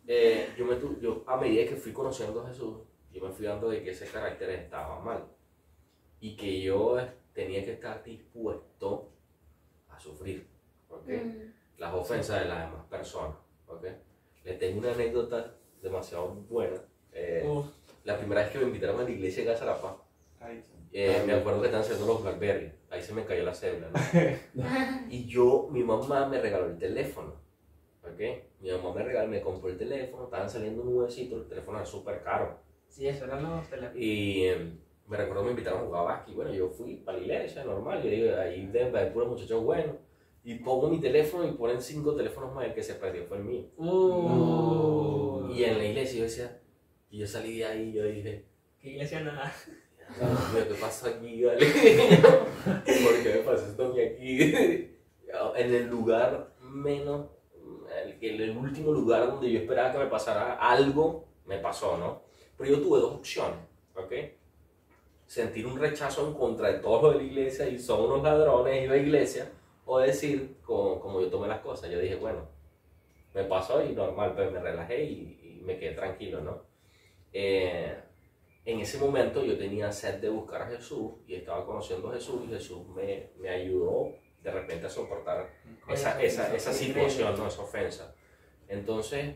eh, 0.07 0.49
yo, 0.59 0.65
me 0.65 0.77
tu- 0.77 0.99
yo 1.01 1.23
a 1.27 1.37
medida 1.37 1.65
que 1.69 1.77
fui 1.77 1.93
conociendo 1.93 2.43
a 2.43 2.49
Jesús, 2.49 2.79
yo 3.13 3.23
me 3.25 3.31
fui 3.33 3.47
dando 3.47 3.69
de 3.71 3.83
que 3.83 3.91
ese 3.91 4.07
carácter 4.07 4.51
estaba 4.51 4.99
mal 5.01 5.25
y 6.21 6.35
que 6.37 6.61
yo 6.63 6.97
tenía 7.35 7.65
que 7.65 7.73
estar 7.73 8.03
dispuesto 8.03 9.11
sufrir 10.03 10.47
¿ok? 10.89 11.09
Mm. 11.09 11.53
las 11.79 11.95
ofensas 11.95 12.43
de 12.43 12.49
las 12.49 12.71
demás 12.71 12.87
personas. 12.91 13.37
¿ok? 13.67 13.87
Les 14.45 14.59
tengo 14.59 14.81
una 14.81 14.93
anécdota 14.93 15.55
demasiado 15.81 16.35
buena. 16.49 16.77
Eh, 17.13 17.45
la 18.05 18.19
primera 18.19 18.43
vez 18.43 18.51
que 18.51 18.59
me 18.59 18.65
invitaron 18.65 19.01
a 19.01 19.05
la 19.05 19.11
iglesia 19.11 19.43
en 19.43 19.49
Casa 19.49 19.65
La 19.65 19.81
Paz, 19.81 19.95
eh, 20.93 21.23
me 21.27 21.33
acuerdo 21.33 21.61
que 21.61 21.67
estaban 21.67 21.85
haciendo 21.85 22.07
los 22.07 22.23
Blackberry. 22.23 22.73
Ahí 22.91 23.01
se 23.01 23.15
me 23.15 23.25
cayó 23.25 23.45
la 23.45 23.55
cédula. 23.55 23.89
¿no? 24.55 24.65
Y 25.11 25.27
yo, 25.27 25.69
mi 25.71 25.83
mamá 25.83 26.29
me 26.29 26.41
regaló 26.41 26.67
el 26.67 26.79
teléfono. 26.79 27.35
¿Ok? 28.03 28.21
Mi 28.61 28.71
mamá 28.71 28.93
me 28.95 29.05
regaló, 29.05 29.29
me 29.29 29.41
compró 29.41 29.71
el 29.71 29.79
teléfono, 29.79 30.25
estaban 30.25 30.51
saliendo 30.51 30.83
nuevecitos, 30.83 31.43
el 31.43 31.49
teléfono 31.49 31.79
era 31.79 31.87
súper 31.87 32.23
caro. 32.23 32.59
sí, 32.89 33.07
eso 33.07 33.25
eran 33.25 33.43
los 33.45 33.67
teléfonos. 33.69 33.97
Y 33.97 34.45
eh, 34.47 34.79
me 35.07 35.17
recuerdo 35.17 35.45
me 35.45 35.51
invitaron 35.51 35.81
a 35.83 35.85
jugar 35.87 36.05
básquet. 36.05 36.35
Bueno, 36.35 36.53
yo 36.55 36.69
fui 36.71 36.97
para 36.97 37.19
la 37.19 37.25
iglesia, 37.25 37.65
normal. 37.65 38.03
Yo 38.03 38.11
digo, 38.11 38.37
ahí 38.39 38.67
de, 38.67 38.91
de 38.91 39.07
puros 39.07 39.29
muchachos 39.29 39.63
buenos. 39.63 39.97
Y 40.45 40.55
pongo 40.57 40.89
mi 40.89 41.01
teléfono 41.01 41.47
y 41.47 41.53
ponen 41.53 41.81
cinco 41.81 42.15
teléfonos 42.17 42.53
más. 42.55 42.65
El 42.67 42.75
que 42.75 42.83
se 42.83 42.95
perdió 42.95 43.25
fue 43.27 43.37
el 43.39 43.45
mío. 43.45 43.65
Y 45.55 45.65
en 45.65 45.79
la 45.79 45.85
iglesia 45.85 46.19
yo 46.19 46.25
decía, 46.25 46.61
y 47.11 47.19
yo 47.19 47.27
salí 47.27 47.59
de 47.59 47.65
ahí 47.67 47.91
y 47.91 47.93
yo 47.93 48.05
dije, 48.05 48.47
¿Qué 48.81 48.91
iglesia 48.91 49.21
nada? 49.21 49.53
Dios 50.19 50.53
mío, 50.55 50.65
¿qué 50.69 50.75
pasó 50.81 51.07
aquí? 51.09 51.45
vale? 51.45 51.67
¿Por 52.67 53.23
qué 53.23 53.35
me 53.37 53.41
pasó 53.45 53.67
esto 53.67 53.93
aquí? 53.93 54.89
En 55.57 55.75
el 55.75 55.87
lugar 55.89 56.55
menos, 56.61 57.27
que- 58.21 58.35
el 58.35 58.57
último 58.57 58.93
lugar 58.93 59.27
donde 59.27 59.51
yo 59.51 59.61
esperaba 59.61 59.91
que 59.93 59.99
me 59.99 60.07
pasara 60.07 60.55
algo, 60.55 61.27
me 61.47 61.57
pasó, 61.59 61.97
¿no? 61.97 62.23
Pero 62.59 62.71
yo 62.71 62.81
tuve 62.83 63.01
dos 63.01 63.15
opciones, 63.15 63.57
¿ok? 63.95 64.13
Sentir 65.33 65.67
un 65.67 65.79
rechazo 65.79 66.29
en 66.29 66.35
contra 66.35 66.71
de 66.71 66.81
todos 66.81 67.03
los 67.05 67.13
de 67.15 67.19
la 67.21 67.25
iglesia 67.25 67.67
y 67.67 67.79
son 67.79 68.05
unos 68.05 68.23
ladrones 68.23 68.85
y 68.85 68.87
la 68.87 68.99
iglesia, 68.99 69.51
o 69.87 69.99
decir, 69.99 70.59
como, 70.61 71.01
como 71.01 71.23
yo 71.23 71.31
tomé 71.31 71.49
las 71.49 71.61
cosas, 71.61 71.91
yo 71.91 71.99
dije, 71.99 72.17
bueno, 72.17 72.47
me 73.33 73.45
pasó 73.45 73.83
y 73.83 73.95
normal, 73.95 74.35
pues 74.35 74.53
me 74.53 74.61
relajé 74.61 75.03
y, 75.05 75.59
y 75.59 75.63
me 75.65 75.79
quedé 75.79 75.95
tranquilo, 75.95 76.43
¿no? 76.43 76.61
Eh, 77.33 77.97
en 78.67 78.81
ese 78.81 78.99
momento 78.99 79.43
yo 79.43 79.57
tenía 79.57 79.91
sed 79.91 80.21
de 80.21 80.29
buscar 80.29 80.61
a 80.61 80.67
Jesús 80.67 81.13
y 81.27 81.37
estaba 81.37 81.65
conociendo 81.65 82.11
a 82.11 82.13
Jesús 82.13 82.43
y 82.45 82.49
Jesús 82.49 82.87
me, 82.89 83.31
me 83.39 83.49
ayudó 83.49 84.13
de 84.43 84.51
repente 84.51 84.85
a 84.85 84.91
soportar 84.91 85.49
esa, 85.89 86.23
esa, 86.23 86.55
esa 86.55 86.75
situación, 86.75 87.39
¿no? 87.39 87.47
esa 87.47 87.63
ofensa. 87.63 88.15
Entonces, 88.69 89.35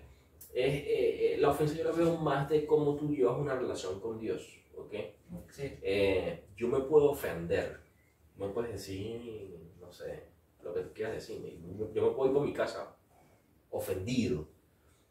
es, 0.52 0.74
eh, 0.74 0.84
eh, 1.32 1.36
la 1.38 1.52
ofensa 1.52 1.74
yo 1.74 1.84
la 1.84 1.92
veo 1.92 2.16
más 2.18 2.50
de 2.50 2.66
cómo 2.66 2.96
tú 2.96 3.08
llevas 3.08 3.38
una 3.38 3.54
relación 3.54 3.98
con 3.98 4.20
Dios, 4.20 4.60
¿ok? 4.76 4.94
Sí. 5.50 5.78
Eh, 5.82 6.48
yo 6.56 6.68
me 6.68 6.80
puedo 6.80 7.10
ofender, 7.10 7.80
me 8.36 8.48
puedes 8.48 8.72
decir, 8.72 9.72
no 9.80 9.90
sé, 9.92 10.28
lo 10.62 10.74
que 10.74 10.80
tú 10.82 10.92
quieras 10.94 11.14
decirme. 11.14 11.58
Yo 11.94 12.02
me 12.02 12.10
puedo 12.10 12.26
ir 12.26 12.32
por 12.34 12.44
mi 12.46 12.52
casa 12.52 12.96
ofendido, 13.70 14.48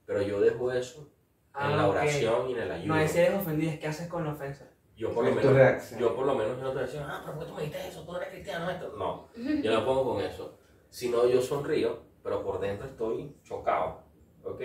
pero 0.06 0.21
yo 0.21 0.39
dejo 0.39 0.71
eso 0.71 1.12
en 1.60 1.78
la 1.78 1.84
Ah, 1.84 1.89
oración 1.89 2.49
y 2.49 2.54
en 2.54 2.60
el 2.60 2.71
ayuno. 2.71 2.95
No, 2.95 3.01
es 3.01 3.12
si 3.12 3.19
eres 3.19 3.34
ofendido, 3.39 3.71
es 3.71 3.80
que 3.80 3.88
haces 3.88 4.08
con 4.08 4.23
la 4.25 4.32
ofensa. 4.34 4.69
Yo 4.97 5.13
por 5.13 5.25
lo 5.25 5.32
menos, 5.36 5.54
reacción. 5.54 5.99
yo 5.99 6.15
por 6.15 6.25
lo 6.25 6.36
menos 6.36 6.58
yo 6.58 6.63
no 6.63 6.73
te 6.73 6.80
decía, 6.80 7.06
ah, 7.10 7.21
pero 7.25 7.38
¿por 7.38 7.43
qué 7.45 7.49
tú 7.51 7.56
me 7.58 7.62
dijiste 7.63 7.88
eso? 7.88 8.06
Tú 8.06 8.12
no 8.13 8.17
eres 8.17 8.30
cristiano, 8.30 8.69
esto. 8.69 8.93
No, 8.97 9.28
yo 9.36 9.71
no 9.73 9.80
me 9.82 9.86
pongo 9.86 10.13
con 10.13 10.23
eso. 10.23 10.58
Sino 10.89 11.28
yo 11.28 11.41
sonrío, 11.41 11.99
pero 12.23 12.43
por 12.43 12.60
dentro 12.62 12.88
estoy 12.88 13.36
chocado, 13.43 14.04
¿ok? 14.43 14.62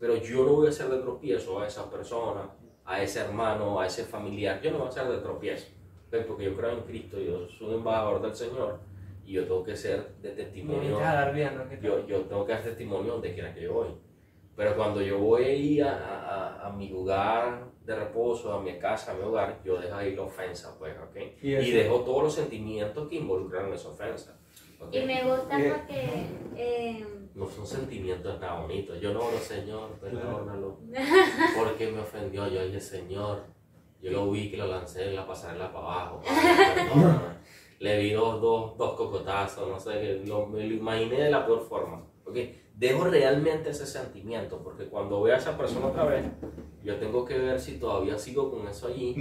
Pero 0.00 0.16
yo 0.16 0.44
no 0.44 0.54
voy 0.54 0.66
a 0.66 0.70
hacer 0.70 0.88
de 0.88 0.98
tropiezo 0.98 1.60
a 1.60 1.66
esa 1.68 1.88
persona, 1.88 2.50
a 2.90 3.02
ese 3.02 3.20
hermano, 3.20 3.80
a 3.80 3.86
ese 3.86 4.04
familiar. 4.04 4.60
Yo 4.60 4.70
no 4.72 4.78
voy 4.78 4.86
a 4.86 4.90
hacer 4.90 5.06
de 5.08 5.18
tropiezo, 5.18 5.68
¿ves? 6.10 6.24
Porque 6.26 6.44
yo 6.44 6.56
creo 6.56 6.70
en 6.72 6.80
Cristo, 6.82 7.18
yo 7.20 7.46
soy 7.48 7.68
un 7.68 7.74
embajador 7.74 8.20
del 8.22 8.34
Señor 8.34 8.78
y 9.24 9.32
yo 9.34 9.44
tengo 9.44 9.62
que 9.64 9.76
ser 9.76 10.08
de 10.22 10.30
Me 10.30 10.34
testimonio. 10.34 10.80
viniste 10.80 11.04
a 11.04 11.14
dar 11.14 11.34
vida, 11.34 11.50
¿no? 11.52 11.80
Yo, 11.80 12.06
yo 12.06 12.20
tengo 12.22 12.44
que 12.44 12.52
dar 12.52 12.62
testimonio 12.62 13.12
donde 13.12 13.32
quiera 13.32 13.54
que 13.54 13.62
yo 13.62 13.74
voy. 13.74 13.88
Pero 14.56 14.76
cuando 14.76 15.00
yo 15.00 15.18
voy 15.18 15.44
ahí 15.44 15.80
a, 15.80 15.92
a, 15.94 16.66
a 16.66 16.72
mi 16.72 16.88
lugar 16.88 17.64
de 17.86 17.94
reposo, 17.96 18.52
a 18.52 18.60
mi 18.60 18.78
casa, 18.78 19.12
a 19.12 19.14
mi 19.14 19.22
hogar, 19.22 19.58
yo 19.64 19.80
dejo 19.80 19.94
ahí 19.96 20.14
la 20.14 20.22
ofensa, 20.22 20.76
pues, 20.78 20.94
¿ok? 20.98 21.16
Y 21.42 21.54
Y, 21.54 21.70
dejo 21.70 22.00
todos 22.00 22.24
los 22.24 22.34
sentimientos 22.34 23.08
que 23.08 23.16
involucran 23.16 23.72
esa 23.72 23.88
ofensa. 23.88 24.36
¿ok? 24.80 24.94
Y 24.94 25.00
me 25.06 25.22
gusta 25.24 25.58
Eh. 25.60 25.72
porque 25.74 26.26
eh, 26.56 27.06
No 27.34 27.46
son 27.46 27.66
sentimientos 27.66 28.40
nada 28.40 28.60
bonitos. 28.60 29.00
Yo 29.00 29.12
no 29.12 29.20
oro, 29.20 29.38
Señor, 29.38 29.90
perdónalo. 30.00 30.78
Porque 31.56 31.90
me 31.90 32.00
ofendió. 32.00 32.48
Yo 32.48 32.64
dije, 32.64 32.80
Señor, 32.80 33.44
yo 34.00 34.10
lo 34.10 34.30
vi 34.30 34.50
que 34.50 34.56
lo 34.56 34.66
lancé 34.66 35.08
en 35.08 35.16
la 35.16 35.26
pasarela 35.26 35.72
para 35.72 35.84
abajo. 35.84 36.22
Padre, 36.22 36.74
perdóname". 36.90 37.40
Le 37.78 37.98
vi 37.98 38.12
dos, 38.12 38.40
dos, 38.40 38.76
dos 38.76 38.94
cocotazos, 38.94 39.68
no 39.68 39.80
sé, 39.80 39.92
que 39.92 40.22
lo, 40.26 40.46
me 40.46 40.66
lo 40.66 40.74
imaginé 40.74 41.22
de 41.22 41.30
la 41.30 41.46
peor 41.46 41.62
forma. 41.62 42.04
¿ok? 42.26 42.36
Dejo 42.74 43.04
realmente 43.04 43.70
ese 43.70 43.86
sentimiento, 43.86 44.62
porque 44.62 44.86
cuando 44.86 45.22
veo 45.22 45.34
a 45.34 45.38
esa 45.38 45.56
persona 45.56 45.86
otra 45.86 46.04
vez, 46.04 46.24
yo 46.82 46.96
tengo 46.96 47.24
que 47.24 47.38
ver 47.38 47.60
si 47.60 47.78
todavía 47.78 48.16
sigo 48.16 48.50
con 48.50 48.66
eso 48.66 48.86
allí 48.88 49.14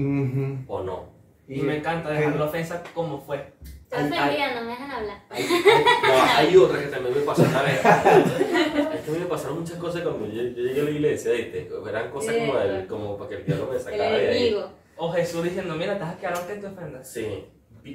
o 0.68 0.82
no. 0.82 1.19
Y 1.50 1.62
me 1.62 1.78
encanta 1.78 2.10
dejar 2.12 2.36
la 2.36 2.46
ofensa 2.46 2.84
como 2.94 3.20
fue. 3.20 3.54
estoy 3.64 4.04
ofendida, 4.04 4.54
no 4.56 4.62
me 4.62 4.72
dejan 4.72 4.92
hablar. 4.92 5.24
Hay, 5.30 5.44
no, 5.44 6.24
hay 6.38 6.56
otra 6.58 6.80
que 6.80 6.88
también 6.88 7.16
me 7.16 7.22
pasó 7.22 7.42
una 7.42 7.64
vez. 7.64 7.76
Es 7.76 9.02
que 9.02 9.10
a 9.10 9.14
mí 9.14 9.20
me 9.20 9.26
pasaron 9.26 9.60
muchas 9.62 9.78
cosas 9.78 10.04
cuando 10.04 10.28
yo, 10.28 10.44
yo 10.44 10.64
llegué 10.64 10.82
a 10.82 10.84
la 10.84 10.90
iglesia, 10.92 11.32
¿viste? 11.32 11.70
Eran 11.90 12.12
cosas 12.12 12.36
como, 12.36 12.56
del- 12.60 12.88
como 12.88 13.18
para 13.18 13.30
que 13.32 13.36
el 13.38 13.46
diablo 13.46 13.70
me 13.74 13.80
sacara 13.80 14.10
de 14.12 14.30
ahí. 14.30 14.56
O 14.96 15.12
Jesús 15.12 15.44
diciendo, 15.44 15.74
mira, 15.76 15.94
estás 15.94 16.16
aquí 16.16 16.26
ahora 16.28 16.46
que 16.46 16.54
te 16.56 16.68
ofendas. 16.68 17.10
Sí, 17.12 17.46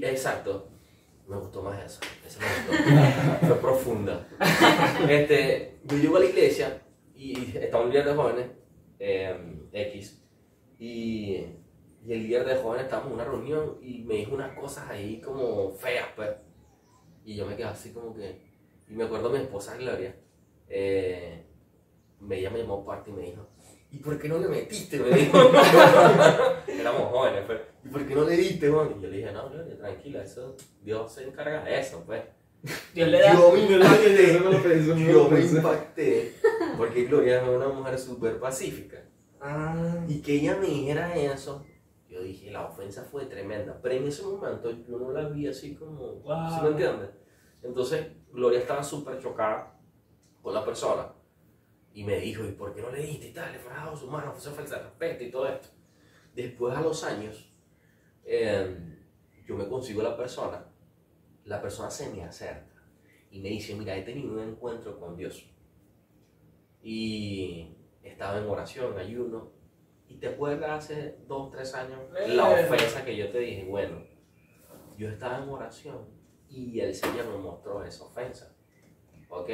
exacto. 0.03 0.69
Me 1.29 1.37
gustó 1.37 1.63
más 1.63 1.83
eso. 1.83 2.01
Eso 2.27 2.39
me 2.41 2.47
gustó. 2.77 3.47
Fue 3.47 3.57
profunda. 3.61 4.27
Este, 5.09 5.79
yo 5.85 5.97
llego 5.97 6.17
a 6.17 6.21
la 6.21 6.27
iglesia 6.27 6.83
y 7.15 7.57
está 7.57 7.79
un 7.79 7.91
líder 7.91 8.07
de 8.07 8.15
jóvenes, 8.15 8.47
eh, 8.99 9.37
X, 9.73 10.21
y, 10.79 11.39
y 12.05 12.13
el 12.13 12.23
líder 12.23 12.45
de 12.45 12.57
jóvenes 12.57 12.85
estábamos 12.85 13.11
en 13.13 13.15
una 13.15 13.25
reunión 13.25 13.79
y 13.83 14.03
me 14.05 14.15
dijo 14.17 14.35
unas 14.35 14.57
cosas 14.59 14.89
ahí 14.91 15.21
como 15.21 15.71
feas, 15.73 16.07
pues. 16.17 16.31
Y 17.25 17.35
yo 17.37 17.47
me 17.47 17.57
quedé 17.57 17.67
así 17.67 17.91
como 17.93 18.15
que. 18.15 18.43
Y 18.89 18.93
me 18.95 19.05
acuerdo 19.05 19.31
mi 19.31 19.39
esposa 19.39 19.77
Gloria, 19.77 20.15
eh, 20.69 21.45
me- 22.21 22.39
ella 22.39 22.51
me 22.51 22.59
llamó 22.59 22.83
aparte 22.83 23.11
y 23.11 23.15
me 23.15 23.23
dijo, 23.23 23.49
¿y 23.91 23.99
por 23.99 24.19
qué 24.19 24.29
no 24.29 24.39
le 24.39 24.49
metiste? 24.49 24.99
Me 24.99 25.11
dijo. 25.17 25.39
Éramos 26.69 27.11
jóvenes, 27.11 27.43
pues. 27.47 27.61
¿Y 27.85 27.89
por 27.89 28.07
qué 28.07 28.15
no 28.15 28.25
le 28.25 28.37
diste, 28.37 28.69
Juan? 28.71 28.95
Y 28.99 29.03
yo 29.03 29.09
le 29.09 29.17
dije, 29.19 29.33
no, 29.33 29.49
Gloria, 29.49 29.77
tranquila, 29.79 30.23
eso, 30.23 30.57
Dios 30.83 31.13
se 31.13 31.25
encarga 31.25 31.65
de 31.65 31.81
eso, 31.81 32.03
pues. 32.07 32.23
Dios 32.95 33.09
le 33.09 33.21
da. 33.21 33.35
Yo 33.35 33.53
me 33.53 33.61
impacté, 33.61 34.33
yo 35.13 35.29
me 35.29 35.41
impacté, 35.41 36.33
porque 36.79 37.05
Gloria 37.05 37.43
es 37.43 37.49
una 37.49 37.69
mujer 37.69 37.99
súper 37.99 38.39
pacífica. 38.39 39.03
Ah, 39.41 40.05
Y 40.09 40.21
que 40.23 40.35
ella 40.35 40.57
me 40.59 40.67
dijera 40.67 41.15
eso, 41.15 41.63
dije, 42.25 42.51
la 42.51 42.67
ofensa 42.67 43.05
fue 43.05 43.27
tremenda. 43.27 43.79
Pero 43.83 43.95
en 43.95 44.09
ese 44.09 44.23
momento 44.25 44.71
yo 44.71 44.99
no 44.99 45.13
la 45.13 45.29
vi 45.29 45.47
así 45.47 45.75
como, 45.75 46.15
Wow. 46.21 46.51
¿sí 46.51 46.61
me 46.63 46.69
entiendes? 46.71 47.11
Entonces, 47.63 48.07
Gloria 48.33 48.61
estaba 48.61 48.83
súper 48.83 49.19
chocada 49.21 49.79
con 50.43 50.53
la 50.53 50.65
persona. 50.65 51.13
Y 51.93 52.05
me 52.05 52.19
dijo, 52.19 52.45
¿y 52.45 52.53
por 52.53 52.75
qué 52.75 52.83
no 52.83 52.91
le 52.91 53.03
diste 53.03 53.29
y 53.29 53.33
tal? 53.33 53.53
Le 53.53 53.59
fue 53.59 53.73
a 53.73 53.95
su 53.97 54.11
mano, 54.11 54.33
fue 54.33 54.53
falta 54.53 54.77
de 54.77 54.83
respeto 54.83 55.25
y 55.25 55.31
todo 55.31 55.47
esto. 55.47 55.69
Después, 56.35 56.77
a 56.77 56.81
los 56.81 57.05
años, 57.05 57.55
eh, 58.25 58.99
yo 59.47 59.57
me 59.57 59.69
consigo 59.69 60.03
la 60.03 60.17
persona. 60.17 60.67
La 61.45 61.63
persona 61.63 61.91
se 61.91 62.11
me 62.11 62.25
acerca 62.25 62.83
y 63.31 63.41
me 63.41 63.51
dice, 63.51 63.75
mira, 63.75 63.97
he 63.97 64.03
tenido 64.03 64.33
un 64.33 64.41
encuentro 64.41 64.99
con 64.99 65.17
Dios. 65.17 65.49
Y 66.83 67.77
estaba 68.03 68.39
en 68.39 68.47
oración, 68.47 68.99
ayuno. 68.99 69.54
¿Y 70.15 70.19
te 70.19 70.29
acuerdas 70.29 70.71
hace 70.85 71.19
dos, 71.27 71.51
tres 71.51 71.75
años 71.75 71.99
la 72.29 72.61
Eh. 72.61 72.65
ofensa 72.65 73.05
que 73.05 73.17
yo 73.17 73.31
te 73.31 73.41
dije? 73.41 73.65
Bueno, 73.65 74.01
yo 74.97 75.09
estaba 75.09 75.43
en 75.43 75.49
oración 75.49 76.07
y 76.49 76.79
el 76.79 76.95
Señor 76.95 77.27
me 77.27 77.39
mostró 77.39 77.83
esa 77.85 78.05
ofensa. 78.05 78.55
¿Ok? 79.29 79.51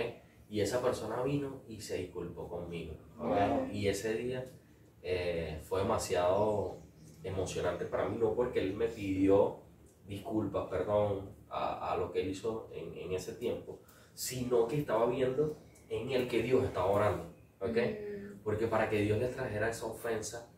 Y 0.51 0.61
esa 0.61 0.83
persona 0.83 1.23
vino 1.23 1.63
y 1.67 1.81
se 1.81 1.97
disculpó 1.97 2.47
conmigo. 2.49 2.95
Y 3.73 3.89
ese 3.89 4.15
día 4.15 4.51
eh, 5.03 5.61
fue 5.63 5.81
demasiado 5.81 6.79
emocionante 7.23 7.87
para 7.87 8.07
mí, 8.09 8.19
no 8.19 8.35
porque 8.35 8.61
él 8.61 8.75
me 8.75 8.89
pidió 8.89 9.61
disculpas, 10.07 10.69
perdón, 10.69 11.31
a, 11.49 11.93
a 11.93 11.97
lo 11.97 12.11
que 12.13 12.21
él 12.21 12.29
hizo 12.31 12.69
en, 12.73 12.93
en 12.99 13.13
ese 13.13 13.33
tiempo, 13.35 13.81
sino 14.13 14.67
que 14.67 14.77
estaba 14.79 15.07
viendo 15.07 15.57
en 15.89 16.11
él 16.11 16.29
que 16.29 16.43
Dios 16.43 16.65
estaba 16.65 16.87
orando. 16.91 17.33
¿Ok? 17.61 17.77
Mm, 17.77 18.43
Porque 18.43 18.67
para 18.67 18.91
que 18.91 19.01
Dios 19.01 19.19
les 19.19 19.35
trajera 19.35 19.71
esa 19.71 19.87
ofensa 19.87 20.50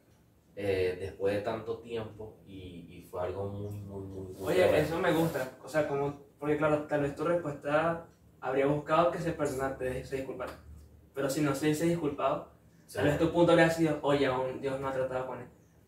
eh, 0.57 0.97
después 1.01 1.35
de 1.35 1.41
tanto 1.43 1.79
tiempo 1.79 2.37
y, 2.47 2.87
y 2.89 3.07
fue 3.11 3.23
algo 3.23 3.49
muy, 3.49 3.71
muy, 3.81 4.03
muy, 4.03 4.27
muy 4.35 4.43
Oye, 4.53 4.81
eso 4.81 4.99
me 4.99 5.13
gusta. 5.13 5.53
O 5.65 5.69
sea, 5.69 5.89
como, 5.89 6.15
porque 6.39 6.57
claro, 6.57 6.83
tal 6.85 7.03
vez 7.03 7.15
tu 7.17 7.25
respuesta 7.25 8.07
habría 8.41 8.67
buscado 8.67 9.11
que 9.11 9.19
esa 9.19 9.33
persona 9.33 9.77
te 9.77 10.05
se 10.05 10.17
disculpara. 10.17 10.53
Pero 11.15 11.31
si 11.31 11.41
no 11.41 11.55
se 11.55 11.67
dice 11.69 11.87
disculpado, 11.87 12.51
Sí. 12.87 12.99
tal 12.99 13.07
vez 13.07 13.19
tu 13.19 13.31
punto 13.33 13.53
habría 13.53 13.71
sido, 13.71 13.99
oye, 14.03 14.27
aún 14.27 14.61
Dios 14.61 14.79
no 14.79 14.89
ha 14.89 14.93
tratado 14.93 15.27
con 15.27 15.39
él. 15.41 15.47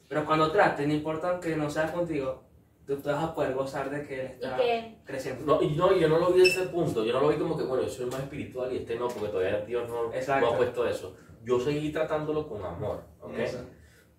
Pero 0.08 0.24
cuando 0.24 0.50
trate, 0.52 0.86
no 0.86 0.94
importa 0.94 1.38
que 1.40 1.56
no 1.56 1.68
sea 1.68 1.92
contigo, 1.92 2.44
tú, 2.86 2.96
tú 2.96 3.08
vas 3.10 3.22
a 3.24 3.34
poder 3.34 3.52
gozar 3.54 3.90
de 3.90 4.06
que 4.06 4.20
él 4.20 4.26
Y 4.40 4.44
está 4.44 4.56
que 4.56 4.98
creciendo. 5.04 5.44
No, 5.44 5.60
y 5.62 5.74
no, 5.74 5.92
yo 5.94 6.08
no 6.08 6.18
lo 6.18 6.32
vi 6.32 6.40
desde 6.40 6.62
ese 6.62 6.70
punto, 6.70 7.04
yo 7.04 7.12
no 7.12 7.20
lo 7.20 7.28
vi 7.28 7.36
como 7.36 7.58
que, 7.58 7.64
bueno, 7.64 7.82
yo 7.82 7.90
soy 7.90 8.06
más 8.06 8.20
espiritual 8.20 8.72
y 8.72 8.78
este 8.78 8.96
no, 8.96 9.08
porque 9.08 9.28
todavía 9.28 9.60
Dios 9.62 9.88
no, 9.88 10.04
no 10.08 10.14
Exacto. 10.14 10.54
ha 10.54 10.56
puesto 10.56 10.86
eso. 10.86 11.16
Yo 11.42 11.60
seguí 11.60 11.90
tratándolo 11.92 12.48
con 12.48 12.64
amor, 12.64 13.02
¿ok? 13.20 13.34
Eso. 13.38 13.58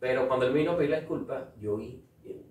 Pero 0.06 0.28
cuando 0.28 0.46
él 0.46 0.54
vino 0.54 0.74
a 0.74 0.78
pedir 0.78 0.92
la 0.92 1.00
disculpa, 1.00 1.52
yo 1.60 1.78
vi, 1.78 2.00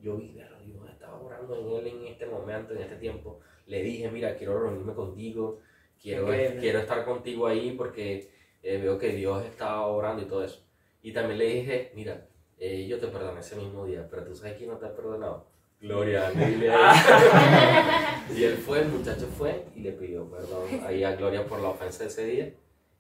yo 0.02 0.16
vi, 0.16 0.32
claro, 0.32 0.56
Dios 0.66 0.90
estaba 0.90 1.22
orando 1.22 1.54
en 1.54 1.86
él 1.86 1.86
en 1.86 2.06
este 2.08 2.26
momento, 2.26 2.74
en 2.74 2.82
este 2.82 2.96
tiempo. 2.96 3.38
Le 3.68 3.80
dije, 3.80 4.10
mira, 4.10 4.36
quiero 4.36 4.58
reunirme 4.58 4.92
contigo, 4.92 5.60
quiero, 6.02 6.26
quiero 6.26 6.80
estar 6.80 7.04
contigo 7.04 7.46
ahí 7.46 7.70
porque 7.78 8.28
eh, 8.60 8.78
veo 8.78 8.98
que 8.98 9.10
Dios 9.10 9.44
está 9.44 9.82
orando 9.82 10.22
y 10.22 10.24
todo 10.24 10.42
eso. 10.42 10.66
Y 11.00 11.12
también 11.12 11.38
le 11.38 11.44
dije, 11.44 11.92
mira, 11.94 12.26
eh, 12.58 12.88
yo 12.88 12.98
te 12.98 13.06
perdoné 13.06 13.38
ese 13.38 13.54
mismo 13.54 13.86
día, 13.86 14.05
pero 14.11 14.24
tú 14.24 14.34
sabes 14.34 14.57
quién 14.57 14.70
no 14.70 14.78
te 14.78 14.86
ha 14.86 14.96
perdonado. 14.96 15.46
Gloria, 15.80 16.32
dile. 16.32 16.72
Y 18.36 18.42
él 18.42 18.57
fue, 18.57 18.80
el 18.80 18.88
muchacho 18.88 19.28
fue 19.38 19.64
y 19.76 19.80
le 19.80 19.92
pidió 19.92 20.28
perdón 20.28 20.64
ahí 20.84 21.05
a 21.05 21.14
Gloria 21.14 21.46
por 21.46 21.61
la 21.61 21.68
ofensa 21.68 22.02
de 22.02 22.09
ese 22.09 22.24
día. 22.26 22.52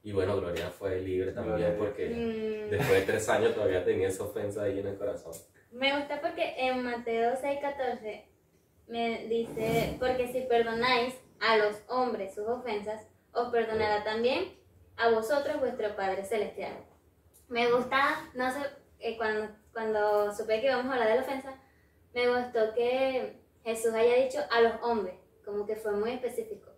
Y 0.04 0.12
bueno, 0.12 0.36
Gloria 0.36 0.68
fue 0.68 1.00
libre 1.00 1.32
también 1.32 1.56
Gloria. 1.56 1.78
porque 1.78 2.08
mm, 2.08 2.70
después 2.70 3.00
de 3.00 3.06
tres 3.06 3.28
años 3.30 3.54
todavía 3.54 3.82
tenía 3.84 4.08
esa 4.08 4.24
ofensa 4.24 4.62
ahí 4.62 4.78
en 4.78 4.86
el 4.86 4.98
corazón. 4.98 5.32
me 5.72 5.96
gusta 5.98 6.20
porque 6.20 6.54
en 6.58 6.82
Mateo 6.84 7.32
6:14 7.32 8.24
me 8.86 9.26
dice, 9.28 9.96
porque 9.98 10.28
si 10.30 10.42
perdonáis 10.42 11.14
a 11.40 11.56
los 11.56 11.76
hombres 11.88 12.34
sus 12.34 12.46
ofensas, 12.46 13.06
os 13.32 13.48
perdonará 13.50 14.04
también 14.04 14.52
a 14.96 15.10
vosotros 15.10 15.58
vuestro 15.58 15.96
Padre 15.96 16.22
Celestial. 16.24 16.74
Me 17.48 17.72
gusta, 17.72 18.30
no 18.34 18.52
sé, 18.52 18.60
eh, 18.98 19.16
cuando, 19.16 19.48
cuando 19.72 20.34
supe 20.34 20.60
que 20.60 20.66
íbamos 20.66 20.86
a 20.86 20.92
hablar 20.92 21.08
de 21.08 21.14
la 21.16 21.22
ofensa, 21.22 21.58
me 22.12 22.28
gustó 22.28 22.74
que 22.74 23.40
Jesús 23.64 23.94
haya 23.94 24.22
dicho 24.22 24.40
a 24.50 24.60
los 24.60 24.74
hombres, 24.82 25.14
como 25.44 25.66
que 25.66 25.76
fue 25.76 25.92
muy 25.92 26.12
específico. 26.12 26.73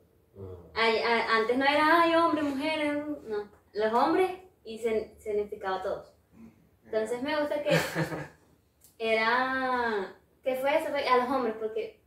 Ay, 0.77 0.99
a- 0.99 1.37
antes 1.37 1.57
no 1.57 1.65
era, 1.65 2.03
ay, 2.03 2.15
hombre, 2.15 2.43
mujeres, 2.43 2.95
no. 3.27 3.49
los 3.73 3.93
hombres 3.95 4.31
y 4.65 4.79
sen- 4.79 5.17
significaba 5.19 5.83
todos. 5.83 6.13
Entonces 6.85 7.23
me 7.23 7.39
gusta 7.41 7.63
que 7.63 7.71
era, 8.99 10.15
que 10.43 10.55
fue 10.57 10.77
eso, 10.79 10.91
fue 10.91 11.07
a 11.09 11.17
los 11.19 11.29
hombres, 11.31 11.55
porque 11.61 12.01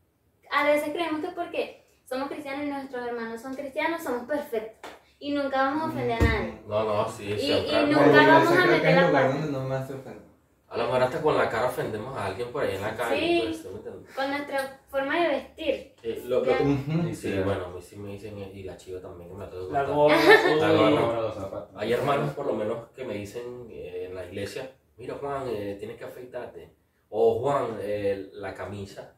a 0.51 0.65
veces 0.65 0.89
creemos 0.93 1.21
que 1.21 1.29
porque 1.31 1.85
somos 2.07 2.29
cristianos 2.29 2.65
y 2.65 2.69
nuestros 2.69 3.05
hermanos 3.07 3.41
son 3.41 3.53
cristianos, 3.55 4.01
somos 4.03 4.23
perfectos 4.27 4.91
y 5.19 5.33
nunca 5.33 5.63
vamos 5.63 5.83
a 5.83 5.87
ofender 5.87 6.21
a 6.21 6.25
nadie. 6.25 6.61
No, 6.67 6.83
no, 6.83 7.09
sí, 7.09 7.25
Y- 7.25 7.51
y 7.51 7.85
nunca 7.87 8.27
vamos 8.27 8.57
a 8.57 8.65
meter 8.65 8.95
la 8.95 9.11
pata. 9.11 9.33
no 9.51 9.59
más 9.67 9.87
se 9.87 9.93
ofende. 9.93 10.28
A 10.69 10.77
lo 10.77 10.83
mejor 10.85 11.01
hasta 11.01 11.21
con 11.21 11.35
la 11.35 11.49
cara 11.49 11.67
ofendemos 11.67 12.15
a 12.15 12.27
alguien 12.27 12.51
por 12.51 12.63
ahí 12.63 12.75
en 12.75 12.81
la 12.81 12.95
calle. 12.95 13.19
Sí. 13.19 13.41
pues, 13.45 13.57
¿sí 13.57 13.67
me 13.69 13.75
entiendes? 13.77 14.15
Con 14.15 14.29
nuestra 14.29 14.79
forma 14.89 15.19
de 15.19 15.27
vestir. 15.29 15.95
Eh, 16.03 16.23
lo- 16.25 16.39
lo- 16.41 16.45
Ya. 16.45 16.61
Ujú. 16.61 17.07
y 17.07 17.15
sí, 17.15 17.39
bueno, 17.43 17.65
a 17.65 17.69
mí 17.69 17.81
sí 17.81 17.95
me 17.97 18.11
dicen, 18.11 18.37
y 18.37 18.63
la 18.63 18.77
chiva 18.77 19.01
también 19.01 19.29
que 19.29 19.35
me 19.35 19.43
la 19.45 19.49
tengo 19.49 19.67
que 19.67 19.73
La 19.73 19.83
gorra, 19.83 20.15
La 20.59 20.71
gorra. 20.71 21.69
Hay 21.75 21.91
hermanos 21.93 22.33
por 22.33 22.45
lo 22.45 22.53
menos 22.53 22.89
que 22.95 23.03
me 23.03 23.15
dicen 23.15 23.67
eh, 23.71 24.05
en 24.09 24.15
la 24.15 24.25
iglesia, 24.25 24.71
mira 24.97 25.15
Juan, 25.15 25.47
eh, 25.47 25.75
tienes 25.79 25.97
que 25.97 26.05
afeitarte. 26.05 26.73
O 27.09 27.39
Juan, 27.39 27.77
eh, 27.81 28.29
la 28.33 28.53
camisa 28.53 29.15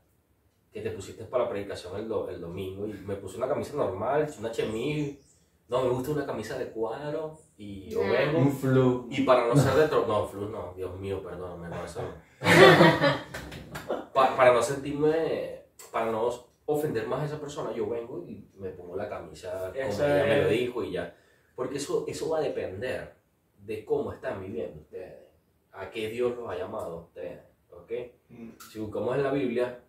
que 0.72 0.80
te 0.82 0.92
pusiste 0.92 1.26
para 1.26 1.44
la 1.44 1.50
predicación 1.50 1.98
el, 1.98 2.08
do- 2.08 2.30
el 2.30 2.40
domingo 2.40 2.86
y 2.88 2.94
me 2.94 3.16
puse 3.18 3.36
una 3.38 3.50
camisa 3.50 3.76
normal, 3.76 4.34
una 4.40 4.52
chemise, 4.52 5.20
no, 5.68 5.82
me 5.84 5.90
gusta 5.90 6.12
una 6.12 6.26
camisa 6.26 6.58
de 6.58 6.68
cuadro 6.70 7.38
y 7.64 7.90
yo 7.90 8.00
vengo 8.02 8.40
Un 8.40 8.52
flu. 8.52 9.08
y 9.12 9.22
para 9.22 9.46
no 9.48 9.56
ser 9.56 9.76
de 9.76 9.88
no, 9.96 10.28
flu 10.28 10.50
no, 10.50 10.74
Dios 10.76 11.00
mío, 11.00 11.22
perdóname, 11.22 11.70
no, 11.70 11.86
eso 11.86 12.02
no. 12.42 14.02
Pa- 14.14 14.36
para 14.36 14.52
no 14.54 14.62
sentirme, 14.64 15.62
para 15.92 16.12
no 16.12 16.28
ofender 16.66 17.08
más 17.08 17.22
a 17.22 17.26
esa 17.26 17.40
persona, 17.40 17.72
yo 17.74 17.88
vengo 17.88 18.24
y 18.28 18.48
me 18.58 18.70
pongo 18.70 18.96
la 18.96 19.08
camisa 19.08 19.72
como 19.74 19.94
ella 20.04 20.26
me 20.26 20.42
lo 20.44 20.50
dijo 20.50 20.84
y 20.84 20.94
ya. 20.94 21.16
Porque 21.56 21.78
eso, 21.78 22.06
eso 22.08 22.30
va 22.30 22.40
a 22.40 22.42
depender 22.42 23.14
de 23.64 23.86
cómo 23.86 24.12
están 24.12 24.42
viviendo 24.42 24.80
ustedes, 24.82 25.20
a 25.74 25.92
qué 25.92 26.10
Dios 26.10 26.36
los 26.36 26.50
ha 26.50 26.58
llamado 26.58 26.98
a 26.98 27.02
ustedes, 27.02 27.42
¿ok? 27.72 27.92
Mm. 28.30 28.50
Si 28.72 28.80
buscamos 28.80 29.16
en 29.18 29.24
la 29.24 29.32
Biblia, 29.32 29.80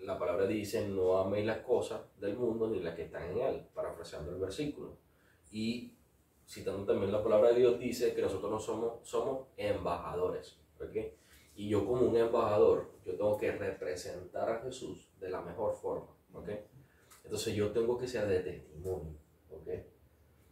la 0.00 0.18
palabra 0.18 0.46
dice, 0.46 0.86
no 0.86 1.16
améis 1.16 1.46
las 1.46 1.58
cosas 1.58 2.02
del 2.20 2.36
mundo 2.36 2.68
ni 2.68 2.80
las 2.80 2.94
que 2.94 3.04
están 3.04 3.22
en 3.30 3.38
él, 3.38 3.66
parafraseando 3.74 4.32
el 4.32 4.38
versículo. 4.38 4.98
Y 5.50 5.93
citando 6.46 6.84
también 6.84 7.12
la 7.12 7.22
palabra 7.22 7.50
de 7.50 7.60
Dios, 7.60 7.78
dice 7.78 8.14
que 8.14 8.22
nosotros 8.22 8.50
no 8.50 8.58
somos, 8.58 9.08
somos 9.08 9.48
embajadores, 9.56 10.58
¿ok? 10.80 10.96
Y 11.56 11.68
yo 11.68 11.86
como 11.86 12.06
un 12.06 12.16
embajador, 12.16 12.90
yo 13.04 13.16
tengo 13.16 13.36
que 13.38 13.52
representar 13.52 14.48
a 14.50 14.60
Jesús 14.60 15.08
de 15.20 15.30
la 15.30 15.40
mejor 15.40 15.74
forma, 15.74 16.10
¿ok? 16.32 16.48
Entonces 17.24 17.54
yo 17.54 17.70
tengo 17.70 17.96
que 17.96 18.06
ser 18.06 18.26
de 18.26 18.40
testimonio, 18.40 19.16
¿ok? 19.50 19.68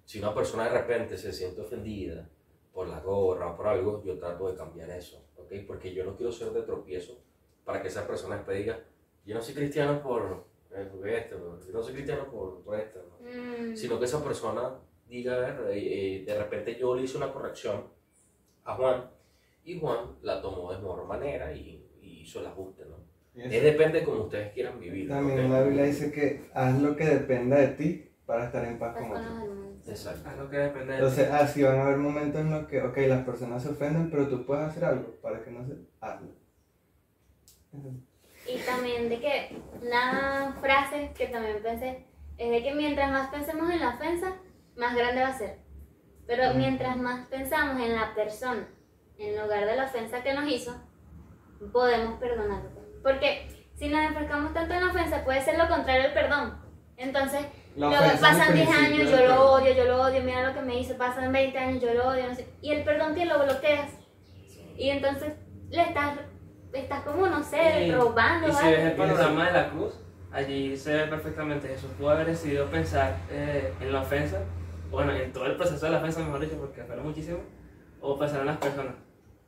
Si 0.04 0.18
una 0.18 0.34
persona 0.34 0.64
de 0.64 0.78
repente 0.78 1.16
se 1.16 1.32
siente 1.32 1.60
ofendida 1.60 2.28
por 2.72 2.88
la 2.88 3.00
gorra 3.00 3.52
o 3.52 3.56
por 3.56 3.66
algo, 3.66 4.02
yo 4.02 4.18
trato 4.18 4.50
de 4.50 4.56
cambiar 4.56 4.90
eso, 4.90 5.24
¿ok? 5.36 5.52
Porque 5.66 5.92
yo 5.92 6.04
no 6.04 6.16
quiero 6.16 6.32
ser 6.32 6.50
de 6.50 6.62
tropiezo 6.62 7.18
para 7.64 7.82
que 7.82 7.88
esa 7.88 8.06
persona 8.06 8.36
después 8.36 8.58
diga, 8.58 8.82
yo 9.24 9.34
no 9.34 9.42
soy 9.42 9.54
cristiano 9.54 10.02
por 10.02 10.52
eh, 10.74 10.88
por 10.90 11.06
esto, 11.06 11.60
yo 11.66 11.72
no 11.72 11.82
soy 11.82 11.92
cristiano 11.92 12.30
por, 12.30 12.62
por 12.62 12.80
esto, 12.80 13.00
¿no? 13.06 13.28
Mm. 13.28 13.76
sino 13.76 13.98
que 13.98 14.06
esa 14.06 14.24
persona 14.24 14.78
diga, 15.12 15.34
a 15.34 15.40
ver, 15.40 15.60
eh, 15.70 16.20
eh, 16.20 16.24
de 16.24 16.38
repente 16.38 16.76
yo 16.78 16.94
le 16.94 17.02
hice 17.02 17.18
una 17.18 17.32
corrección 17.32 17.84
a 18.64 18.74
Juan 18.74 19.10
y 19.64 19.78
Juan 19.78 20.16
la 20.22 20.40
tomó 20.40 20.72
de 20.72 20.78
mejor 20.78 21.06
manera 21.06 21.52
y, 21.52 21.86
y 22.00 22.20
hizo 22.22 22.40
el 22.40 22.46
ajuste, 22.46 22.84
¿no? 22.86 22.96
Es 23.34 23.62
depende 23.62 24.00
de 24.00 24.04
cómo 24.04 24.24
ustedes 24.24 24.52
quieran 24.52 24.78
vivir. 24.78 25.08
También 25.08 25.46
¿ok? 25.46 25.52
la 25.52 25.62
Biblia 25.62 25.84
dice 25.84 26.12
que 26.12 26.50
haz 26.52 26.80
lo 26.80 26.94
que 26.96 27.04
dependa 27.04 27.56
de 27.56 27.68
ti 27.68 28.10
para 28.26 28.46
estar 28.46 28.64
en 28.64 28.78
paz 28.78 28.94
con 28.94 29.10
otros. 29.10 29.88
Exacto. 29.88 30.30
Es 30.30 30.36
lo 30.36 30.50
que 30.50 30.58
depende 30.58 30.92
de 30.92 30.98
ti. 30.98 31.04
Entonces, 31.04 31.30
así 31.30 31.62
van 31.62 31.78
a 31.78 31.82
haber 31.86 31.96
momentos 31.96 32.40
en 32.40 32.50
los 32.50 32.66
que, 32.66 32.82
ok, 32.82 32.96
las 33.08 33.24
personas 33.24 33.62
se 33.62 33.70
ofenden, 33.70 34.10
pero 34.10 34.28
tú 34.28 34.44
puedes 34.44 34.64
hacer 34.64 34.84
algo 34.84 35.16
para 35.22 35.42
que 35.42 35.50
no 35.50 35.66
se... 35.66 35.72
Hazlo. 36.00 36.28
Y 38.46 38.58
también 38.66 39.08
de 39.08 39.18
que 39.18 39.56
una 39.80 40.54
frase 40.60 41.12
que 41.16 41.28
también 41.28 41.62
pensé 41.62 42.04
es 42.36 42.50
de 42.50 42.62
que 42.62 42.74
mientras 42.74 43.10
más 43.10 43.30
pensemos 43.30 43.70
en 43.70 43.80
la 43.80 43.94
ofensa, 43.94 44.34
más 44.82 44.94
grande 44.96 45.22
va 45.22 45.28
a 45.28 45.38
ser. 45.38 45.58
Pero 46.26 46.54
mientras 46.54 46.96
más 46.96 47.26
pensamos 47.28 47.80
en 47.80 47.94
la 47.94 48.14
persona, 48.14 48.68
en 49.18 49.40
lugar 49.40 49.64
de 49.66 49.76
la 49.76 49.84
ofensa 49.84 50.22
que 50.22 50.34
nos 50.34 50.46
hizo, 50.50 50.74
podemos 51.72 52.18
perdonarlo. 52.18 52.70
Porque 53.02 53.48
si 53.74 53.88
nos 53.88 54.00
enfocamos 54.04 54.52
tanto 54.52 54.74
en 54.74 54.80
la 54.84 54.90
ofensa, 54.90 55.24
puede 55.24 55.42
ser 55.42 55.58
lo 55.58 55.68
contrario 55.68 56.06
al 56.06 56.14
perdón. 56.14 56.58
Entonces, 56.96 57.46
luego 57.76 57.94
pasan 58.20 58.54
10 58.54 58.68
principio 58.68 58.74
años, 59.02 59.10
yo 59.10 59.26
lo 59.28 59.52
odio, 59.52 59.74
yo 59.74 59.84
lo 59.84 60.02
odio, 60.02 60.22
mira 60.22 60.46
lo 60.48 60.54
que 60.54 60.62
me 60.62 60.78
hizo, 60.78 60.96
pasan 60.96 61.32
20 61.32 61.58
años, 61.58 61.82
yo 61.82 61.94
lo 61.94 62.08
odio, 62.08 62.28
no 62.28 62.34
sé. 62.34 62.46
Y 62.60 62.72
el 62.72 62.84
perdón 62.84 63.14
que 63.14 63.24
lo 63.24 63.42
bloqueas. 63.42 63.90
Y 64.76 64.90
entonces 64.90 65.32
le 65.70 65.82
estás, 65.82 66.18
estás 66.72 67.00
como, 67.02 67.26
no 67.26 67.42
sé, 67.42 67.86
Y- 67.86 67.92
robando. 67.92 68.48
Y 68.48 68.52
si 68.52 68.66
ves 68.66 68.80
el 68.80 68.92
panorama 68.92 69.46
de 69.46 69.52
la 69.52 69.70
cruz, 69.70 69.94
allí 70.32 70.76
se 70.76 70.94
ve 70.94 71.06
perfectamente 71.06 71.68
Jesús 71.68 71.90
pudo 71.98 72.10
haber 72.10 72.26
decidido 72.26 72.66
pensar 72.66 73.16
eh, 73.30 73.72
en 73.80 73.92
la 73.92 74.00
ofensa, 74.00 74.38
bueno, 74.92 75.12
en 75.12 75.32
todo 75.32 75.46
el 75.46 75.56
proceso 75.56 75.86
de 75.86 75.92
la 75.92 75.98
ofensa, 75.98 76.20
mejor 76.20 76.40
dicho, 76.40 76.56
porque 76.58 76.82
fueron 76.84 77.06
muchísimos, 77.06 77.40
o 78.00 78.18
pensar 78.18 78.40
en 78.40 78.46
las 78.46 78.56
personas. 78.58 78.94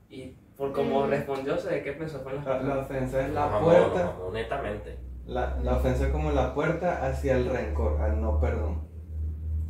Y 0.09 0.37
por 0.57 0.73
cómo 0.73 1.07
Mm. 1.07 1.11
respondió, 1.11 1.57
se 1.59 1.69
ve 1.71 1.83
que 1.83 1.93
pensó 1.93 2.19
fue 2.21 2.33
en 2.33 2.39
las 2.39 2.47
La, 2.47 2.53
la 2.55 2.59
personas. 2.61 2.85
ofensa 2.87 3.27
es 3.27 3.33
la 3.35 3.61
puerta, 3.61 4.17
netamente. 4.33 4.99
la, 5.27 5.57
la 5.63 5.77
ofensa 5.77 6.07
es 6.07 6.13
como 6.13 6.31
la 6.33 6.55
puerta 6.55 7.07
hacia 7.07 7.37
el 7.37 7.47
rencor, 7.49 8.01
al 8.01 8.21
no 8.21 8.41
perdón. 8.41 8.83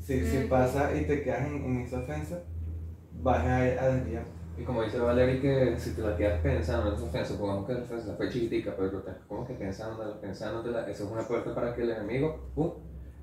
Si, 0.00 0.22
si 0.24 0.38
Ujú. 0.40 0.48
pasa 0.48 0.94
y 0.94 1.06
te 1.06 1.22
quedas 1.22 1.46
en, 1.46 1.64
en 1.64 1.80
esa 1.80 1.98
ofensa, 2.00 2.42
vas 3.22 3.38
a, 3.44 3.56
a 3.58 3.88
desviar. 3.88 4.24
Y 4.56 4.62
como 4.62 4.82
dice 4.82 4.98
Valerie, 5.00 5.40
que 5.40 5.78
si 5.78 5.94
te 5.94 6.02
la 6.02 6.14
quedas 6.16 6.40
pensando 6.42 6.88
en 6.90 6.94
esa 6.94 7.06
ofensa, 7.06 7.32
supongamos 7.32 7.66
que 7.66 7.72
la 7.72 7.80
ofensa 7.80 8.14
fue 8.16 8.28
chiquitica, 8.28 8.74
pero 8.76 8.98
estás 8.98 9.16
como 9.26 9.46
que 9.46 9.54
pensándola, 9.54 10.20
pensándotela, 10.20 10.86
eso 10.88 11.04
es 11.04 11.10
una 11.10 11.22
puerta 11.26 11.54
para 11.54 11.74
que 11.74 11.82
el 11.82 11.90
enemigo 11.90 12.50
pum, 12.54 12.72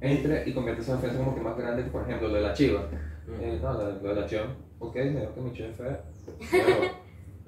entre 0.02 0.50
y 0.50 0.54
convierta 0.54 0.82
esa 0.82 0.96
ofensa 0.96 1.18
como 1.18 1.36
que 1.36 1.42
más 1.42 1.56
grande, 1.58 1.84
por 1.84 2.02
ejemplo, 2.04 2.28
lo 2.28 2.34
de 2.36 2.42
la 2.42 2.54
chiva. 2.54 2.82
Mm. 3.28 3.42
Eh, 3.44 3.60
no, 3.62 3.74
lo, 3.74 3.92
lo 4.02 4.16
de 4.16 4.22
la 4.22 4.28
chiva, 4.28 4.44
ok, 4.80 4.96
me 4.96 5.20
dijo 5.22 5.34
que 5.36 5.42
mi 5.42 5.54
chiva 5.54 5.70
es 5.70 5.76
fea, 5.78 6.04
pero 6.52 6.66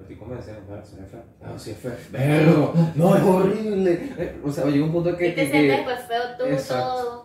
estoy 0.00 0.16
convenciendo, 0.16 0.62
claro, 0.66 0.84
si 0.84 0.98
es 1.00 1.08
fea, 1.10 1.24
no, 1.42 1.58
si 1.58 1.70
es 1.72 1.76
fea, 1.78 1.96
verlo, 2.10 2.72
no, 2.94 3.16
es 3.16 3.22
horrible. 3.22 3.92
Eh, 4.18 4.40
o 4.44 4.50
sea, 4.50 4.64
llega 4.66 4.84
un 4.84 4.92
punto 4.92 5.16
que... 5.16 5.28
Y 5.28 5.30
te 5.34 5.44
que- 5.44 5.50
sientes 5.50 5.78
que- 5.78 5.84
pues 5.84 6.00
feo 6.06 6.22
tú, 6.38 6.44
Exacto. 6.44 7.02
todo. 7.02 7.24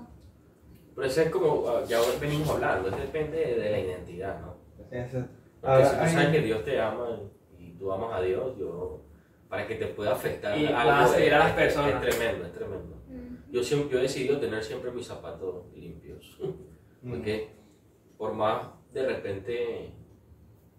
Pero 0.95 1.07
eso 1.07 1.21
es 1.21 1.29
como, 1.29 1.67
ah, 1.69 1.83
ya 1.87 1.99
venimos 2.19 2.49
hablando, 2.49 2.89
eso 2.89 2.97
depende 2.97 3.37
de 3.37 3.69
la 3.71 3.79
identidad, 3.79 4.41
¿no? 4.41 4.55
Eso. 4.91 5.23
Porque 5.61 5.75
Ahora, 5.75 5.85
si 5.89 5.95
tú 5.95 6.01
hay- 6.03 6.09
sabes 6.11 6.29
que 6.29 6.41
Dios 6.41 6.63
te 6.65 6.81
ama 6.81 7.19
y 7.57 7.71
tú 7.73 7.91
amas 7.91 8.13
a 8.13 8.21
Dios, 8.21 8.57
yo, 8.57 9.01
para 9.47 9.65
que 9.67 9.75
te 9.75 9.87
pueda 9.87 10.11
afectar 10.13 10.57
Y 10.57 10.65
algo 10.67 10.89
vas 10.91 11.13
a 11.13 11.19
las 11.19 11.51
personas. 11.53 12.03
Es 12.03 12.15
tremendo, 12.17 12.45
es 12.45 12.53
tremendo. 12.53 12.95
Yo, 13.51 13.63
siempre, 13.63 13.91
yo 13.93 13.99
he 13.99 14.01
decidido 14.03 14.39
tener 14.39 14.63
siempre 14.63 14.91
mis 14.91 15.07
zapatos 15.07 15.65
limpios. 15.75 16.39
Mm. 17.01 17.11
Porque 17.11 17.49
por 18.17 18.33
más 18.33 18.67
de 18.91 19.05
repente 19.05 19.93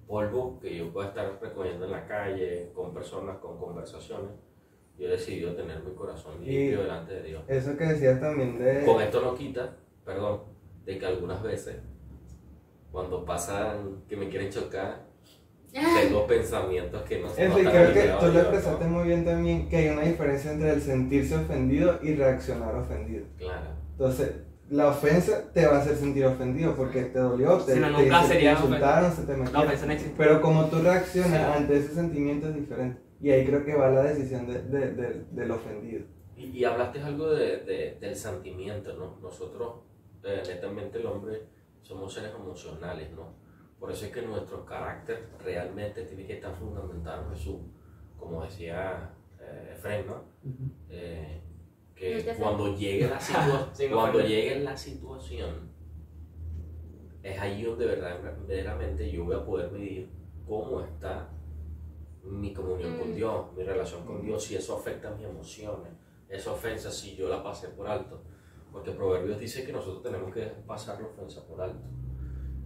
polvo 0.06 0.60
que 0.60 0.76
yo 0.76 0.92
pueda 0.92 1.08
estar 1.08 1.38
recogiendo 1.40 1.86
en 1.86 1.92
la 1.92 2.06
calle, 2.06 2.70
con 2.74 2.92
personas, 2.92 3.38
con 3.38 3.56
conversaciones, 3.58 4.32
yo 4.98 5.06
he 5.06 5.10
decidido 5.12 5.54
tener 5.54 5.82
mi 5.82 5.94
corazón 5.94 6.42
Y- 6.42 6.50
limpio 6.50 6.82
delante 6.82 7.14
de 7.14 7.22
Dios. 7.22 7.42
Eso 7.48 7.74
que 7.74 7.84
decías 7.84 8.20
también 8.20 8.58
de... 8.58 8.84
Con 8.84 9.00
esto 9.00 9.22
no 9.22 9.34
quita, 9.34 9.78
perdón, 10.04 10.42
de 10.84 10.98
que 10.98 11.06
algunas 11.06 11.42
veces, 11.42 11.80
cuando 12.92 13.24
pasan 13.24 14.02
que 14.06 14.14
me 14.16 14.28
quieren 14.28 14.50
chocar, 14.50 15.06
tengo 15.72 16.26
pensamientos 16.26 17.02
que 17.02 17.20
no 17.20 17.28
se 17.28 17.48
no 17.48 17.54
creo 17.54 17.92
que 17.92 18.12
tú 18.20 18.26
lo 18.32 18.40
expresaste 18.40 18.84
¿no? 18.86 18.90
muy 18.90 19.08
bien 19.08 19.24
también, 19.24 19.68
que 19.68 19.76
hay 19.76 19.88
una 19.88 20.02
diferencia 20.02 20.52
entre 20.52 20.70
el 20.72 20.80
sentirse 20.82 21.36
ofendido 21.36 21.98
y 22.02 22.14
reaccionar 22.14 22.74
ofendido. 22.74 23.24
Claro. 23.38 23.66
Entonces, 23.92 24.32
la 24.70 24.88
ofensa 24.88 25.50
te 25.52 25.66
va 25.66 25.76
a 25.76 25.80
hacer 25.80 25.96
sentir 25.96 26.24
ofendido 26.26 26.74
porque 26.76 27.02
te 27.04 27.18
dolió, 27.18 27.58
te, 27.58 27.74
Si 27.74 27.80
no, 27.80 27.86
te, 27.96 28.02
nunca 28.04 28.22
te 28.22 28.28
sería 28.28 28.52
insultaron, 28.52 29.12
se 29.12 29.22
te 29.22 29.32
La 29.32 29.38
metieron. 29.38 29.66
ofensa 29.66 29.86
no 29.86 29.92
existe. 29.92 30.14
Pero 30.16 30.40
como 30.40 30.66
tú 30.66 30.80
reaccionas 30.80 31.30
Sí. 31.30 31.58
ante 31.58 31.76
ese 31.78 31.94
sentimiento 31.94 32.48
es 32.48 32.54
diferente. 32.54 33.00
Y 33.20 33.30
ahí 33.30 33.44
creo 33.44 33.64
que 33.64 33.74
va 33.74 33.90
la 33.90 34.02
decisión 34.04 34.46
de, 34.46 34.62
de- 34.62 34.92
de- 34.92 35.24
del 35.32 35.50
ofendido. 35.50 36.04
Y, 36.36 36.46
y 36.56 36.64
hablaste 36.64 37.02
algo 37.02 37.30
de, 37.30 37.58
de- 37.58 37.98
del 38.00 38.16
sentimiento, 38.16 38.94
¿no? 38.94 39.18
Nosotros, 39.20 39.80
eh, 40.24 40.40
netamente 40.46 40.98
el 40.98 41.06
hombre, 41.06 41.42
somos 41.82 42.14
seres 42.14 42.30
emocionales, 42.34 43.10
¿no? 43.10 43.34
Por 43.80 43.90
eso 43.90 44.04
es 44.06 44.12
que 44.12 44.22
nuestro 44.22 44.64
carácter 44.66 45.30
realmente 45.42 46.04
tiene 46.04 46.26
que 46.26 46.34
estar 46.34 46.54
fundamentado 46.54 47.24
en 47.24 47.30
Jesús, 47.30 47.56
como 48.18 48.44
decía 48.44 49.10
eh, 49.40 49.72
Efraín, 49.74 50.06
¿no? 50.06 50.22
Eh, 50.90 51.40
que 51.94 52.34
cuando 52.38 52.76
llegue 52.76 53.08
la 53.08 53.18
situación, 53.20 53.68
Sin 53.72 53.90
cuando 53.90 54.18
ofender. 54.18 54.28
llegue 54.28 54.60
la 54.60 54.76
situación, 54.76 55.70
es 57.22 57.38
ahí 57.38 57.62
donde 57.62 57.86
verdad- 57.86 58.20
verdaderamente 58.46 59.10
yo 59.10 59.24
voy 59.24 59.36
a 59.36 59.44
poder 59.44 59.70
medir 59.70 60.10
cómo 60.46 60.80
está 60.82 61.28
mi 62.22 62.52
comunión 62.52 62.98
con 62.98 63.12
Mm. 63.12 63.14
Dios, 63.14 63.52
mi 63.56 63.62
relación 63.62 64.04
con 64.04 64.20
Dios, 64.22 64.42
si 64.44 64.56
eso 64.56 64.76
afecta 64.76 65.10
mis 65.10 65.24
emociones, 65.26 65.90
esa 66.28 66.52
ofensa 66.52 66.90
si 66.90 67.16
yo 67.16 67.28
la 67.28 67.42
pasé 67.42 67.68
por 67.68 67.86
alto. 67.88 68.20
Porque 68.72 68.92
Proverbios 68.92 69.38
dice 69.40 69.64
que 69.66 69.72
nosotros 69.72 70.02
tenemos 70.02 70.32
que 70.32 70.42
pasar 70.66 71.00
la 71.00 71.08
ofensa 71.08 71.44
por 71.46 71.60
alto. 71.60 71.80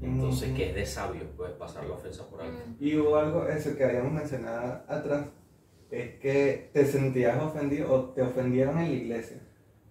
Entonces, 0.00 0.52
que 0.54 0.70
es 0.70 0.74
de 0.74 0.86
sabio, 0.86 1.22
puedes 1.36 1.54
pasar 1.54 1.84
la 1.84 1.94
ofensa 1.94 2.28
por 2.28 2.42
alto. 2.42 2.58
Y 2.78 2.96
hubo 2.96 3.16
algo, 3.16 3.46
eso 3.48 3.76
que 3.76 3.84
habíamos 3.84 4.12
mencionado 4.12 4.82
atrás, 4.88 5.28
es 5.90 6.18
que 6.18 6.70
te 6.72 6.84
sentías 6.84 7.40
ofendido 7.42 7.92
o 7.92 8.00
te 8.10 8.22
ofendieron 8.22 8.78
en 8.78 8.90
la 8.90 8.94
iglesia. 8.94 9.38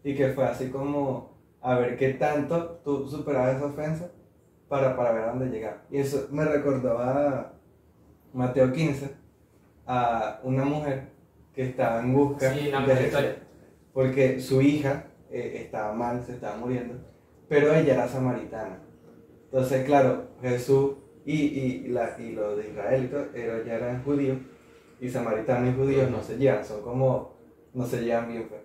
Y 0.04 0.16
que 0.16 0.30
fue 0.30 0.46
así 0.46 0.70
como 0.70 1.38
a 1.62 1.80
ver 1.80 1.98
qué 1.98 2.10
tanto 2.14 2.82
tú 2.84 3.08
superabas 3.08 3.56
esa 3.56 3.66
ofensa 3.66 4.12
para, 4.68 4.96
para 4.98 5.14
ver 5.14 5.24
a 5.24 5.30
dónde 5.30 5.50
llegar. 5.50 5.86
Y 5.90 5.98
eso 5.98 6.28
me 6.32 6.44
recordó 6.46 7.00
a 7.00 7.54
Mateo 8.34 8.72
15, 8.72 9.12
a 9.88 10.40
una 10.44 10.66
mujer 10.66 11.10
que 11.54 11.70
estaba 11.70 12.02
en 12.02 12.14
busca 12.14 12.54
Sí, 12.54 12.72
de 12.72 12.96
Jesús. 12.96 13.22
Porque 13.94 14.40
su 14.40 14.62
hija 14.62 15.06
eh, 15.30 15.62
estaba 15.64 15.94
mal, 15.94 16.24
se 16.26 16.34
estaba 16.34 16.58
muriendo, 16.58 16.96
pero 17.48 17.74
ella 17.74 17.94
era 17.94 18.08
samaritana. 18.08 18.80
Entonces, 19.54 19.86
claro, 19.86 20.30
Jesús 20.42 20.94
y, 21.26 21.36
y, 21.36 21.88
la, 21.90 22.16
y 22.20 22.32
los 22.32 22.58
de 22.58 22.70
Israel, 22.70 23.04
y 23.04 23.08
todo, 23.08 23.28
pero 23.32 23.58
ella 23.58 23.76
eran 23.76 24.04
judíos, 24.04 24.40
y 25.00 25.08
samaritanos 25.08 25.72
y 25.72 25.78
judíos 25.78 26.10
no 26.10 26.24
se 26.24 26.40
llevan, 26.40 26.66
son 26.66 26.82
como, 26.82 27.38
no 27.72 27.86
se 27.86 28.04
llevan 28.04 28.30
bien. 28.30 28.50
pues. 28.50 28.62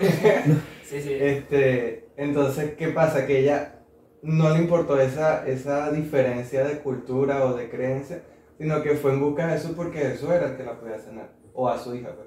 Sí, 0.82 1.00
sí. 1.00 1.14
Este, 1.14 2.08
entonces, 2.16 2.74
¿qué 2.74 2.88
pasa? 2.88 3.26
Que 3.26 3.38
ella 3.38 3.84
no 4.22 4.50
le 4.50 4.58
importó 4.58 5.00
esa, 5.00 5.46
esa 5.46 5.92
diferencia 5.92 6.64
de 6.64 6.80
cultura 6.80 7.44
o 7.46 7.54
de 7.54 7.70
creencia, 7.70 8.24
sino 8.58 8.82
que 8.82 8.96
fue 8.96 9.12
en 9.12 9.20
busca 9.20 9.46
de 9.46 9.52
Jesús 9.52 9.72
porque 9.76 10.00
Jesús 10.00 10.30
era 10.30 10.48
el 10.50 10.56
que 10.56 10.64
la 10.64 10.80
podía 10.80 10.98
sanar, 10.98 11.30
o 11.52 11.68
a 11.68 11.78
su 11.78 11.94
hija. 11.94 12.12
pues. 12.12 12.26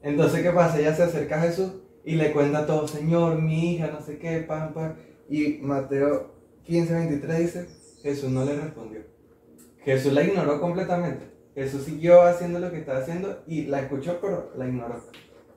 Entonces, 0.00 0.40
¿qué 0.42 0.50
pasa? 0.50 0.80
Ella 0.80 0.94
se 0.94 1.02
acerca 1.02 1.36
a 1.36 1.42
Jesús 1.42 1.74
y 2.06 2.14
le 2.14 2.32
cuenta 2.32 2.64
todo, 2.64 2.88
Señor, 2.88 3.40
mi 3.42 3.74
hija, 3.74 3.88
no 3.88 4.00
sé 4.00 4.18
qué, 4.18 4.38
pam, 4.38 4.72
pam. 4.72 4.94
Y 5.28 5.58
Mateo 5.60 6.33
15, 6.64 6.94
23 6.94 7.38
dice, 7.38 7.66
Jesús 8.02 8.30
no 8.30 8.44
le 8.44 8.56
respondió. 8.60 9.00
Jesús 9.84 10.12
la 10.12 10.22
ignoró 10.22 10.60
completamente. 10.60 11.26
Jesús 11.54 11.84
siguió 11.84 12.22
haciendo 12.22 12.58
lo 12.58 12.70
que 12.70 12.78
estaba 12.78 12.98
haciendo 12.98 13.42
y 13.46 13.66
la 13.66 13.80
escuchó, 13.80 14.18
pero 14.20 14.52
la 14.56 14.66
ignoró. 14.66 15.00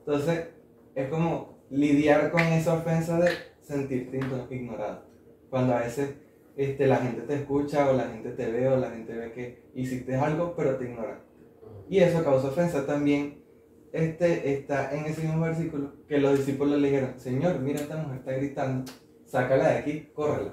Entonces, 0.00 0.48
es 0.94 1.08
como 1.08 1.58
lidiar 1.70 2.30
con 2.30 2.40
esa 2.42 2.74
ofensa 2.74 3.18
de 3.18 3.30
sentirte 3.62 4.18
igno- 4.18 4.46
ignorado. 4.50 5.02
Cuando 5.50 5.74
a 5.74 5.80
veces 5.80 6.10
este, 6.56 6.86
la 6.86 6.96
gente 6.98 7.22
te 7.22 7.34
escucha 7.34 7.88
o 7.90 7.94
la 7.94 8.04
gente 8.08 8.30
te 8.30 8.50
ve 8.50 8.68
o 8.68 8.76
la 8.76 8.90
gente 8.90 9.14
ve 9.14 9.32
que 9.32 9.62
hiciste 9.74 10.14
algo, 10.14 10.54
pero 10.56 10.76
te 10.76 10.84
ignora. 10.84 11.20
Y 11.88 11.98
eso 12.00 12.22
causa 12.22 12.48
ofensa 12.48 12.86
también. 12.86 13.42
Este 13.92 14.52
está 14.52 14.94
en 14.94 15.06
ese 15.06 15.22
mismo 15.22 15.40
versículo 15.46 15.92
que 16.06 16.18
los 16.18 16.36
discípulos 16.38 16.78
le 16.80 16.88
dijeron, 16.88 17.14
Señor, 17.18 17.58
mira 17.60 17.80
esta 17.80 17.96
mujer 17.96 18.18
está 18.18 18.32
gritando, 18.32 18.92
sácala 19.24 19.68
de 19.70 19.78
aquí, 19.78 20.10
córrela. 20.14 20.52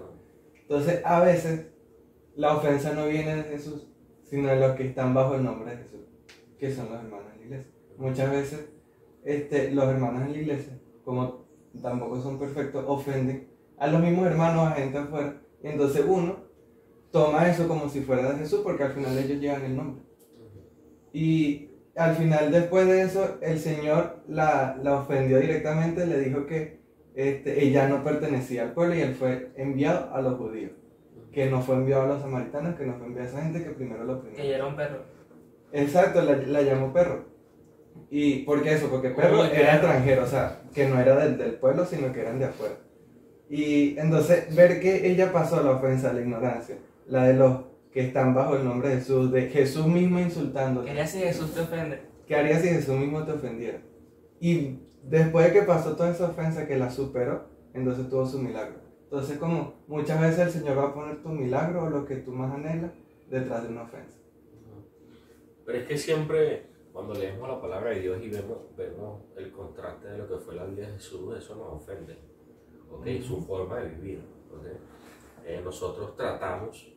Entonces, 0.68 1.02
a 1.06 1.22
veces 1.22 1.68
la 2.36 2.58
ofensa 2.58 2.94
no 2.94 3.08
viene 3.08 3.36
de 3.36 3.44
Jesús, 3.44 3.88
sino 4.24 4.50
de 4.50 4.56
los 4.56 4.76
que 4.76 4.88
están 4.88 5.14
bajo 5.14 5.36
el 5.36 5.44
nombre 5.44 5.72
de 5.72 5.84
Jesús, 5.84 6.02
que 6.58 6.74
son 6.74 6.90
los 6.90 7.04
hermanos 7.04 7.32
de 7.34 7.38
la 7.38 7.46
iglesia. 7.46 7.72
Muchas 7.98 8.32
veces 8.32 8.70
este, 9.24 9.72
los 9.72 9.86
hermanos 9.86 10.24
en 10.24 10.32
la 10.32 10.38
iglesia, 10.38 10.80
como 11.04 11.46
tampoco 11.82 12.20
son 12.20 12.40
perfectos, 12.40 12.84
ofenden 12.88 13.48
a 13.78 13.88
los 13.88 14.02
mismos 14.02 14.26
hermanos, 14.26 14.68
a 14.68 14.72
gente 14.72 14.98
afuera. 14.98 15.42
Entonces 15.62 16.04
uno 16.08 16.38
toma 17.12 17.48
eso 17.48 17.68
como 17.68 17.88
si 17.88 18.02
fuera 18.02 18.32
de 18.32 18.40
Jesús, 18.40 18.62
porque 18.64 18.84
al 18.84 18.94
final 18.94 19.18
ellos 19.18 19.40
llevan 19.40 19.66
el 19.66 19.76
nombre. 19.76 20.04
Y 21.14 21.70
al 21.96 22.16
final, 22.16 22.52
después 22.52 22.88
de 22.88 23.04
eso, 23.04 23.38
el 23.42 23.60
Señor 23.60 24.24
la, 24.28 24.78
la 24.84 24.96
ofendió 24.96 25.40
directamente, 25.40 26.06
le 26.06 26.20
dijo 26.20 26.46
que 26.46 26.85
este, 27.16 27.64
ella 27.64 27.88
no 27.88 28.04
pertenecía 28.04 28.64
al 28.64 28.74
pueblo 28.74 28.96
y 28.96 29.02
él 29.02 29.16
fue 29.16 29.52
enviado 29.56 30.14
a 30.14 30.22
los 30.22 30.38
judíos. 30.38 30.72
Que 31.32 31.50
no 31.50 31.62
fue 31.62 31.76
enviado 31.76 32.04
a 32.04 32.08
los 32.08 32.22
samaritanos, 32.22 32.76
que 32.76 32.86
no 32.86 32.98
fue 32.98 33.08
enviado 33.08 33.28
a 33.28 33.32
esa 33.32 33.42
gente 33.44 33.64
que 33.64 33.72
primero 33.72 34.04
lo 34.04 34.22
primero. 34.22 34.44
ella 34.44 34.56
era 34.56 34.68
un 34.68 34.76
perro. 34.76 35.00
Exacto, 35.72 36.22
la, 36.22 36.38
la 36.38 36.62
llamó 36.62 36.94
perro. 36.94 37.26
¿Y 38.10 38.44
por 38.44 38.62
qué 38.62 38.74
eso? 38.74 38.90
Porque 38.90 39.10
perro 39.10 39.42
Uy, 39.42 39.48
era 39.54 39.74
extranjero, 39.74 40.24
o 40.24 40.28
sea, 40.28 40.62
que 40.74 40.88
no 40.88 41.00
era 41.00 41.16
del, 41.18 41.38
del 41.38 41.56
pueblo, 41.56 41.86
sino 41.86 42.12
que 42.14 42.22
eran 42.22 42.40
de 42.40 42.46
afuera. 42.46 42.76
Y 43.50 43.98
entonces, 43.98 44.54
ver 44.56 44.80
que 44.80 45.10
ella 45.10 45.32
pasó 45.32 45.62
la 45.62 45.72
ofensa, 45.72 46.14
la 46.14 46.22
ignorancia, 46.22 46.78
la 47.08 47.26
de 47.26 47.34
los 47.34 47.66
que 47.92 48.02
están 48.02 48.34
bajo 48.34 48.58
el 48.58 48.66
nombre 48.66 48.90
de 48.90 48.96
Jesús, 48.98 49.32
de 49.32 49.50
Jesús 49.50 49.88
mismo 49.88 50.20
insultando. 50.20 50.84
Quería 50.84 51.08
si 51.08 51.20
Jesús 51.20 51.54
te 51.54 51.62
ofende. 51.62 52.02
¿Qué 52.28 52.36
harías 52.36 52.62
si 52.62 52.70
Jesús 52.70 52.98
mismo 52.98 53.24
te 53.24 53.34
ofendiera? 53.34 53.80
Y 54.40 54.80
después 55.10 55.48
de 55.48 55.54
que 55.54 55.66
pasó 55.66 55.96
toda 55.96 56.12
esa 56.12 56.30
ofensa 56.30 56.68
que 56.68 56.78
la 56.78 56.90
superó, 56.90 57.46
entonces 57.74 58.10
tuvo 58.10 58.26
su 58.26 58.40
milagro. 58.40 58.80
Entonces, 59.04 59.38
como 59.38 59.76
muchas 59.88 60.20
veces 60.20 60.40
el 60.40 60.50
Señor 60.50 60.78
va 60.78 60.90
a 60.90 60.94
poner 60.94 61.22
tu 61.22 61.30
milagro 61.30 61.84
o 61.84 61.90
lo 61.90 62.06
que 62.06 62.18
tú 62.18 62.32
más 62.32 62.54
anhelas 62.54 62.92
detrás 63.30 63.64
de 63.64 63.70
una 63.70 63.84
ofensa. 63.84 64.18
Pero 65.66 65.80
es 65.80 65.88
que 65.88 65.98
siempre, 65.98 66.68
cuando 66.92 67.14
leemos 67.14 67.48
la 67.48 67.60
palabra 67.60 67.92
de 67.92 68.02
Dios 68.02 68.20
y 68.22 68.30
vemos, 68.30 68.58
vemos 68.76 69.24
el 69.36 69.52
contraste 69.52 70.10
de 70.10 70.18
lo 70.18 70.28
que 70.28 70.38
fue 70.38 70.56
la 70.56 70.66
vida 70.66 70.88
de 70.88 70.94
Jesús, 70.94 71.38
eso 71.38 71.56
nos 71.56 71.82
ofende. 71.82 72.18
¿ok? 72.92 73.08
Su 73.22 73.42
forma 73.42 73.80
de 73.80 73.90
vivir. 73.90 74.20
¿ok? 74.52 74.66
Eh, 75.46 75.62
nosotros 75.64 76.16
tratamos 76.16 76.92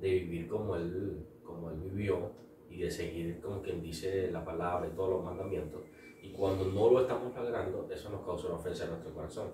de 0.00 0.08
vivir 0.08 0.48
como 0.48 0.76
él, 0.76 1.26
como 1.42 1.70
él 1.70 1.80
vivió 1.80 2.30
y 2.68 2.80
de 2.80 2.90
seguir, 2.90 3.40
como 3.40 3.62
quien 3.62 3.82
dice, 3.82 4.30
la 4.30 4.44
palabra 4.44 4.88
y 4.88 4.94
todos 4.96 5.10
los 5.10 5.24
mandamientos. 5.24 5.82
Y 6.26 6.32
cuando 6.32 6.64
no 6.64 6.90
lo 6.90 7.00
estamos 7.02 7.34
logrando, 7.34 7.88
eso 7.90 8.10
nos 8.10 8.24
causa 8.24 8.46
una 8.48 8.56
ofensa 8.56 8.84
en 8.84 8.90
nuestro 8.90 9.14
corazón. 9.14 9.52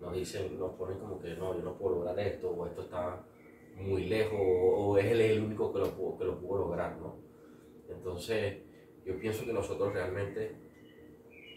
Nos 0.00 0.12
dicen, 0.14 0.58
nos 0.58 0.72
ponen 0.74 0.98
como 0.98 1.18
que 1.18 1.34
no, 1.34 1.54
yo 1.56 1.62
no 1.62 1.76
puedo 1.76 1.96
lograr 1.96 2.18
esto, 2.20 2.50
o 2.50 2.66
esto 2.66 2.82
está 2.82 3.24
muy 3.76 4.06
lejos, 4.06 4.38
o, 4.40 4.98
es 4.98 5.06
él 5.06 5.20
el 5.20 5.42
único 5.42 5.72
que 5.72 5.78
lo, 5.78 5.86
pudo- 5.96 6.18
que 6.18 6.24
lo 6.24 6.38
pudo 6.38 6.58
lograr, 6.58 6.96
¿no? 6.98 7.16
Entonces, 7.88 8.58
yo 9.04 9.18
pienso 9.18 9.44
que 9.44 9.52
nosotros 9.52 9.92
realmente, 9.92 10.54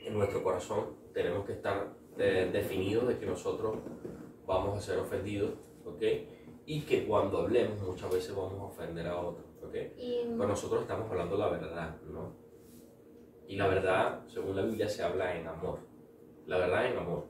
en 0.05 0.13
nuestro 0.13 0.43
corazón, 0.43 0.95
tenemos 1.13 1.45
que 1.45 1.53
estar 1.53 1.93
eh, 2.17 2.49
definidos 2.51 3.07
de 3.07 3.17
que 3.19 3.25
nosotros 3.25 3.77
vamos 4.45 4.77
a 4.77 4.81
ser 4.81 4.99
ofendidos, 4.99 5.51
¿ok? 5.85 6.01
Y 6.67 6.81
que 6.81 7.05
cuando 7.05 7.39
hablemos 7.39 7.79
muchas 7.81 8.11
veces 8.11 8.35
vamos 8.35 8.59
a 8.59 8.63
ofender 8.65 9.07
a 9.07 9.19
otros, 9.19 9.45
¿ok? 9.63 9.75
Y 9.97 10.21
Pero 10.37 10.47
nosotros 10.47 10.81
estamos 10.81 11.09
hablando 11.09 11.37
la 11.37 11.49
verdad, 11.49 11.95
¿no? 12.03 12.44
Y 13.47 13.55
la 13.57 13.67
verdad, 13.67 14.21
según 14.27 14.55
la 14.55 14.63
Biblia, 14.63 14.87
se 14.89 15.03
habla 15.03 15.35
en 15.35 15.47
amor. 15.47 15.79
La 16.47 16.57
verdad 16.57 16.85
en 16.85 16.97
amor. 16.97 17.25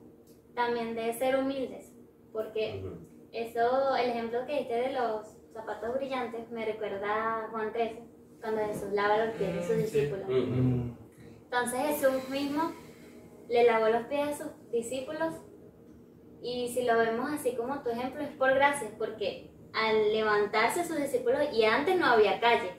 también 0.53 0.95
de 0.95 1.11
ser 1.13 1.35
humildes, 1.37 1.91
porque 2.31 2.79
Ujú. 2.81 2.95
eso, 3.33 3.95
el 3.97 4.09
ejemplo 4.11 4.45
que 4.47 4.59
diste 4.59 4.73
de 4.73 4.93
los 4.93 5.25
zapatos 5.51 5.93
brillantes 5.95 6.49
me 6.49 6.65
recuerda 6.65 7.43
a 7.45 7.49
Juan 7.49 7.73
13, 7.73 8.01
cuando 8.39 8.61
Jesús 8.65 8.93
lava 8.93 9.25
los 9.25 9.35
pies 9.35 9.53
de 9.53 9.61
sus 9.63 9.75
Mm, 9.75 9.79
discípulos. 9.81 10.25
Ujú. 10.29 10.95
Entonces 11.43 11.79
Jesús 11.87 12.29
mismo 12.29 12.71
le 13.49 13.63
lavó 13.65 13.89
los 13.89 14.03
pies 14.07 14.29
a 14.29 14.33
sus 14.45 14.71
discípulos 14.71 15.33
y 16.41 16.69
si 16.69 16.83
lo 16.85 16.97
vemos 16.99 17.31
así 17.33 17.55
como 17.55 17.81
tu 17.83 17.89
ejemplo 17.89 18.21
es 18.21 18.29
por 18.37 18.53
gracia, 18.53 18.89
porque 18.97 19.51
al 19.73 20.13
levantarse 20.13 20.85
sus 20.85 20.97
discípulos 20.97 21.41
y 21.51 21.65
antes 21.65 21.97
no 21.99 22.05
había 22.05 22.39
calle, 22.39 22.71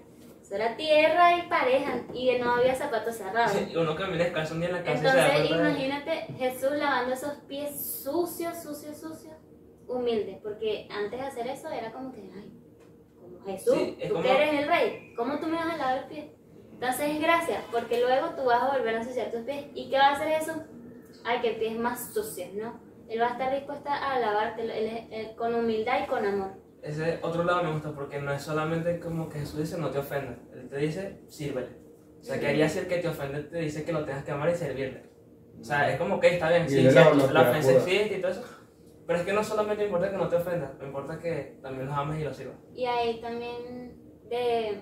era 0.55 0.77
tierra 0.77 1.39
y 1.39 1.49
pareja 1.49 2.03
y 2.15 2.39
no 2.39 2.55
había 2.55 2.75
zapatos 2.75 3.17
cerrados. 3.17 3.53
Sí, 3.53 3.77
uno 3.77 3.95
camina 3.97 4.25
descalzo 4.25 4.55
un 4.55 4.61
día 4.61 4.69
en 4.71 4.75
la 4.77 4.83
casa 4.85 4.95
y 4.95 4.99
se 4.99 5.05
da 5.05 5.27
Entonces 5.37 5.51
de- 5.51 5.57
imagínate 5.57 6.13
Jesús 6.39 6.71
lavando 6.73 7.13
esos 7.15 7.33
pies 7.49 8.01
sucios, 8.05 8.63
sucios, 8.63 8.97
sucios, 8.99 9.35
humildes, 9.89 10.39
porque 10.43 10.89
antes 10.91 11.21
de 11.21 11.27
hacer 11.27 11.47
eso 11.49 11.69
era 11.71 11.93
como 11.93 12.13
que, 12.13 12.21
ay, 12.35 12.53
como 13.21 13.45
Jesús, 13.45 13.75
Sí, 13.75 13.99
tú 14.07 14.15
como- 14.15 14.23
que 14.23 14.35
eres 14.35 14.55
el 14.61 14.69
rey, 14.69 15.15
¿cómo 15.17 15.39
tú 15.41 15.47
me 15.47 15.57
vas 15.57 15.75
a 15.75 15.77
lavar 15.77 15.97
los 16.03 16.07
pies? 16.07 16.27
Entonces 16.73 17.11
es 17.11 17.21
gracia, 17.21 17.63
porque 17.73 18.01
luego 18.01 18.31
tú 18.37 18.45
vas 18.45 18.63
a 18.63 18.77
volver 18.77 18.97
a 18.97 18.99
ensuciar 18.99 19.31
tus 19.31 19.41
pies. 19.43 19.65
¿Y 19.75 19.89
qué 19.89 19.97
va 19.99 20.09
a 20.09 20.13
hacer 20.13 20.29
eso? 20.29 20.53
Ay, 21.25 21.41
que 21.41 21.53
pies 21.53 21.77
más 21.79 22.13
sucios, 22.13 22.53
¿no? 22.53 22.79
Él 23.09 23.21
va 23.21 23.29
a 23.29 23.31
estar 23.33 23.55
dispuesto 23.55 23.89
a 23.89 24.19
lavarte 24.19 24.63
él 24.63 24.71
es- 24.71 25.05
él 25.11 25.37
con 25.37 25.55
humildad 25.55 26.01
y 26.05 26.07
con 26.07 26.27
amor. 26.27 26.51
Ese 26.87 27.19
otro 27.23 27.43
lado 27.43 27.65
me 27.65 27.73
gusta 27.73 27.93
porque 27.93 28.21
no 28.21 28.33
es 28.33 28.43
solamente 28.43 29.01
como 29.01 29.29
que 29.29 29.41
Jesús 29.41 29.59
dice 29.59 29.79
no 29.79 29.91
te 29.91 29.99
ofendas, 29.99 30.37
Él 30.55 30.69
te 30.69 30.77
dice 30.77 31.21
sírvele. 31.27 31.69
O 32.21 32.25
sea, 32.25 32.41
que 32.41 32.47
haría 32.47 32.69
si 32.69 32.81
el 32.81 32.87
que 32.87 32.99
te 32.99 33.09
ofende 33.09 33.43
te 33.43 33.59
dice 33.59 33.85
que 33.85 33.93
lo 33.93 34.05
tengas 34.05 34.25
que 34.25 34.31
amar 34.31 34.51
y 34.51 34.55
servirle. 34.55 35.03
O 35.61 35.65
sea, 35.65 35.91
es 35.91 35.99
como 35.99 36.21
que 36.21 36.35
está 36.35 36.49
bien, 36.49 36.65
Y 36.65 36.69
sí, 36.69 36.91
cierto, 36.91 37.33
la 37.33 37.43
que 37.43 37.51
ofensa 37.51 37.73
existe 37.73 38.19
y 38.19 38.21
todo 38.21 38.33
eso. 38.33 38.45
Pero 39.07 39.19
es 39.19 39.25
que 39.25 39.33
no 39.33 39.45
solamente 39.45 39.85
importa 39.85 40.11
que 40.11 40.17
no 40.17 40.29
te 40.29 40.37
ofendas, 40.37 40.71
me 40.79 40.87
importa 40.87 41.19
que 41.19 41.59
también 41.63 41.87
los 41.87 41.97
ames 41.97 42.21
y 42.21 42.25
los 42.25 42.37
sirvas. 42.37 42.57
Y 42.75 42.85
ahí 42.85 43.21
también 43.21 43.97
de 44.29 44.81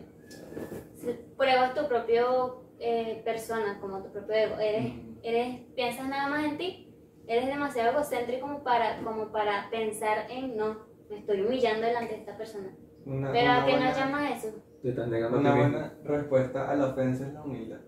pruebas 1.37 1.75
tu 1.75 1.87
propio 1.87 2.65
eh, 2.79 3.23
persona, 3.25 3.79
como 3.81 4.03
tu 4.03 4.13
propio 4.13 4.35
ego. 4.35 4.55
Eres, 4.59 4.93
eres, 5.23 5.61
piensas 5.75 6.09
nada 6.09 6.29
más 6.29 6.45
en 6.45 6.59
ti, 6.59 6.95
eres 7.27 7.47
demasiado 7.47 7.93
egocéntrico 7.93 8.47
como 8.47 8.65
para, 8.65 9.03
como 9.03 9.31
para 9.31 9.69
pensar 9.71 10.31
en 10.31 10.57
no, 10.57 10.87
me 11.11 11.19
estoy 11.19 11.41
humillando 11.43 11.87
delante 11.87 12.13
de 12.15 12.21
esta 12.21 12.37
persona. 12.37 12.75
Una, 13.07 13.33
Pero 13.33 13.45
una 13.45 13.63
¿a 13.63 13.67
qué 13.67 13.71
buena, 13.73 13.89
nos 13.89 13.99
llama 13.99 14.31
eso? 14.37 14.49
Te 14.83 14.89
estás 14.91 15.09
negando 15.09 15.39
una 15.39 15.55
mismo. 15.55 15.71
buena 15.71 15.95
respuesta 16.05 16.71
a 16.71 16.75
la 16.77 16.87
ofensa 16.89 17.27
es 17.27 17.33
la 17.35 17.43
humildad. 17.43 17.81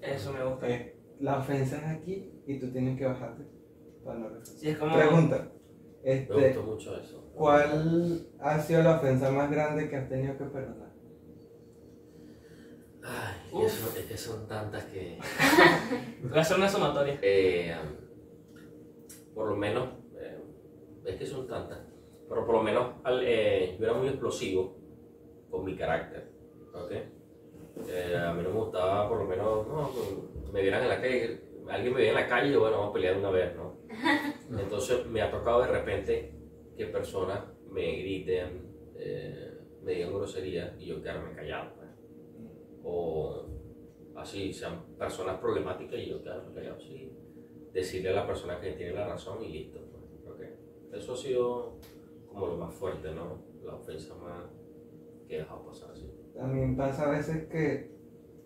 Eso 0.00 0.32
me 0.32 0.44
gusta. 0.44 0.68
Eh, 0.68 0.96
la 1.20 1.38
ofensa 1.38 1.76
es 1.78 1.84
aquí 1.98 2.32
y 2.46 2.58
tú 2.60 2.70
tienes 2.72 2.98
que 2.98 3.06
bajarte 3.06 3.44
para 4.04 4.18
no 4.18 4.28
responder. 4.28 4.60
Sí, 4.60 4.68
es 4.70 4.78
como... 4.78 4.96
Pregunta. 4.96 5.52
Me 6.04 6.12
Este, 6.12 6.34
gustó 6.34 6.62
mucho 6.62 6.96
eso. 7.00 7.32
¿Cuál 7.34 8.28
ha 8.40 8.58
sido 8.60 8.82
la 8.82 8.96
ofensa 8.96 9.30
más 9.30 9.50
grande 9.50 9.88
que 9.88 9.96
has 9.96 10.08
tenido 10.08 10.36
que 10.38 10.44
perdonar? 10.44 10.86
Ay, 13.02 13.64
eso, 13.64 13.96
es 13.96 14.04
que 14.06 14.16
son 14.16 14.48
tantas 14.48 14.84
que... 14.84 15.18
Voy 16.22 16.38
a 16.38 16.40
hacer 16.40 16.56
una 16.56 16.68
sumatoria. 16.68 17.18
eh, 17.22 17.74
por 19.34 19.48
lo 19.50 19.56
menos, 19.56 19.88
eh, 20.18 20.40
es 21.04 21.16
que 21.16 21.26
son 21.26 21.46
tantas, 21.46 21.78
pero 22.28 22.44
por 22.46 22.56
lo 22.56 22.62
menos 22.62 22.94
al- 23.04 23.22
eh, 23.24 23.76
yo 23.78 23.84
era 23.84 23.94
muy 23.94 24.08
explosivo 24.08 24.76
con 25.50 25.64
mi 25.64 25.76
carácter, 25.76 26.28
¿ok? 26.74 26.92
Eh, 27.88 28.16
a 28.16 28.32
mí 28.32 28.42
no 28.42 28.50
me 28.50 28.58
gustaba, 28.60 29.08
por 29.08 29.18
lo 29.18 29.24
menos, 29.24 29.66
no, 29.66 29.90
me 30.52 30.62
vieran 30.62 30.82
en 30.82 30.88
la 30.88 31.00
calle, 31.00 31.40
alguien 31.68 31.92
me 31.92 32.00
veía 32.00 32.10
en 32.10 32.16
la 32.16 32.28
calle 32.28 32.48
y 32.48 32.52
yo, 32.52 32.60
bueno, 32.60 32.78
vamos 32.78 32.90
a 32.90 32.94
pelear 32.94 33.16
una 33.16 33.30
vez, 33.30 33.54
¿no? 33.54 33.76
Entonces 34.58 35.06
me 35.06 35.20
ha 35.22 35.30
tocado 35.30 35.62
de 35.62 35.68
repente 35.68 36.32
que 36.76 36.86
personas 36.86 37.44
me 37.70 37.96
griten, 37.96 38.70
eh, 38.96 39.58
me 39.82 39.92
digan 39.92 40.14
groserías 40.14 40.72
y 40.80 40.86
yo 40.86 41.02
quedarme 41.02 41.34
callado, 41.34 41.74
pues. 41.76 41.88
O 42.84 43.44
así, 44.16 44.52
sean 44.52 44.84
personas 44.96 45.38
problemáticas 45.38 45.98
y 45.98 46.10
yo 46.10 46.22
quedarme 46.22 46.54
callado, 46.54 46.80
sí. 46.80 47.12
Decirle 47.72 48.10
a 48.10 48.14
la 48.14 48.26
persona 48.26 48.60
que 48.60 48.72
tiene 48.72 48.92
la 48.92 49.06
razón 49.06 49.42
y 49.44 49.48
listo, 49.48 49.78
pues. 49.90 50.34
¿ok? 50.34 50.94
Eso 50.94 51.12
ha 51.12 51.16
sido 51.16 51.78
como 52.36 52.48
lo 52.48 52.56
más 52.58 52.74
fuerte, 52.74 53.14
¿no? 53.14 53.38
La 53.64 53.74
ofensa 53.74 54.14
más 54.16 54.44
que 55.26 55.36
he 55.36 55.38
dejado 55.38 55.64
pasar 55.64 55.90
así. 55.90 56.12
También 56.34 56.76
pasa 56.76 57.06
a 57.06 57.10
veces 57.10 57.46
que 57.48 57.90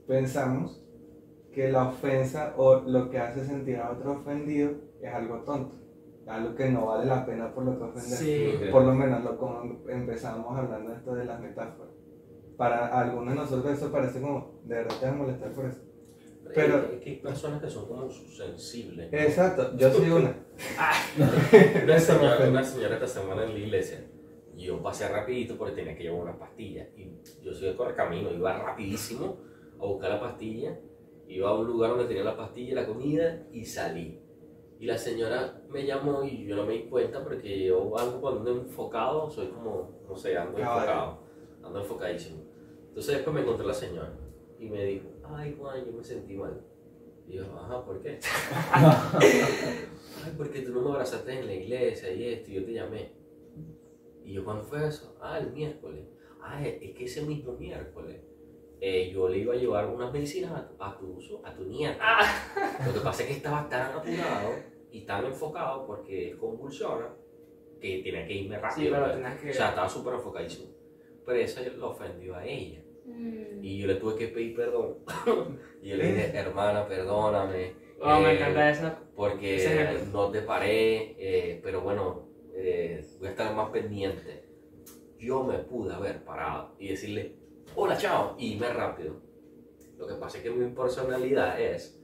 pensamos 0.07 0.87
que 1.53 1.71
la 1.71 1.89
ofensa 1.89 2.55
o 2.57 2.77
lo 2.77 3.11
que 3.11 3.19
hace 3.19 3.45
sentir 3.45 3.77
a 3.79 3.91
otro 3.91 4.13
ofendido 4.13 4.71
es 5.03 5.13
algo 5.13 5.39
tonto, 5.41 5.75
algo 6.27 6.55
que 6.55 6.71
no 6.71 6.87
vale 6.87 7.07
la 7.07 7.27
pena 7.27 7.53
por 7.53 7.65
lo 7.65 7.77
que 7.77 7.85
ofender. 7.85 8.19
Sí. 8.19 8.53
Por 8.71 8.85
lo 8.85 8.95
menos 8.95 9.25
lo 9.25 9.37
como 9.37 9.63
empezamos 9.89 10.57
hablando 10.57 10.93
esto 10.93 11.15
de 11.15 11.25
las 11.25 11.41
metáforas. 11.41 11.93
Para 12.57 13.01
algunos 13.01 13.35
de 13.35 13.41
nosotros 13.41 13.73
eso 13.73 13.91
parece 13.91 14.21
como, 14.21 14.61
de 14.65 14.77
verdad 14.77 14.97
te 15.01 15.07
vas 15.07 15.15
a 15.15 15.19
molestar 15.19 15.53
por 15.53 15.67
eso. 15.67 15.81
Pero- 16.55 16.77
Hay- 16.89 16.97
es 16.97 17.01
que 17.03 17.11
hay 17.11 17.17
personas 17.17 17.63
que 17.63 17.71
son 17.71 17.87
como 17.89 18.11
sensibles. 18.11 19.09
Exacto, 19.13 19.77
yo 19.77 19.91
soy 19.93 20.11
una. 20.11 20.37
Una 21.85 21.97
Eso 21.97 22.13
me 22.15 22.19
señora, 22.19 22.49
una 22.49 22.63
señora 22.65 22.95
esta 22.95 23.07
semana 23.07 23.45
en 23.45 23.53
la 23.55 23.59
iglesia, 23.59 24.05
yo 24.57 24.83
pasé 24.83 25.09
rapidito 25.09 25.57
porque 25.57 25.75
tenía 25.75 25.97
que 25.97 26.05
llevar 26.05 26.23
unas 26.23 26.37
pastillas. 26.37 26.89
Y 26.97 27.11
yo 27.43 27.53
soy 27.53 27.69
de 27.69 27.77
correcamino, 27.77 28.31
iba 28.33 28.59
rapidísimo 28.59 29.39
a 29.79 29.87
buscar 29.87 30.11
la 30.11 30.21
pastilla, 30.21 30.79
iba 31.29 31.49
a 31.49 31.55
un 31.59 31.67
lugar 31.67 31.91
donde 31.91 32.05
tenía 32.07 32.25
la 32.25 32.37
pastilla 32.37 32.73
y 32.73 32.75
la 32.75 32.87
comida 32.87 33.47
y 33.53 33.65
salí. 33.65 34.21
Y 34.79 34.87
la 34.87 34.97
señora 34.99 35.63
me 35.69 35.85
llamó 35.87 36.25
y 36.25 36.47
yo 36.47 36.57
no 36.57 36.65
me 36.67 36.73
di 36.75 36.83
cuenta 36.85 37.23
porque 37.23 37.67
yo 37.67 37.99
ando 37.99 38.21
cuando 38.21 38.41
ando 38.41 38.63
enfocado, 38.63 39.31
soy 39.31 39.49
como, 39.49 40.03
no 40.09 40.17
sé, 40.17 40.37
ando 40.37 40.59
enfocado, 40.59 41.21
ando 41.63 41.81
enfocadísimo. 41.81 42.43
Entonces 42.89 43.15
después 43.17 43.35
me 43.35 43.43
encontré 43.43 43.67
la 43.67 43.75
señora 43.75 44.13
y 44.59 44.69
me 44.69 44.85
dijo, 44.85 45.07
ay 45.37 45.55
Juan, 45.59 45.85
yo 45.87 45.93
me 45.93 46.03
sentí 46.05 46.35
mal. 46.35 46.61
Y 47.27 47.35
yo, 47.37 47.45
ajá, 47.59 47.85
¿por 47.85 48.01
qué? 48.03 48.19
Ay, 50.25 50.33
porque 50.37 50.61
tú 50.63 50.73
no 50.73 50.83
me 50.83 50.91
abrazaste 50.91 51.39
en 51.39 51.47
la 51.47 51.55
iglesia 51.55 52.13
y 52.13 52.25
esto, 52.33 52.51
y 52.51 52.55
yo 52.55 52.65
te 52.65 52.73
llamé. 52.73 53.13
Y 54.25 54.33
yo, 54.35 54.45
¿cuándo 54.45 54.65
fue 54.65 54.87
eso? 54.87 55.17
Ah, 55.21 55.39
el 55.39 55.53
miércoles. 55.53 56.05
Ah, 56.43 56.67
es 56.67 56.83
es 56.83 56.97
que 56.97 57.05
ese 57.05 57.23
mismo 57.23 57.53
miércoles 57.53 58.21
eh, 58.81 59.11
yo 59.13 59.29
le 59.29 59.39
iba 59.39 59.55
a 59.55 59.57
llevar 59.57 59.87
unas 59.89 60.13
medicinas 60.13 60.53
a 60.53 60.67
tu, 60.67 60.83
a 60.83 60.99
tu, 60.99 61.41
a 61.47 61.55
tu 61.55 61.65
nieta. 61.65 62.05
Lo 62.87 62.93
que 62.95 63.01
pasa 63.01 63.23
es 63.23 63.29
que 63.29 63.35
estaba 63.35 63.69
tan 63.69 63.93
apurado 63.93 64.55
y 64.91 65.03
tan 65.03 65.25
enfocado 65.25 65.87
porque 65.87 66.37
convulsiona 66.39 67.15
que 67.81 68.01
tenía 68.03 68.27
que 68.27 68.35
irme 68.35 68.57
Sí, 68.57 68.63
rápido. 68.89 68.93
pero 68.93 69.21
pues. 69.23 69.41
que. 69.43 69.51
O 69.51 69.55
sea, 69.55 69.69
estaba 69.69 69.89
súper 69.89 70.15
enfocadísimo. 70.15 70.71
Pero 71.25 71.39
eso 71.39 71.61
lo 71.77 71.91
ofendió 71.91 72.35
a 72.35 72.45
ella. 72.47 72.83
Mm. 73.11 73.65
Y 73.65 73.79
yo 73.79 73.87
le 73.87 73.97
tuve 73.97 74.17
que 74.17 74.29
pedir 74.29 74.55
perdón. 74.57 74.99
y 75.83 75.91
yo 75.91 75.97
le 75.97 76.07
dije, 76.07 76.37
hermana, 76.37 76.87
perdóname. 76.87 77.75
Oh, 78.03 78.21
me 78.21 78.33
eh, 78.33 78.37
encanta 78.37 78.71
esa. 78.71 78.99
porque 79.15 79.99
no 80.13 80.31
te 80.31 80.43
paré, 80.43 81.17
eh, 81.19 81.61
pero 81.63 81.83
bueno, 81.83 82.29
eh, 82.55 83.05
voy 83.19 83.29
a 83.29 83.31
estar 83.31 83.55
más 83.55 83.71
pendiente. 83.71 84.49
Yo 85.19 85.45
me 85.45 85.59
pude 85.59 85.93
haber 85.93 86.25
parado 86.25 86.77
y 86.79 86.89
decirle, 86.89 87.37
hola, 87.75 87.99
chao, 87.99 88.37
y 88.39 88.55
irme 88.55 88.73
rápido. 88.73 89.21
Lo 89.99 90.07
que 90.07 90.15
pasa 90.15 90.39
es 90.39 90.45
que 90.45 90.51
mi 90.51 90.71
personalidad 90.75 91.61
es 91.61 92.03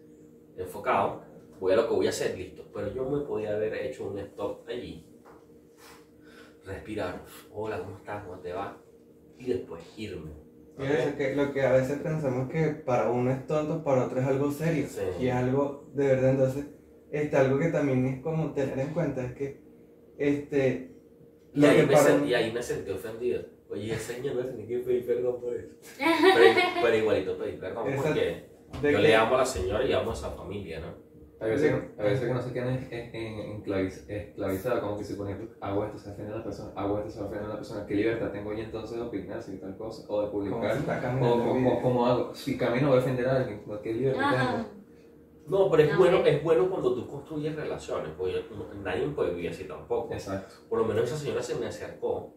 enfocado, 0.59 1.23
voy 1.59 1.73
a 1.73 1.77
lo 1.77 1.89
que 1.89 1.95
voy 1.95 2.07
a 2.07 2.11
hacer, 2.11 2.37
listo. 2.37 2.65
Pero 2.75 2.93
yo 2.93 3.09
me 3.09 3.25
podía 3.25 3.55
haber 3.55 3.75
hecho 3.75 4.07
un 4.07 4.19
stop 4.19 4.69
allí, 4.69 5.07
respirar, 6.63 7.23
hola, 7.55 7.79
¿cómo 7.79 7.97
estás? 7.97 8.23
¿Cómo 8.25 8.39
te 8.41 8.53
va? 8.53 8.77
Y 9.39 9.47
después 9.47 9.83
irme. 9.97 10.46
Que 10.79 11.35
lo 11.37 11.53
que 11.53 11.63
a 11.63 11.73
veces 11.73 11.99
pensamos 12.01 12.51
que 12.51 12.67
para 12.69 13.11
uno 13.11 13.31
es 13.31 13.47
tonto, 13.47 13.83
para 13.83 14.05
otro 14.05 14.21
es 14.21 14.27
algo 14.27 14.51
serio. 14.51 14.87
Sí. 14.89 15.01
Y 15.21 15.29
es 15.29 15.35
algo 15.35 15.91
de 15.95 16.07
verdad. 16.07 16.31
Entonces, 16.31 16.67
este, 17.11 17.37
algo 17.37 17.59
que 17.59 17.69
también 17.69 18.07
es 18.07 18.23
como 18.23 18.53
tener 18.53 18.79
en 18.79 18.89
cuenta 18.93 19.25
es 19.25 19.33
que 19.35 19.61
este, 20.19 20.91
Y 21.55 21.65
ahí, 21.65 21.77
que 21.77 21.83
me 21.87 21.93
para 21.93 22.09
sen- 22.11 22.17
uno- 22.17 22.27
y 22.27 22.35
ahí 22.35 22.53
me 22.53 22.63
sentí 22.63 22.91
ofendido. 22.91 23.43
Oye, 23.69 23.93
ese 23.95 24.15
señor 24.15 24.35
me 24.37 24.43
tenía 24.45 24.67
que 24.67 24.79
pedir 24.79 25.07
perdón 25.07 25.41
por 25.41 25.55
eso. 25.57 25.69
Pero, 25.99 26.61
pero 26.83 26.97
igualito 26.97 27.37
pedir 27.39 27.59
perdón 27.59 27.89
Exacto. 27.89 28.09
porque 28.09 28.45
de 28.83 28.93
yo 28.93 28.99
que- 28.99 29.03
le 29.03 29.15
amo 29.17 29.35
a 29.35 29.39
la 29.39 29.47
señora 29.47 29.85
y 29.85 29.93
amo 29.93 30.11
a 30.11 30.15
esa 30.15 30.31
familia, 30.31 30.81
¿no? 30.81 31.06
A 31.39 31.45
veces, 31.47 31.75
a 31.99 32.03
veces 32.03 32.27
que 32.27 32.33
no 32.35 32.41
se 32.41 32.53
quedan 32.53 32.69
en- 32.71 32.89
en- 32.91 33.15
en- 33.15 33.63
enclaviz- 33.63 34.09
esclavizados, 34.09 34.81
como 34.81 34.97
que 34.97 35.05
si 35.05 35.15
por 35.15 35.29
ejemplo 35.29 35.55
hago 35.61 35.85
esto, 35.85 35.99
se 35.99 36.11
ofende 36.11 36.33
a 36.33 36.37
la 36.39 36.45
persona, 36.45 36.73
hago 36.75 36.99
esto, 36.99 37.11
se 37.11 37.21
ofende 37.21 37.45
a 37.45 37.49
la 37.49 37.57
persona, 37.57 37.85
¿qué 37.87 37.95
libertad 37.95 38.31
tengo 38.33 38.53
yo 38.55 38.61
entonces 38.63 38.97
de 38.97 39.03
opinar 39.03 39.43
sobre 39.43 39.59
tal 39.59 39.77
cosa? 39.77 40.07
O 40.09 40.23
de 40.23 40.29
publicar, 40.29 40.77
está 40.77 40.99
o 40.99 41.03
caminando 41.03 41.45
el 41.55 41.81
como, 41.83 42.07
hago, 42.07 42.35
si 42.35 42.57
camino 42.57 42.89
voy 42.89 42.97
a 42.97 43.01
ofender 43.01 43.29
a 43.29 43.37
alguien, 43.37 43.63
¿no? 43.67 43.83
¿qué 43.83 43.93
libertad 43.93 44.23
Ajá. 44.25 44.57
tengo? 44.57 44.77
No, 45.49 45.71
pero 45.71 45.83
es, 45.83 45.93
No, 45.93 45.99
bueno, 45.99 46.17
eh. 46.19 46.37
es 46.37 46.43
bueno 46.43 46.71
cuando 46.71 46.95
tú 46.95 47.07
construyes 47.07 47.55
relaciones, 47.55 48.13
porque 48.17 48.43
no- 48.57 48.83
nadie 48.83 49.07
puede 49.09 49.31
vivir 49.35 49.51
así 49.51 49.65
tampoco. 49.65 50.15
Exacto. 50.15 50.55
Por 50.71 50.79
lo 50.79 50.85
menos 50.87 51.05
esa 51.05 51.17
señora 51.19 51.43
se 51.43 51.55
me 51.57 51.67
acercó 51.67 52.33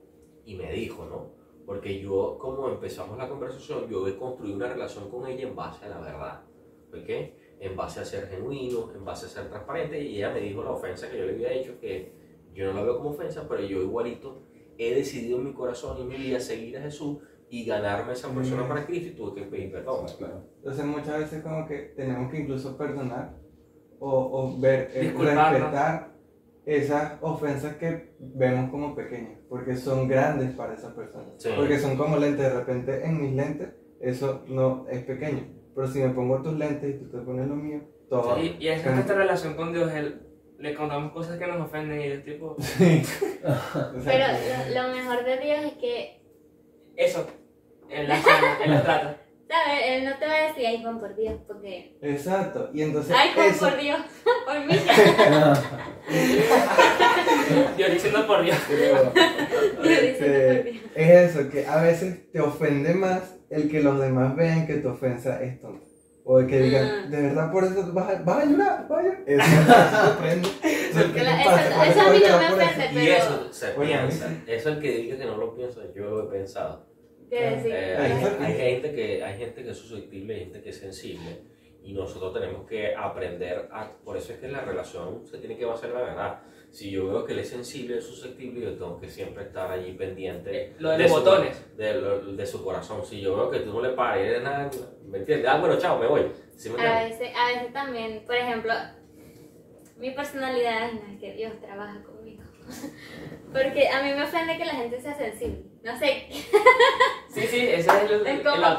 y 0.46 0.56
me 0.56 0.72
dijo, 0.74 1.06
¿no? 1.06 1.32
Porque 1.66 2.00
yo, 2.02 2.38
como 2.40 2.68
empezamos 2.68 3.18
la 3.18 3.30
conversación, 3.30 3.88
yo 3.88 4.06
he 4.08 4.18
construido 4.18 4.58
una 4.58 4.68
relación 4.68 5.10
con 5.10 5.26
ella 5.26 5.48
en 5.48 5.56
base 5.56 5.86
a 5.86 5.90
la 5.90 6.00
verdad, 6.02 6.42
¿ok? 6.92 7.39
En 7.60 7.76
base 7.76 8.00
a 8.00 8.06
ser 8.06 8.28
genuino, 8.28 8.92
en 8.96 9.04
base 9.04 9.26
a 9.26 9.30
ser 9.30 9.50
transparente, 9.50 10.02
y 10.02 10.18
ella 10.18 10.32
me 10.34 10.40
dijo 10.40 10.64
la 10.64 10.72
ofensa 10.72 11.10
que 11.10 11.18
yo 11.18 11.26
le 11.26 11.34
había 11.34 11.52
hecho, 11.54 11.80
que 11.80 12.14
yo 12.54 12.66
no 12.68 12.74
la 12.74 12.84
veo 12.84 12.98
como 12.98 13.10
ofensa, 13.12 13.46
pero 13.50 13.62
yo 13.62 13.82
igualito 13.82 14.44
he 14.78 14.96
decidido 14.96 15.40
en 15.40 15.46
mi 15.46 15.54
corazón 15.54 15.98
y 15.98 16.02
en 16.04 16.08
mi 16.08 16.16
vida 16.16 16.40
seguir 16.40 16.78
a 16.78 16.82
Jesús 16.82 17.18
y 17.50 17.66
ganarme 17.66 18.12
a 18.12 18.14
esa 18.14 18.30
persona 18.30 18.64
Mm. 18.64 18.68
para 18.68 18.86
Cristo 18.86 19.08
y 19.10 19.12
tuve 19.12 19.42
que 19.42 19.48
pedir 19.50 19.72
perdón. 19.72 20.06
Claro. 20.18 20.44
Entonces 20.58 20.86
muchas 20.86 21.20
veces 21.20 21.44
como 21.44 21.68
que 21.68 21.78
tenemos 21.98 22.32
que 22.32 22.40
incluso 22.42 22.78
perdonar 22.78 23.36
o, 24.00 24.10
o 24.10 24.60
ver, 24.60 24.92
eh, 24.94 25.14
respetar 25.18 26.16
esas 26.66 27.14
ofensas 27.22 27.76
que 27.78 28.14
vemos 28.20 28.70
como 28.70 28.96
pequeñas, 28.96 29.40
porque 29.50 29.76
son 29.76 30.08
grandes 30.08 30.52
para 30.52 30.76
esa 30.76 30.96
persona. 30.96 31.26
Sí. 31.38 31.50
Porque 31.58 31.80
son 31.80 31.98
como 31.98 32.16
lentes, 32.18 32.40
de 32.46 32.54
repente 32.60 33.04
en 33.04 33.22
mis 33.22 33.34
lentes 33.34 33.70
eso 34.00 34.44
no 34.48 34.86
es 34.90 35.04
pequeño, 35.04 35.44
pero 35.80 35.90
si 35.90 36.00
me 36.00 36.10
pongo 36.10 36.42
tus 36.42 36.58
lentes 36.58 36.94
y 36.94 37.00
tú 37.00 37.10
te 37.10 37.20
pones 37.20 37.48
los 37.48 37.56
míos, 37.56 37.84
todo... 38.10 38.38
Y, 38.38 38.58
y 38.60 38.68
es 38.68 38.82
que 38.82 38.90
nuestra 38.90 39.16
relación 39.16 39.54
con 39.54 39.72
Dios, 39.72 39.90
él, 39.94 40.20
le 40.58 40.76
contamos 40.76 41.14
cosas 41.14 41.40
que 41.40 41.48
nos 41.48 41.62
ofenden 41.62 42.02
y 42.02 42.04
es 42.04 42.26
tipo, 42.26 42.58
Sí. 42.60 43.02
Pero 44.04 44.26
lo, 44.76 44.88
lo 44.90 44.94
mejor 44.94 45.24
de 45.24 45.38
Dios 45.38 45.60
es 45.64 45.74
que, 45.76 46.22
eso, 46.98 47.26
él 47.90 48.10
la 48.10 48.22
sana, 48.22 48.58
él 48.62 48.72
la 48.72 48.84
trata. 48.84 49.22
¿Sabes? 49.50 49.82
Él 49.86 50.06
no 50.06 50.18
te 50.18 50.26
va 50.28 50.34
a 50.34 50.48
decir, 50.48 50.66
ay, 50.68 50.82
Juan, 50.82 51.00
por 51.00 51.16
Dios, 51.16 51.36
porque... 51.48 51.98
Exacto, 52.02 52.70
y 52.74 52.82
entonces 52.84 53.16
Ay, 53.18 53.32
Juan, 53.34 53.48
eso... 53.50 53.70
por 53.70 53.78
Dios, 53.78 54.00
por 54.46 54.60
mí. 54.66 54.76
Yo 57.78 57.88
diciendo 57.90 58.28
por 58.28 58.44
Dios. 58.44 58.58
Yo 58.70 58.76
diciendo 58.76 59.12
por 59.78 59.86
Este, 59.88 60.64
Dios. 60.64 60.76
es 60.96 61.36
eso, 61.36 61.50
que 61.50 61.66
a 61.66 61.82
veces 61.82 62.32
te 62.32 62.40
ofende 62.40 62.94
más 62.94 63.36
el 63.50 63.70
que 63.70 63.82
los 63.82 64.00
demás 64.00 64.36
vean 64.36 64.68
que 64.68 64.76
tu 64.76 64.90
ofensa 64.90 65.42
es 65.42 65.60
tonta. 65.60 65.86
O 66.26 66.40
el 66.40 66.46
que 66.48 66.60
digan, 66.60 66.86
Ah. 66.86 67.08
de 67.10 67.22
verdad 67.24 67.52
por 67.52 67.64
eso 67.64 67.92
vas 67.92 68.10
a, 68.16 68.22
vas 68.22 68.44
a 68.44 68.46
llorar, 68.46 68.88
vas 68.88 69.00
a 69.00 69.04
llorar. 69.04 69.24
Eso 69.26 69.48
me 69.48 69.66
sorprende. 70.08 70.48
Eso, 70.62 71.00
¿qué 71.00 71.08
te 71.14 71.20
Claro, 71.22 71.44
pasa? 71.50 71.66
eso- 71.66 71.76
¿Por 71.78 71.88
eso 71.88 72.02
a 72.02 72.12
mí 72.12 72.20
no 72.20 72.38
me 72.38 72.50
por 72.50 72.62
eso? 72.62 72.72
ofende. 72.72 72.86
Y 72.86 72.94
Pero- 73.08 73.18
eso 73.18 73.54
se 73.54 73.74
Bueno, 73.74 73.92
piensa. 74.08 74.30
Eso 74.46 74.70
el 74.70 74.80
que 74.80 74.92
diga 74.92 75.18
que 75.18 75.26
no 75.26 75.38
lo 75.38 75.56
pienso, 75.56 75.82
yo 75.96 76.04
lo 76.04 76.28
he 76.28 76.32
pensado. 76.38 76.89
Eh, 77.32 77.98
hay, 78.00 78.46
hay 78.46 78.54
gente 78.58 78.94
que, 78.96 79.24
hay 79.24 79.38
gente 79.38 79.64
que 79.64 79.70
es 79.72 79.78
susceptible, 79.78 80.34
hay 80.34 80.40
gente 80.42 80.62
que 80.62 80.70
es 80.70 80.78
sensible 80.78 81.42
y 81.84 81.94
nosotros 81.94 82.34
tenemos 82.34 82.68
que 82.68 82.96
aprender 82.96 83.70
a, 83.72 83.92
por 84.04 84.18
eso 84.18 84.34
es 84.34 84.40
que 84.40 84.48
la 84.48 84.62
relación 84.62 85.26
se 85.26 85.38
tiene 85.38 85.58
que 85.58 85.66
basar 85.66 85.90
en 85.90 85.96
la 85.96 86.02
verdad. 86.02 86.40
Si 86.72 86.92
yo 86.92 87.08
veo 87.08 87.26
que 87.26 87.34
él 87.34 87.40
es 87.40 87.50
sensible, 87.50 87.98
es 87.98 88.06
susceptible, 88.06 88.62
yo 88.62 88.74
tengo 88.74 89.00
que 89.00 89.08
siempre 89.08 89.44
estar 89.44 89.72
allí 89.72 89.94
pendiente 89.94 90.76
Lo 90.80 90.92
de 90.92 91.00
los 91.00 91.12
su- 91.12 91.18
botones. 91.18 91.78
de, 91.78 91.94
lo- 91.96 92.20
de 92.34 92.46
su 92.46 92.64
corazón. 92.64 93.04
Si 93.06 93.22
yo 93.22 93.36
veo 93.36 93.50
que 93.50 93.60
tú 93.62 93.74
no 93.74 93.82
le 93.82 93.90
pares 93.90 94.32
de 94.38 94.42
nada, 94.42 94.70
¿me 95.08 95.18
entiendes? 95.20 95.48
Ah, 95.50 95.58
bueno, 95.60 95.78
chao, 95.80 95.98
me 95.98 96.06
voy. 96.08 96.32
¿Sí 96.56 96.70
me 96.70 96.80
A 96.86 97.04
veces, 97.06 97.30
a 97.36 97.48
veces 97.48 97.74
también, 97.74 98.24
por 98.26 98.36
ejemplo, 98.36 98.72
mi 99.98 100.12
personalidad 100.12 100.90
es 101.12 101.20
que 101.20 101.34
Dios 101.34 101.54
trabaja 101.60 102.04
conmigo. 102.04 102.44
Porque 103.52 103.88
a 103.88 104.04
mí 104.04 104.14
me 104.14 104.24
ofende 104.24 104.58
que 104.58 104.66
la 104.66 104.74
gente 104.76 105.02
sea 105.02 105.16
sensible. 105.16 105.64
No 105.84 105.98
sé, 105.98 106.28
Sí, 107.30 107.42
sí, 107.42 107.60
ese 107.68 107.78
es 107.80 108.12
el, 108.12 108.28
Es 108.28 108.40
como 108.42 108.58
la 108.58 108.78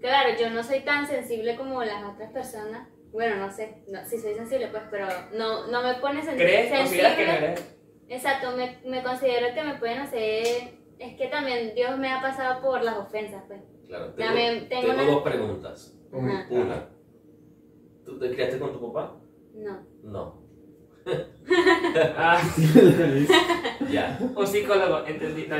claro, 0.00 0.30
yo 0.38 0.50
no 0.50 0.62
soy 0.62 0.80
tan 0.80 1.06
sensible 1.06 1.56
como 1.56 1.82
las 1.82 2.04
otras 2.04 2.30
personas. 2.32 2.88
Bueno, 3.10 3.36
no 3.36 3.50
sé, 3.50 3.84
no, 3.88 4.04
sí 4.04 4.18
soy 4.18 4.34
sensible, 4.34 4.68
pues, 4.68 4.82
pero 4.90 5.06
no, 5.32 5.66
no 5.68 5.82
me 5.82 5.94
pone 5.94 6.20
sen- 6.22 6.36
¿Crees? 6.36 6.70
¿Consideras 6.76 7.14
que 7.16 7.24
no 7.26 7.32
sensible. 7.32 7.52
eres? 7.52 7.76
Exacto, 8.08 8.56
me, 8.56 8.78
me 8.84 9.02
considero 9.02 9.54
que 9.54 9.62
me 9.62 9.74
pueden 9.76 9.98
hacer. 10.00 10.74
Es 10.98 11.16
que 11.16 11.28
también 11.28 11.74
Dios 11.74 11.96
me 11.98 12.12
ha 12.12 12.20
pasado 12.20 12.60
por 12.60 12.82
las 12.82 12.98
ofensas, 12.98 13.44
pues. 13.46 13.60
Claro, 13.86 14.12
tengo, 14.14 14.28
También 14.28 14.68
tengo 14.68 14.82
tengo 14.88 14.94
una- 15.02 15.04
dos 15.12 15.22
preguntas. 15.22 15.96
Ajá. 16.12 16.46
Una, 16.50 16.88
¿tú 18.04 18.18
te 18.18 18.30
criaste 18.30 18.58
con 18.58 18.72
tu 18.72 18.92
papá? 18.92 19.16
No. 19.54 19.86
No. 20.02 20.42
Ah, 22.16 22.40
Ya. 23.90 24.18
un 24.34 24.46
psicólogo, 24.46 25.06
entendí. 25.06 25.46
No, 25.46 25.56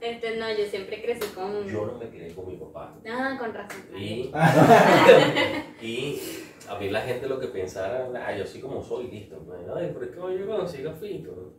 Este, 0.00 0.36
no, 0.36 0.48
yo 0.56 0.64
siempre 0.66 1.02
crecí 1.02 1.26
con. 1.34 1.66
Yo 1.66 1.86
no 1.86 1.94
me 1.98 2.08
crié 2.08 2.32
con 2.34 2.46
mi 2.46 2.56
papá. 2.56 2.94
Ah, 3.10 3.36
con 3.38 3.52
razón. 3.52 3.80
Y, 3.96 4.30
y 5.82 6.20
a 6.68 6.78
mí 6.78 6.88
la 6.90 7.00
gente 7.02 7.28
lo 7.28 7.38
que 7.40 7.48
pensara, 7.48 8.08
ah, 8.24 8.36
yo 8.36 8.44
soy 8.46 8.60
como 8.60 8.82
soy, 8.82 9.08
listo. 9.08 9.38
pues, 9.44 9.60
Ay, 9.74 9.90
pero 9.92 10.04
es 10.04 10.10
que 10.12 10.38
yo 10.38 10.46
conocí 10.46 10.82
gafito. 10.82 11.52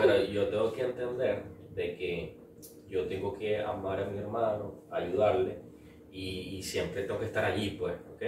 Pero 0.00 0.24
yo 0.24 0.48
tengo 0.48 0.72
que 0.72 0.82
entender 0.82 1.42
de 1.74 1.96
que 1.96 2.36
yo 2.88 3.06
tengo 3.06 3.36
que 3.38 3.58
amar 3.58 4.00
a 4.02 4.06
mi 4.06 4.18
hermano, 4.18 4.82
ayudarle 4.90 5.58
y, 6.10 6.56
y 6.56 6.62
siempre 6.62 7.04
tengo 7.04 7.20
que 7.20 7.26
estar 7.26 7.44
allí, 7.44 7.70
pues, 7.78 7.94
¿ok? 8.14 8.22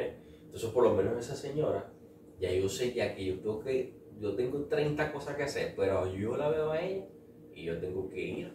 Entonces, 0.45 0.70
por 0.70 0.85
lo 0.85 0.95
menos 0.95 1.18
esa 1.18 1.35
señora, 1.37 1.91
ya 2.41 2.51
yo 2.53 2.68
sé 2.68 2.93
ya 2.93 3.14
que 3.14 3.24
yo 3.26 3.38
tengo 3.41 3.61
que, 3.61 3.95
yo 4.18 4.34
tengo 4.34 4.64
30 4.66 5.12
cosas 5.12 5.36
que 5.36 5.43
hacer, 5.45 5.74
pero 5.76 6.12
yo 6.12 6.36
la 6.36 6.49
veo 6.49 6.70
a 6.72 6.80
ella 6.80 7.07
y 7.55 7.64
yo 7.64 7.78
tengo 7.78 8.09
que 8.09 8.20
ir 8.20 8.53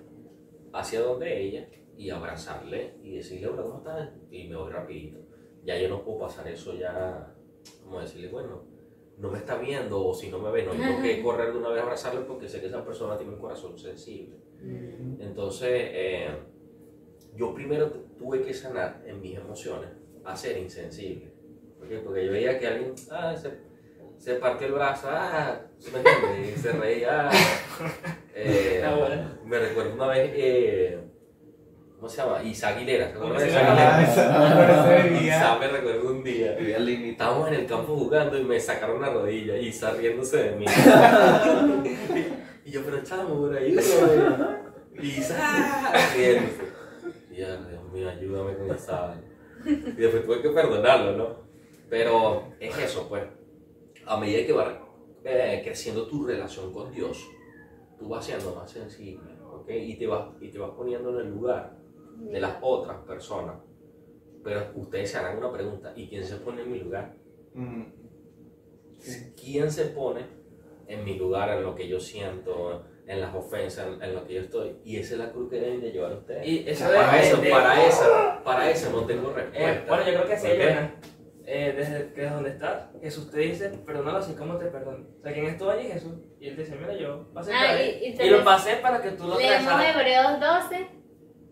hacia 0.73 1.01
donde 1.01 1.41
ella 1.41 1.69
y 1.97 2.09
abrazarle 2.09 2.95
y 3.03 3.15
decirle, 3.15 3.47
hola, 3.47 3.61
¿cómo 3.63 3.77
estás? 3.77 4.09
Y 4.31 4.47
me 4.47 4.55
voy 4.57 4.71
rapidito. 4.71 5.19
Ya 5.63 5.79
yo 5.79 5.87
no 5.89 6.03
puedo 6.03 6.19
pasar 6.19 6.47
eso 6.47 6.75
ya, 6.75 7.33
como 7.83 8.01
decirle, 8.01 8.27
bueno, 8.29 8.63
no 9.17 9.31
me 9.31 9.37
está 9.37 9.57
viendo 9.57 10.05
o 10.05 10.13
si 10.13 10.29
no 10.29 10.39
me 10.39 10.51
ve, 10.51 10.63
no 10.65 10.71
tengo 10.71 11.01
que 11.01 11.23
correr 11.23 11.53
de 11.53 11.57
una 11.59 11.69
vez 11.69 11.79
a 11.79 11.83
abrazarle 11.83 12.21
porque 12.21 12.49
sé 12.49 12.59
que 12.59 12.67
esa 12.67 12.83
persona 12.83 13.17
tiene 13.17 13.33
un 13.33 13.39
corazón 13.39 13.77
sensible. 13.79 14.35
Entonces, 15.19 15.69
eh, 15.71 16.27
yo 17.35 17.53
primero 17.53 17.89
tu- 17.91 18.05
tuve 18.17 18.41
que 18.41 18.53
sanar 18.53 19.03
en 19.05 19.21
mis 19.21 19.35
emociones 19.37 19.89
a 20.23 20.35
ser 20.35 20.57
insensible. 20.57 21.31
¿Por 21.77 21.87
qué? 21.87 21.99
Porque 21.99 22.25
yo 22.25 22.31
veía 22.31 22.59
que 22.59 22.67
alguien 22.67 22.93
ah, 23.11 23.35
se, 23.35 23.49
se 24.25 24.33
partió 24.37 24.65
el 24.65 24.73
brazo, 24.73 25.07
ah, 25.11 25.55
¿sí 25.77 25.91
¿me? 25.93 25.99
Y 26.49 26.55
se 26.57 26.71
reía. 26.71 27.29
Eh, 28.37 28.83
Ah, 28.85 28.93
bueno. 28.97 29.29
me 29.45 29.57
recuerdo 29.59 29.93
una 29.93 30.07
vez, 30.07 30.29
eh, 30.35 30.99
¿cómo 31.95 32.09
se 32.09 32.17
llama? 32.17 32.43
Isa 32.43 32.67
Aguilera. 32.69 33.07
¿Se 33.07 33.13
acuerdan 33.13 33.37
de 33.39 33.47
Isa 33.47 33.61
Ah, 33.61 34.99
Aguilera? 34.99 35.37
Isa 35.37 35.57
me 35.57 35.67
recuerdo 35.67 36.09
un 36.09 36.23
día. 36.23 36.57
Estábamos 36.59 37.47
en 37.49 37.53
el 37.53 37.65
campo 37.65 37.95
jugando 37.95 38.37
y 38.37 38.43
me 38.43 38.59
sacaron 38.59 38.97
una 38.97 39.09
rodilla 39.09 39.55
y 39.57 39.67
Isa 39.67 39.91
riéndose 39.91 40.37
de 40.37 40.51
mí. 40.57 40.65
y 42.65 42.71
yo, 42.71 42.81
pero 42.83 43.01
chamo, 43.03 43.35
por 43.41 43.55
ahí, 43.55 43.73
Y 45.01 45.07
Isa 45.07 45.93
riéndose. 46.15 46.63
Y 47.31 47.35
yo, 47.37 47.45
Dios 47.47 47.83
mío, 47.93 48.09
ayúdame 48.09 48.57
con 48.57 48.75
Isa. 48.75 49.15
Y 49.65 50.01
después 50.01 50.25
tuve 50.25 50.41
que 50.41 50.49
perdonarlo, 50.49 51.11
¿no? 51.15 51.35
Pero 51.89 52.51
es 52.59 52.77
eso, 52.79 53.07
pues. 53.07 53.23
A 54.07 54.17
medida 54.17 54.45
que 54.45 54.53
va 54.53 54.81
eh, 55.23 55.61
creciendo 55.63 56.07
tu 56.07 56.25
relación 56.25 56.71
con 56.71 56.91
Dios, 56.91 57.25
tú 57.97 58.09
vas 58.09 58.25
siendo 58.25 58.53
más 58.55 58.69
sensible, 58.69 59.31
¿ok? 59.43 59.69
Y 59.69 59.95
te 59.97 60.05
vas, 60.07 60.27
y 60.41 60.49
te 60.49 60.59
vas 60.59 60.71
poniendo 60.71 61.09
en 61.19 61.27
el 61.27 61.33
lugar 61.33 61.75
de 62.17 62.39
las 62.39 62.57
otras 62.61 62.97
personas. 63.05 63.55
Pero 64.43 64.61
ustedes 64.75 65.09
se 65.11 65.17
harán 65.17 65.37
una 65.37 65.51
pregunta, 65.51 65.93
¿y 65.95 66.07
quién 66.07 66.23
se 66.23 66.35
pone 66.37 66.61
en 66.61 66.71
mi 66.71 66.79
lugar? 66.79 67.15
Mm. 67.53 67.83
¿Quién 69.39 69.71
se 69.71 69.85
pone 69.87 70.21
en 70.87 71.03
mi 71.03 71.15
lugar, 71.17 71.49
en 71.57 71.63
lo 71.63 71.73
que 71.75 71.87
yo 71.87 71.99
siento, 71.99 72.83
en 73.07 73.21
las 73.21 73.33
ofensas, 73.35 73.87
en, 73.87 74.01
en 74.03 74.15
lo 74.15 74.25
que 74.25 74.35
yo 74.35 74.41
estoy? 74.41 74.77
Y 74.83 74.97
esa 74.97 75.13
es 75.13 75.19
la 75.19 75.31
cruz 75.31 75.49
que 75.49 75.59
deben 75.59 75.81
de 75.81 75.91
llevar 75.91 76.13
ustedes. 76.13 76.45
Y 76.47 76.63
eso 76.67 76.85
para 76.85 77.11
de- 77.13 77.27
eso, 77.27 77.37
de- 77.41 77.49
para 77.49 77.87
esa, 77.87 78.41
para 78.43 78.69
eso 78.69 78.91
no 78.91 79.05
tengo 79.05 79.31
Eh, 79.31 79.33
respuesta. 79.33 79.85
bueno, 79.87 80.03
yo 80.11 80.13
creo 80.23 80.27
que 80.27 80.37
sí. 80.37 80.47
Eh, 81.47 81.73
desde 81.77 82.11
que 82.13 82.25
es 82.25 82.31
donde 82.31 82.49
estás, 82.49 82.85
Jesús 83.01 83.29
te 83.29 83.39
dice, 83.39 83.69
perdónalo 83.85 84.17
así 84.17 84.33
como 84.33 84.57
te 84.57 84.65
perdono. 84.65 85.05
O 85.19 85.21
sea, 85.21 85.31
¿quién 85.31 85.45
estuvo 85.45 85.69
allí? 85.69 85.87
Jesús. 85.87 86.13
Y 86.39 86.47
él 86.49 86.55
te 86.55 86.63
dice, 86.63 86.75
mira, 86.75 86.93
yo 86.97 87.31
pasé 87.33 87.51
Ah, 87.53 87.71
ahí. 87.73 87.99
y- 88.01 88.21
y 88.21 88.25
Y, 88.25 88.29
lo 88.31 88.43
pasé 88.43 88.77
para 88.77 88.99
que 89.01 89.11
tú 89.11 89.27
lo 89.27 89.37
Leemos. 89.37 89.73
Hebreos 89.83 90.39
12, 90.39 90.87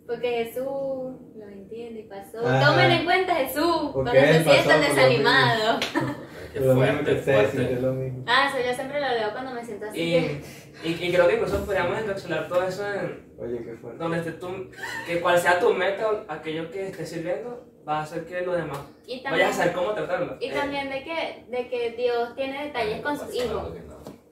porque 0.08 0.46
Jesús 0.46 0.66
lo 0.66 1.48
entiende 1.48 2.00
y 2.00 2.04
pasó. 2.04 2.40
Ah. 2.44 2.64
Tomen 2.66 2.90
en 2.92 3.06
cuenta 3.06 3.36
Jesús 3.36 3.92
cuando 3.94 4.12
se 4.12 4.44
sientan 4.44 4.82
desanimados. 4.82 5.86
Lo 6.60 6.76
fuerte, 6.76 7.16
fuerte. 7.18 7.52
sienten 7.52 7.82
lo 7.82 7.94
mismo. 7.94 8.24
Ah, 8.28 8.50
eso 8.54 8.68
yo 8.68 8.74
siempre 8.76 9.00
lo 9.02 9.08
leo 9.10 9.32
cuando 9.32 9.52
me 9.52 9.64
siento 9.66 9.86
así. 9.88 10.00
Y, 10.02 10.12
que- 10.12 10.42
y, 10.84 11.06
y 11.08 11.12
creo 11.14 11.28
que 11.28 11.34
incluso 11.36 11.66
podríamos 11.66 12.00
encapsular 12.00 12.48
todo 12.48 12.64
eso 12.68 12.86
en 12.94 13.34
Oye, 13.40 13.64
qué 13.64 13.74
fuerte. 13.76 14.00
donde 14.00 14.18
esté 14.20 14.32
tu, 14.34 14.70
que 15.08 15.20
cual 15.22 15.40
sea 15.40 15.60
tu 15.60 15.74
meta, 15.74 16.26
aquello 16.28 16.70
que 16.72 16.88
estés 16.88 17.10
sirviendo, 17.10 17.66
va 17.88 18.00
a 18.00 18.04
hacer 18.04 18.26
que 18.26 18.42
lo 18.42 18.54
demás 18.54 18.80
Y 19.06 19.22
vayas 19.24 19.52
a 19.52 19.54
saber 19.54 19.74
cómo 19.74 19.94
tratarlo. 19.94 20.38
y 20.40 20.50
también 20.52 20.90
de, 20.90 21.04
que, 21.04 21.46
de 21.50 21.68
que 21.70 21.92
Dios 21.92 22.36
tiene 22.36 22.66
detalles 22.66 23.02
con 23.02 23.18
sus 23.18 23.34
hijos. 23.36 23.74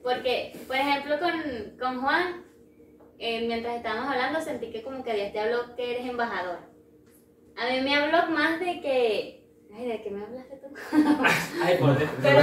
Porque, 0.02 0.52
por 0.66 0.76
ejemplo, 0.76 1.16
con, 1.20 1.32
con 1.78 2.00
Juan, 2.02 2.44
eh, 3.18 3.46
mientras 3.46 3.76
estábamos 3.76 4.10
hablando, 4.10 4.40
sentí 4.40 4.70
que 4.72 4.82
como 4.82 5.04
que 5.04 5.14
Dios 5.14 5.32
te 5.32 5.38
habló 5.40 5.76
que 5.76 5.94
eres 5.96 6.06
embajador. 6.08 6.58
A 7.56 7.70
mí 7.70 7.80
me 7.82 7.94
habló 7.94 8.30
más 8.34 8.58
de 8.58 8.80
que... 8.80 9.41
Ay, 9.74 9.86
¿de 9.86 10.02
qué 10.02 10.10
me 10.10 10.24
hablaste 10.24 10.56
tú? 10.56 10.66
Ay, 11.62 11.76
por 11.78 11.98
Dios. 11.98 12.10
Pero, 12.22 12.40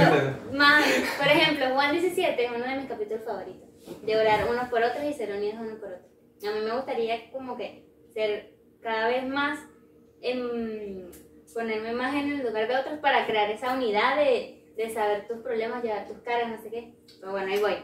más, 0.52 0.84
por 1.16 1.26
ejemplo, 1.28 1.66
Juan 1.74 1.92
17 1.92 2.44
es 2.44 2.50
uno 2.50 2.64
de 2.64 2.76
mis 2.76 2.86
capítulos 2.86 3.24
favoritos. 3.24 3.68
De 4.04 4.16
orar 4.16 4.48
unos 4.50 4.68
por 4.68 4.82
otros 4.82 5.04
y 5.04 5.12
ser 5.12 5.32
unidos 5.32 5.56
unos 5.60 5.78
por 5.78 5.88
otros. 5.88 6.10
A 6.46 6.52
mí 6.52 6.64
me 6.64 6.74
gustaría 6.74 7.30
como 7.30 7.56
que 7.56 7.84
ser 8.12 8.54
cada 8.80 9.08
vez 9.08 9.26
más, 9.26 9.58
em, 10.22 11.10
ponerme 11.54 11.92
más 11.92 12.14
en 12.14 12.30
el 12.32 12.42
lugar 12.46 12.66
de 12.66 12.76
otros 12.76 12.98
para 12.98 13.26
crear 13.26 13.50
esa 13.50 13.74
unidad 13.74 14.16
de, 14.16 14.72
de 14.76 14.90
saber 14.90 15.28
tus 15.28 15.38
problemas, 15.38 15.82
llevar 15.84 16.08
tus 16.08 16.18
cargas, 16.18 16.50
no 16.50 16.62
sé 16.62 16.70
qué. 16.70 16.94
Pero 17.20 17.32
bueno, 17.32 17.52
ahí 17.52 17.60
voy. 17.60 17.76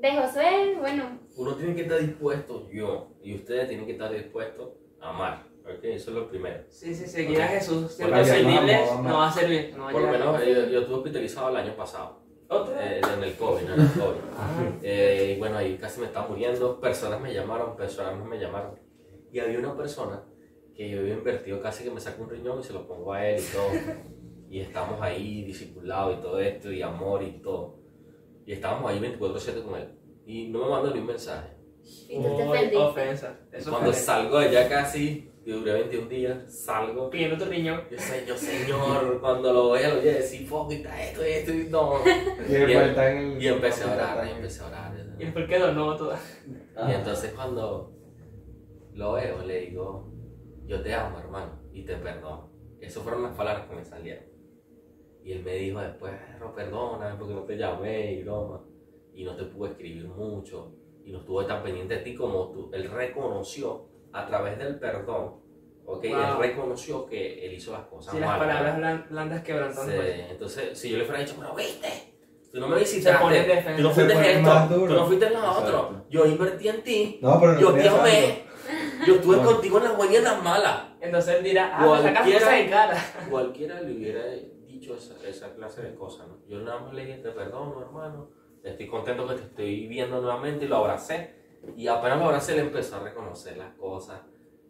De 0.00 0.12
Josué, 0.12 0.76
bueno, 0.78 1.18
Uno 1.36 1.54
tiene 1.56 1.74
que 1.74 1.82
estar 1.82 1.98
dispuesto, 1.98 2.68
yo, 2.70 3.10
y 3.22 3.34
ustedes 3.34 3.68
tienen 3.68 3.86
que 3.86 3.92
estar 3.92 4.12
dispuestos 4.12 4.70
a 5.00 5.10
amar. 5.10 5.47
¿Ok? 5.76 5.84
Eso 5.84 6.10
es 6.10 6.16
lo 6.16 6.28
primero. 6.28 6.64
Sí, 6.68 6.94
sí, 6.94 7.06
seguir 7.06 7.40
a 7.42 7.48
Jesús 7.48 7.92
servibles 7.92 8.26
vamos, 8.80 8.88
vamos. 8.90 9.06
no 9.06 9.18
va 9.18 9.28
a 9.28 9.32
servir. 9.32 9.74
No 9.76 9.84
va 9.84 9.90
Por 9.92 10.02
lo 10.02 10.08
menos 10.10 10.40
eh, 10.42 10.68
yo 10.72 10.80
estuve 10.80 10.96
hospitalizado 10.96 11.48
el 11.50 11.56
año 11.56 11.76
pasado, 11.76 12.22
eh, 12.78 13.00
en 13.16 13.22
el 13.24 13.34
COVID, 13.34 13.62
en 13.64 13.80
el 13.80 13.88
COVID. 13.92 14.20
Ah, 14.38 14.62
Eh, 14.82 15.34
y 15.36 15.38
bueno, 15.38 15.58
ahí 15.58 15.76
casi 15.76 16.00
me 16.00 16.06
estaba 16.06 16.28
muriendo. 16.28 16.80
Personas 16.80 17.20
me 17.20 17.32
llamaron, 17.34 17.76
personas 17.76 18.16
no 18.16 18.24
me 18.24 18.38
llamaron. 18.38 18.78
Y 19.32 19.38
había 19.40 19.58
una 19.58 19.76
persona 19.76 20.22
que 20.74 20.88
yo 20.90 21.00
había 21.00 21.14
invertido 21.14 21.60
casi 21.60 21.84
que 21.84 21.90
me 21.90 22.00
saco 22.00 22.22
un 22.22 22.30
riñón 22.30 22.60
y 22.60 22.62
se 22.62 22.72
lo 22.72 22.86
pongo 22.86 23.12
a 23.12 23.26
él 23.28 23.40
y 23.42 23.52
todo. 23.52 23.68
Y 24.50 24.60
estamos 24.60 25.00
ahí 25.02 25.44
discipulados 25.44 26.18
y 26.18 26.22
todo 26.22 26.40
esto, 26.40 26.72
y 26.72 26.80
amor 26.80 27.22
y 27.22 27.32
todo. 27.42 27.78
Y 28.46 28.52
estábamos 28.52 28.90
ahí 28.90 28.98
24-7 28.98 29.62
con 29.62 29.78
él. 29.78 29.88
Y 30.24 30.48
no 30.48 30.60
me 30.64 30.70
mandó 30.70 30.90
ni 30.94 31.00
un 31.00 31.06
mensaje. 31.06 31.50
y 32.08 32.16
tú 32.22 32.36
te 32.70 32.76
ofensa. 32.76 33.38
Eso 33.52 33.70
Cuando 33.70 33.90
ofende. 33.90 34.06
salgo 34.06 34.38
de 34.38 34.46
allá 34.48 34.68
casi, 34.68 35.30
que 35.48 35.54
duré 35.54 35.72
21 35.72 36.08
días, 36.10 36.62
salgo. 36.62 37.08
Pidiendo 37.08 37.42
tu 37.42 37.50
riñón. 37.50 37.80
Yo 37.90 37.98
sé, 37.98 38.26
yo 38.28 38.36
señor, 38.36 39.18
cuando 39.22 39.50
lo 39.50 39.70
vea, 39.70 39.88
lo 39.88 40.00
voy 40.00 40.08
a 40.10 40.14
decir, 40.16 40.46
fuck, 40.46 40.70
está 40.70 41.02
esto, 41.02 41.22
esto, 41.22 41.54
y 41.54 41.68
no. 41.70 41.94
Y 42.48 42.52
Y, 42.52 42.56
en 42.56 42.70
el- 42.70 43.42
y 43.42 43.48
empecé 43.48 43.84
a 43.84 43.94
orar, 43.94 44.26
y 44.26 44.30
empecé 44.32 44.62
a 44.62 44.66
orar. 44.66 45.16
Y 45.18 45.24
después 45.24 45.48
quedó 45.48 45.72
no 45.72 45.96
toda. 45.96 46.20
Y 46.86 46.92
entonces 46.92 47.32
cuando 47.32 47.94
lo 48.92 49.12
veo, 49.14 49.42
le 49.42 49.60
digo, 49.62 50.12
yo 50.66 50.82
te 50.82 50.92
amo, 50.92 51.18
hermano, 51.18 51.62
y 51.72 51.82
te 51.82 51.96
perdono. 51.96 52.50
Esas 52.78 53.02
fueron 53.02 53.22
las 53.22 53.34
palabras 53.34 53.66
que 53.68 53.74
me 53.74 53.84
salieron. 53.86 54.24
Y 55.24 55.32
él 55.32 55.42
me 55.42 55.54
dijo 55.54 55.80
después, 55.80 56.12
pero 56.34 56.54
perdóname 56.54 57.16
porque 57.18 57.32
no 57.32 57.44
te 57.44 57.56
llamé 57.56 58.12
y 58.12 58.22
broma. 58.22 58.62
Y 59.14 59.24
no 59.24 59.34
te 59.34 59.44
pude 59.44 59.70
escribir 59.70 60.08
mucho. 60.08 60.74
Y 61.06 61.10
no 61.10 61.20
estuve 61.20 61.46
tan 61.46 61.62
pendiente 61.62 61.94
de 61.94 62.00
ti 62.02 62.14
como 62.14 62.50
tú. 62.50 62.70
Él 62.74 62.90
reconoció 62.90 63.88
a 64.12 64.26
través 64.26 64.58
del 64.58 64.78
perdón, 64.78 65.36
¿ok? 65.86 66.04
Él 66.04 66.12
Wow. 66.16 66.40
reconoció 66.40 67.06
que 67.06 67.44
él 67.46 67.52
hizo 67.54 67.72
las 67.72 67.82
cosas 67.82 68.14
Si 68.14 68.20
las 68.20 68.28
mal. 68.30 68.38
palabras 68.38 68.78
blan- 68.78 69.08
blandas 69.08 69.42
quebrantan. 69.42 69.86
Sí, 69.86 69.92
pues. 69.96 70.30
entonces, 70.30 70.78
si 70.78 70.90
yo 70.90 70.98
le 70.98 71.04
fuera 71.04 71.20
dicho, 71.20 71.34
pero 71.38 71.54
viste, 71.54 71.88
tú 72.52 72.60
no 72.60 72.68
me 72.68 72.78
visitaste, 72.78 73.34
defensa. 73.34 73.76
tú 73.76 73.82
no 73.82 73.90
fuiste 73.90 74.32
esto, 74.32 74.68
tú 74.68 74.86
no 74.94 75.06
fuiste 75.06 75.26
en 75.26 75.32
lo 75.34 75.52
otro, 75.58 76.04
yo 76.10 76.26
invertí 76.26 76.68
en 76.68 76.82
ti, 76.82 77.18
No, 77.22 77.38
pero 77.40 77.52
no 77.54 77.60
yo 77.60 77.72
te 77.74 77.88
amé, 77.88 78.44
yo 79.06 79.14
estuve 79.16 79.36
Bueno. 79.36 79.52
contigo 79.52 79.78
en 79.78 79.84
las 79.84 79.96
buenas 79.96 80.14
y 80.14 80.16
en 80.18 80.24
las 80.24 80.42
malas. 80.42 80.82
Entonces 81.00 81.36
él 81.36 81.44
dirá, 81.44 81.70
ah, 81.78 81.86
Cualquiera- 81.86 82.22
cosas 82.40 82.54
en 82.54 82.70
cara. 82.70 82.96
Cualquiera 83.30 83.80
le 83.80 83.92
hubiera 83.94 84.24
dicho 84.66 84.96
esa, 84.96 85.14
esa 85.26 85.54
clase 85.54 85.82
de 85.82 85.94
cosas, 85.94 86.26
¿no? 86.28 86.38
Yo 86.48 86.58
nada 86.60 86.80
más 86.80 86.92
le 86.94 87.04
dije, 87.06 87.18
te 87.18 87.30
perdono, 87.30 87.80
hermano, 87.80 88.30
estoy 88.64 88.86
contento 88.88 89.26
que 89.28 89.34
te 89.34 89.42
estoy 89.42 89.86
viendo 89.86 90.20
nuevamente 90.20 90.64
y 90.64 90.68
lo 90.68 90.76
abracé. 90.78 91.37
Y 91.76 91.86
apenas 91.88 92.18
lo 92.18 92.24
abracé, 92.26 92.54
le 92.54 92.62
empezó 92.62 92.96
a 92.96 93.00
reconocer 93.00 93.56
las 93.56 93.74
cosas 93.74 94.20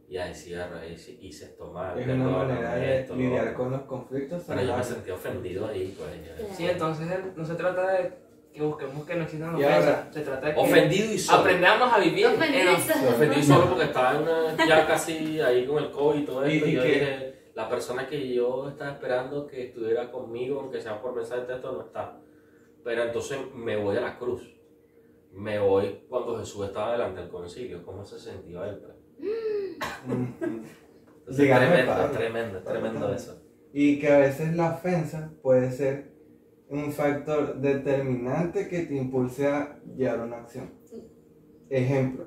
y 0.09 0.17
a 0.17 0.27
decir, 0.27 0.59
"Hice- 0.91 1.19
hice 1.21 1.45
esto 1.47 1.71
mal. 1.71 1.99
Es 1.99 2.07
una 2.09 2.25
manera 2.29 2.75
de 2.77 3.01
esto, 3.01 3.15
lidiar 3.15 3.49
otro". 3.49 3.57
con 3.57 3.71
los 3.73 3.83
conflictos. 3.83 4.43
Pero 4.47 4.63
yo 4.63 4.77
me 4.77 4.83
sentí 4.85 5.11
ofendido 5.11 5.67
ahí, 5.67 5.95
pues. 5.99 6.57
Sí, 6.57 6.67
entonces 6.67 7.07
no 7.37 7.45
se 7.45 7.55
trata 7.55 7.93
de 7.93 8.13
que 8.53 8.63
busquemos 8.63 9.05
que 9.07 9.15
no 9.15 9.23
existan 9.25 9.53
Y 9.59 9.63
ofensas, 9.63 9.87
ahora, 9.87 10.09
se 10.13 10.21
trata 10.23 10.47
de 10.49 10.55
que 10.55 10.61
Ofendido 10.61 11.13
y 11.13 11.19
solo. 11.19 11.39
aprendamos 11.41 11.93
a 11.93 11.99
vivir 11.99 12.27
Ofendido 12.27 12.71
en 12.71 13.39
y 13.39 13.43
solo. 13.43 13.67
Porque 13.69 13.85
estaba 13.85 14.15
en 14.17 14.23
una, 14.23 14.67
ya 14.67 14.87
casi 14.87 15.41
ahí 15.41 15.67
con 15.67 15.79
el 15.85 15.91
COVID 15.91 16.19
y 16.21 16.25
todo 16.25 16.49
Y- 16.49 16.57
esto. 16.57 16.67
Y, 16.67 16.71
y 16.71 16.75
yo 16.75 16.83
que- 16.83 16.89
dije, 16.89 17.35
la 17.55 17.69
persona 17.69 18.07
que 18.09 18.33
yo 18.35 18.69
estaba 18.71 18.93
esperando 18.93 19.47
que 19.47 19.67
estuviera 19.67 20.11
conmigo, 20.11 20.61
aunque 20.61 20.81
sea 20.81 21.01
por 21.01 21.15
mensaje 21.15 21.43
de 21.43 21.47
texto, 21.49 21.73
no 21.73 21.83
está. 21.83 22.19
Pero 22.83 23.03
entonces 23.05 23.39
me 23.55 23.77
voy 23.77 23.97
a 23.97 24.01
la 24.01 24.19
cruz. 24.19 24.55
Me 25.33 25.59
voy 25.59 26.05
cuando 26.09 26.39
Jesús 26.39 26.67
estaba 26.67 26.93
delante 26.93 27.21
del 27.21 27.31
concilio. 27.31 27.85
¿Cómo 27.85 28.05
se 28.05 28.19
sentía 28.19 28.67
él? 28.69 28.79
pues? 28.83 28.97
Entonces, 30.09 31.37
Dígame, 31.45 31.85
tremendo, 32.17 32.59
tremendo 32.61 33.13
eso. 33.13 33.43
Y 33.73 33.99
que 34.01 34.09
a 34.11 34.19
veces 34.19 34.57
la 34.57 34.73
ofensa 34.73 35.33
puede 35.43 35.71
ser 35.71 36.13
un 36.71 36.91
factor 36.93 37.61
determinante 37.61 38.69
que 38.69 38.81
te 38.81 38.95
impulse 38.97 39.47
a 39.47 39.81
llevar 39.97 40.21
una 40.21 40.39
acción. 40.39 40.71
Ejemplo, 41.69 42.27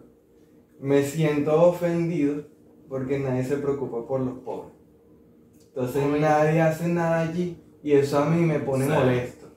me 0.79 1.03
siento 1.03 1.61
ofendido 1.63 2.43
porque 2.87 3.19
nadie 3.19 3.43
se 3.43 3.57
preocupa 3.57 4.07
por 4.07 4.21
los 4.21 4.39
pobres. 4.39 4.73
Entonces 5.67 6.03
nadie 6.19 6.61
hace 6.61 6.87
nada 6.87 7.21
allí 7.21 7.57
y 7.81 7.93
eso 7.93 8.19
a 8.19 8.25
mí 8.29 8.45
me 8.45 8.59
pone 8.59 8.85
Sí. 8.85 8.91
molesto. 8.91 9.47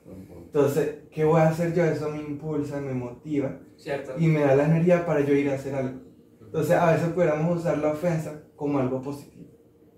Entonces, 0.45 0.95
¿qué 1.15 1.23
voy 1.23 1.39
a 1.39 1.47
hacer 1.47 1.73
yo? 1.73 1.83
Eso 1.85 2.09
me 2.09 2.19
impulsa, 2.19 2.81
me 2.81 2.93
motiva 2.93 3.57
¿cierto? 3.77 4.13
y 4.19 4.27
me 4.27 4.41
da 4.41 4.55
la 4.55 4.65
energía 4.65 5.05
para 5.05 5.21
yo 5.21 5.33
ir 5.33 5.49
a 5.49 5.55
hacer 5.55 5.73
algo. 5.73 6.01
Entonces, 6.41 6.75
a 6.75 6.91
veces 6.91 7.09
pudiéramos 7.09 7.59
usar 7.59 7.77
la 7.77 7.93
ofensa 7.93 8.43
como 8.55 8.79
algo 8.79 9.01
positivo. 9.01 9.49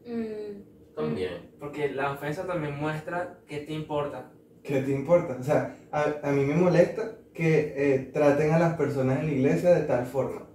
Mm, 0.05 0.95
También. 0.95 1.51
Porque 1.59 1.89
la 1.89 2.11
ofensa 2.13 2.45
también 2.45 2.79
muestra 2.79 3.39
qué 3.47 3.59
te 3.59 3.73
importa. 3.73 4.31
¿Qué 4.63 4.81
te 4.81 4.91
importa? 4.91 5.37
O 5.39 5.43
sea, 5.43 5.75
a, 5.91 6.05
a 6.23 6.31
mí 6.31 6.45
me 6.45 6.55
molesta 6.55 7.17
que 7.33 7.73
eh, 7.75 7.99
traten 8.13 8.51
a 8.53 8.59
las 8.59 8.75
personas 8.75 9.19
en 9.19 9.27
la 9.27 9.31
iglesia 9.31 9.73
de 9.73 9.83
tal 9.83 10.05
forma. 10.05 10.47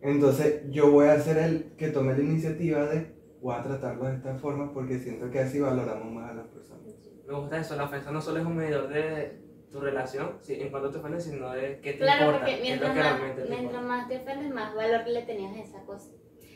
Entonces, 0.00 0.62
yo 0.70 0.90
voy 0.90 1.06
a 1.06 1.20
ser 1.20 1.38
el 1.38 1.72
que 1.76 1.88
tome 1.88 2.12
la 2.16 2.22
iniciativa 2.22 2.84
de, 2.86 3.14
voy 3.40 3.54
a 3.54 3.62
tratarlos 3.62 4.08
de 4.08 4.16
esta 4.16 4.34
forma 4.34 4.72
porque 4.72 4.98
siento 4.98 5.30
que 5.30 5.38
así 5.40 5.60
valoramos 5.60 6.12
más 6.12 6.30
a 6.30 6.34
las 6.34 6.46
personas. 6.48 6.82
Me 7.26 7.34
gusta 7.34 7.58
eso, 7.58 7.76
la 7.76 7.84
ofensa 7.84 8.10
no 8.10 8.20
solo 8.20 8.40
es 8.40 8.46
un 8.46 8.56
medidor 8.56 8.88
de 8.88 9.40
tu 9.72 9.80
relación, 9.80 10.36
sí, 10.40 10.54
en 10.60 10.70
cuanto 10.70 10.90
te 10.90 10.98
ofendes, 10.98 11.24
sino 11.24 11.50
de 11.50 11.80
qué 11.80 11.92
te 11.94 11.98
Claro, 11.98 12.26
importa, 12.26 12.38
porque 12.46 12.60
mientras 12.62 12.94
más, 12.96 13.18
te 13.20 13.24
mientras 13.24 13.60
importa. 13.62 13.80
más 13.80 14.08
te 14.08 14.16
ofendes, 14.18 14.50
más 14.54 14.74
valor 14.74 15.06
le 15.08 15.22
tenías 15.22 15.56
a 15.56 15.60
esa 15.60 15.82
cosa. 15.84 16.10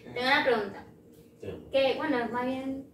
Tengo 0.04 0.20
una 0.20 0.44
pregunta. 0.44 0.86
Sí. 1.40 1.48
Que, 1.72 1.94
bueno, 1.96 2.16
más 2.30 2.46
bien, 2.46 2.86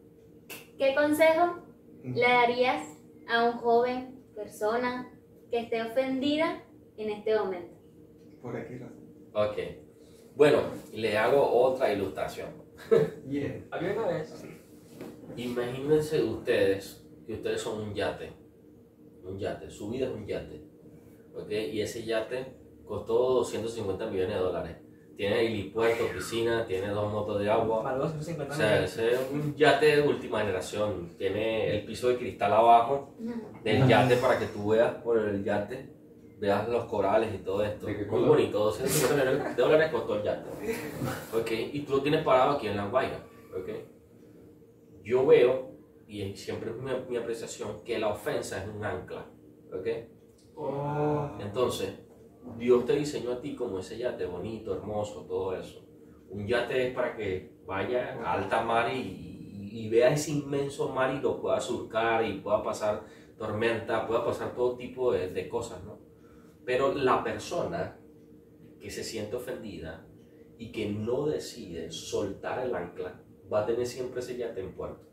¿qué 0.78 0.94
consejo 0.94 1.58
le 2.04 2.20
darías 2.20 2.86
a 3.28 3.44
un 3.44 3.52
joven 3.58 4.22
persona 4.34 5.12
que 5.50 5.58
esté 5.60 5.82
ofendida 5.82 6.62
en 6.96 7.10
este 7.10 7.36
momento? 7.38 7.74
Por 8.40 8.56
aquí, 8.56 8.76
Rafa. 8.76 9.50
Ok. 9.50 9.58
Bueno, 10.36 10.62
le 10.92 11.18
hago 11.18 11.42
otra 11.52 11.92
ilustración. 11.92 12.48
Yeah. 13.28 13.62
Una 13.70 14.06
vez, 14.08 14.44
Imagínense 15.36 16.22
ustedes 16.22 17.02
que 17.26 17.34
ustedes 17.34 17.60
son 17.60 17.80
un 17.80 17.94
yate. 17.94 18.32
Un 19.24 19.38
yate. 19.38 19.70
Su 19.70 19.90
vida 19.90 20.06
es 20.06 20.12
un 20.12 20.26
yate. 20.26 20.62
¿Ok? 21.34 21.50
Y 21.50 21.80
ese 21.80 22.04
yate 22.04 22.54
costó 22.84 23.14
250 23.34 24.06
millones 24.06 24.34
de 24.36 24.40
dólares. 24.40 24.76
Tiene 25.16 25.46
helipuerto, 25.46 26.04
piscina, 26.12 26.66
tiene 26.66 26.88
dos 26.88 27.12
motos 27.12 27.38
de 27.40 27.48
agua. 27.50 27.82
valor 27.82 28.08
150 28.08 28.52
O 28.52 28.56
sea, 28.56 28.66
millones. 28.70 28.92
ese 28.92 29.14
es 29.14 29.20
un 29.32 29.54
yate 29.54 29.96
de 29.96 30.02
última 30.08 30.40
generación. 30.40 31.10
Tiene 31.18 31.76
el 31.78 31.84
piso 31.84 32.08
de 32.08 32.16
cristal 32.16 32.52
abajo 32.52 33.14
del 33.62 33.86
yate 33.86 34.16
para 34.16 34.38
que 34.38 34.46
tú 34.46 34.68
veas 34.70 34.94
por 34.96 35.18
el 35.18 35.44
yate, 35.44 35.88
veas 36.38 36.66
los 36.68 36.86
corales 36.86 37.32
y 37.34 37.38
todo 37.38 37.62
esto. 37.62 37.86
¿De 37.86 37.92
qué 37.96 38.00
Muy 38.00 38.08
color? 38.10 38.28
bonito, 38.30 38.58
250 38.58 39.24
millones 39.32 39.56
de 39.56 39.62
dólares 39.62 39.90
costó 39.92 40.16
el 40.16 40.22
yate. 40.24 40.50
¿Ok? 41.38 41.50
Y 41.72 41.80
tú 41.80 41.92
lo 41.96 42.02
tienes 42.02 42.24
parado 42.24 42.52
aquí 42.52 42.66
en 42.68 42.76
la 42.78 42.86
guaira. 42.88 43.18
¿Ok? 43.56 43.68
Yo 45.04 45.26
veo, 45.26 45.71
y 46.12 46.36
siempre 46.36 46.70
es 46.70 46.76
mi, 46.76 46.90
mi 47.08 47.16
apreciación, 47.16 47.82
que 47.84 47.98
la 47.98 48.08
ofensa 48.08 48.62
es 48.62 48.68
un 48.68 48.84
ancla. 48.84 49.24
¿Ok? 49.72 49.86
Oh, 50.56 51.30
Entonces, 51.40 51.94
Dios 52.58 52.84
te 52.84 52.96
diseñó 52.96 53.32
a 53.32 53.40
ti 53.40 53.54
como 53.54 53.78
ese 53.78 53.96
yate 53.96 54.26
bonito, 54.26 54.74
hermoso, 54.74 55.24
todo 55.24 55.56
eso. 55.56 55.82
Un 56.28 56.46
yate 56.46 56.88
es 56.88 56.94
para 56.94 57.16
que 57.16 57.54
vaya 57.66 58.20
a 58.22 58.34
alta 58.34 58.62
mar 58.62 58.92
y, 58.94 58.98
y, 58.98 59.86
y 59.86 59.88
vea 59.88 60.12
ese 60.12 60.32
inmenso 60.32 60.90
mar 60.90 61.14
y 61.14 61.20
lo 61.20 61.40
pueda 61.40 61.58
surcar 61.60 62.26
y 62.26 62.40
pueda 62.40 62.62
pasar 62.62 63.04
tormenta, 63.38 64.06
pueda 64.06 64.22
pasar 64.22 64.54
todo 64.54 64.76
tipo 64.76 65.12
de, 65.12 65.30
de 65.30 65.48
cosas, 65.48 65.82
¿no? 65.84 65.98
Pero 66.66 66.92
la 66.94 67.24
persona 67.24 67.98
que 68.78 68.90
se 68.90 69.02
siente 69.02 69.36
ofendida 69.36 70.06
y 70.58 70.72
que 70.72 70.90
no 70.90 71.24
decide 71.24 71.90
soltar 71.90 72.58
el 72.66 72.74
ancla, 72.74 73.22
va 73.50 73.60
a 73.60 73.66
tener 73.66 73.86
siempre 73.86 74.20
ese 74.20 74.36
yate 74.36 74.60
en 74.60 74.74
puerto. 74.74 75.11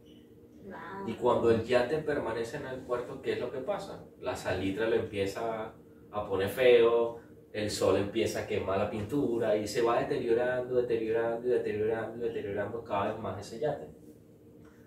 Y 1.08 1.14
cuando 1.14 1.50
el 1.52 1.64
yate 1.64 2.00
permanece 2.00 2.58
en 2.58 2.68
el 2.68 2.82
puerto, 2.82 3.22
¿qué 3.22 3.34
es 3.34 3.40
lo 3.40 3.52
que 3.52 3.60
pasa? 3.60 4.06
La 4.20 4.36
salitre 4.36 4.90
lo 4.90 4.96
empieza 4.96 5.74
a 6.12 6.28
poner 6.28 6.50
feo, 6.50 7.20
el 7.52 7.70
sol 7.72 7.98
empieza 7.98 8.42
a 8.42 8.48
quemar 8.48 8.78
la 8.78 8.90
pintura 8.90 9.56
y 9.58 9.68
se 9.68 9.82
va 9.82 10.00
deteriorando, 10.00 10.76
deteriorando 10.76 11.48
deteriorando 11.48 12.26
deteriorando 12.26 12.84
cada 12.84 13.12
vez 13.12 13.20
más 13.20 13.40
ese 13.40 13.60
yate. 13.60 13.88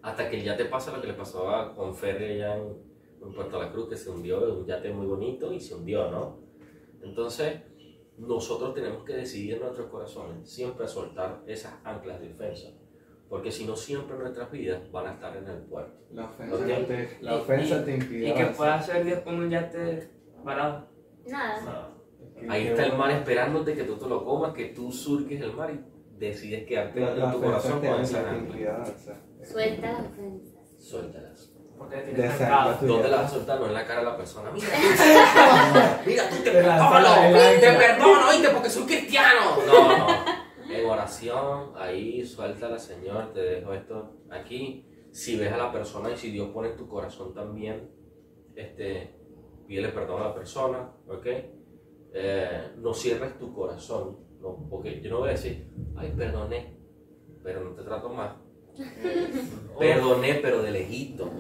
Hasta 0.03 0.29
que 0.29 0.39
el 0.39 0.45
yate 0.45 0.67
pasa 0.67 0.95
lo 0.95 1.01
que 1.01 1.09
le 1.09 1.15
pasó 1.15 1.49
a 1.49 1.75
con 1.75 1.95
Ferry 1.95 2.35
allá 2.35 2.57
en, 2.57 2.93
Puerto 3.35 3.63
La 3.63 3.71
Cruz, 3.71 3.89
que 3.89 3.97
se 3.97 4.11
hundió, 4.11 4.45
es 4.49 4.53
un 4.53 4.67
yate 4.67 4.93
muy 4.93 5.07
bonito 5.07 5.53
y 5.53 5.61
se 5.61 5.77
hundió, 5.77 6.11
¿no? 6.11 6.41
Entonces, 7.03 7.63
nosotros 8.19 8.75
tenemos 8.75 9.05
que 9.05 9.15
decidir 9.15 9.61
nuestros 9.61 9.89
corazones 9.89 10.51
siempre 10.51 10.89
soltar 10.89 11.41
esas 11.47 11.75
anclas 11.85 12.21
de 12.21 12.29
defensa. 12.29 12.73
Porque 13.33 13.51
si 13.51 13.65
no, 13.65 13.75
siempre 13.75 14.15
nuestras 14.19 14.51
vidas 14.51 14.79
van 14.93 15.07
a 15.07 15.13
estar 15.15 15.35
en 15.35 15.49
el 15.49 15.63
puerto. 15.63 15.95
La 16.13 16.27
ofensa, 16.27 16.59
te, 16.87 17.17
la 17.23 17.37
ofensa 17.37 17.77
y- 17.79 17.85
te 17.87 17.95
impide. 17.95 18.29
Y 18.29 18.33
que 18.35 18.43
avanzar. 18.43 18.57
pueda 18.59 18.75
hacer 18.75 19.05
Dios 19.07 19.21
con 19.21 19.39
un 19.39 19.49
yate 19.49 20.11
parado. 20.45 20.87
Nada. 21.25 21.89
Ahí 22.47 22.67
está 22.67 22.85
el 22.85 22.95
mar 22.99 23.11
esperándote 23.11 23.73
que 23.75 23.85
tú 23.85 23.97
te 23.97 24.07
lo 24.07 24.23
comas, 24.23 24.53
que 24.53 24.67
tú 24.67 24.93
surques 24.93 25.41
el 25.41 25.55
mar 25.55 25.71
y 25.71 25.81
decides 26.19 26.67
quedarte 26.67 27.01
La, 27.01 27.15
la 27.15 27.25
en 27.25 27.33
tu 27.33 27.41
corazón 27.41 27.81
con 27.81 28.01
esa 28.03 28.21
avanzar. 28.21 29.17
Suelta 29.43 29.93
las 29.93 30.01
ofensas. 30.07 30.77
Suéltalas. 30.79 31.53
Porque. 31.79 31.97
¿Dónde 32.87 33.09
las 33.09 33.23
vas 33.23 33.33
a 33.33 33.35
soltar? 33.35 33.61
No 33.61 33.67
en 33.69 33.73
la 33.75 33.87
cara 33.87 34.01
de 34.01 34.07
la 34.09 34.17
persona. 34.19 34.51
Mira, 34.53 34.67
mira, 36.07 36.29
tú 36.29 36.37
te 36.45 36.51
perdono, 36.51 37.01
la- 37.01 37.61
te 37.61 37.73
perdono, 37.73 38.29
oíste, 38.29 38.49
porque 38.51 38.69
soy 38.69 38.85
cristiano. 38.85 39.57
No, 39.67 39.97
no. 39.99 40.32
En 40.83 40.91
oración, 40.91 41.73
ahí 41.77 42.25
suéltala, 42.25 42.79
Señor, 42.79 43.33
te 43.33 43.41
dejo 43.41 43.73
esto 43.73 44.17
aquí. 44.31 44.85
Si 45.13 45.37
ves 45.37 45.53
a 45.53 45.57
la 45.57 45.73
persona 45.73 46.11
y 46.11 46.17
si 46.17 46.31
Dios 46.31 46.49
pone 46.49 46.71
en 46.71 46.77
tu 46.77 46.89
corazón 46.89 47.33
también, 47.33 47.89
este, 48.57 49.15
pídele 49.67 49.91
perdón 49.91 50.23
a 50.23 50.29
la 50.29 50.35
persona, 50.35 50.93
¿ok? 51.07 51.27
Eh, 52.15 52.73
no 52.79 52.93
cierres 52.95 53.39
tu 53.39 53.55
corazón, 53.55 54.19
no, 54.41 54.67
porque 54.69 55.01
yo 55.01 55.11
no 55.11 55.19
voy 55.21 55.29
a 55.29 55.33
decir, 55.33 55.71
ay, 55.97 56.13
perdoné, 56.17 56.77
pero 57.45 57.63
no 57.63 57.71
te 57.75 57.83
trato 57.83 58.09
más. 58.09 58.35
Perdoné, 59.79 60.41
pero 60.43 60.63
de 60.63 60.71
lejito. 60.73 61.31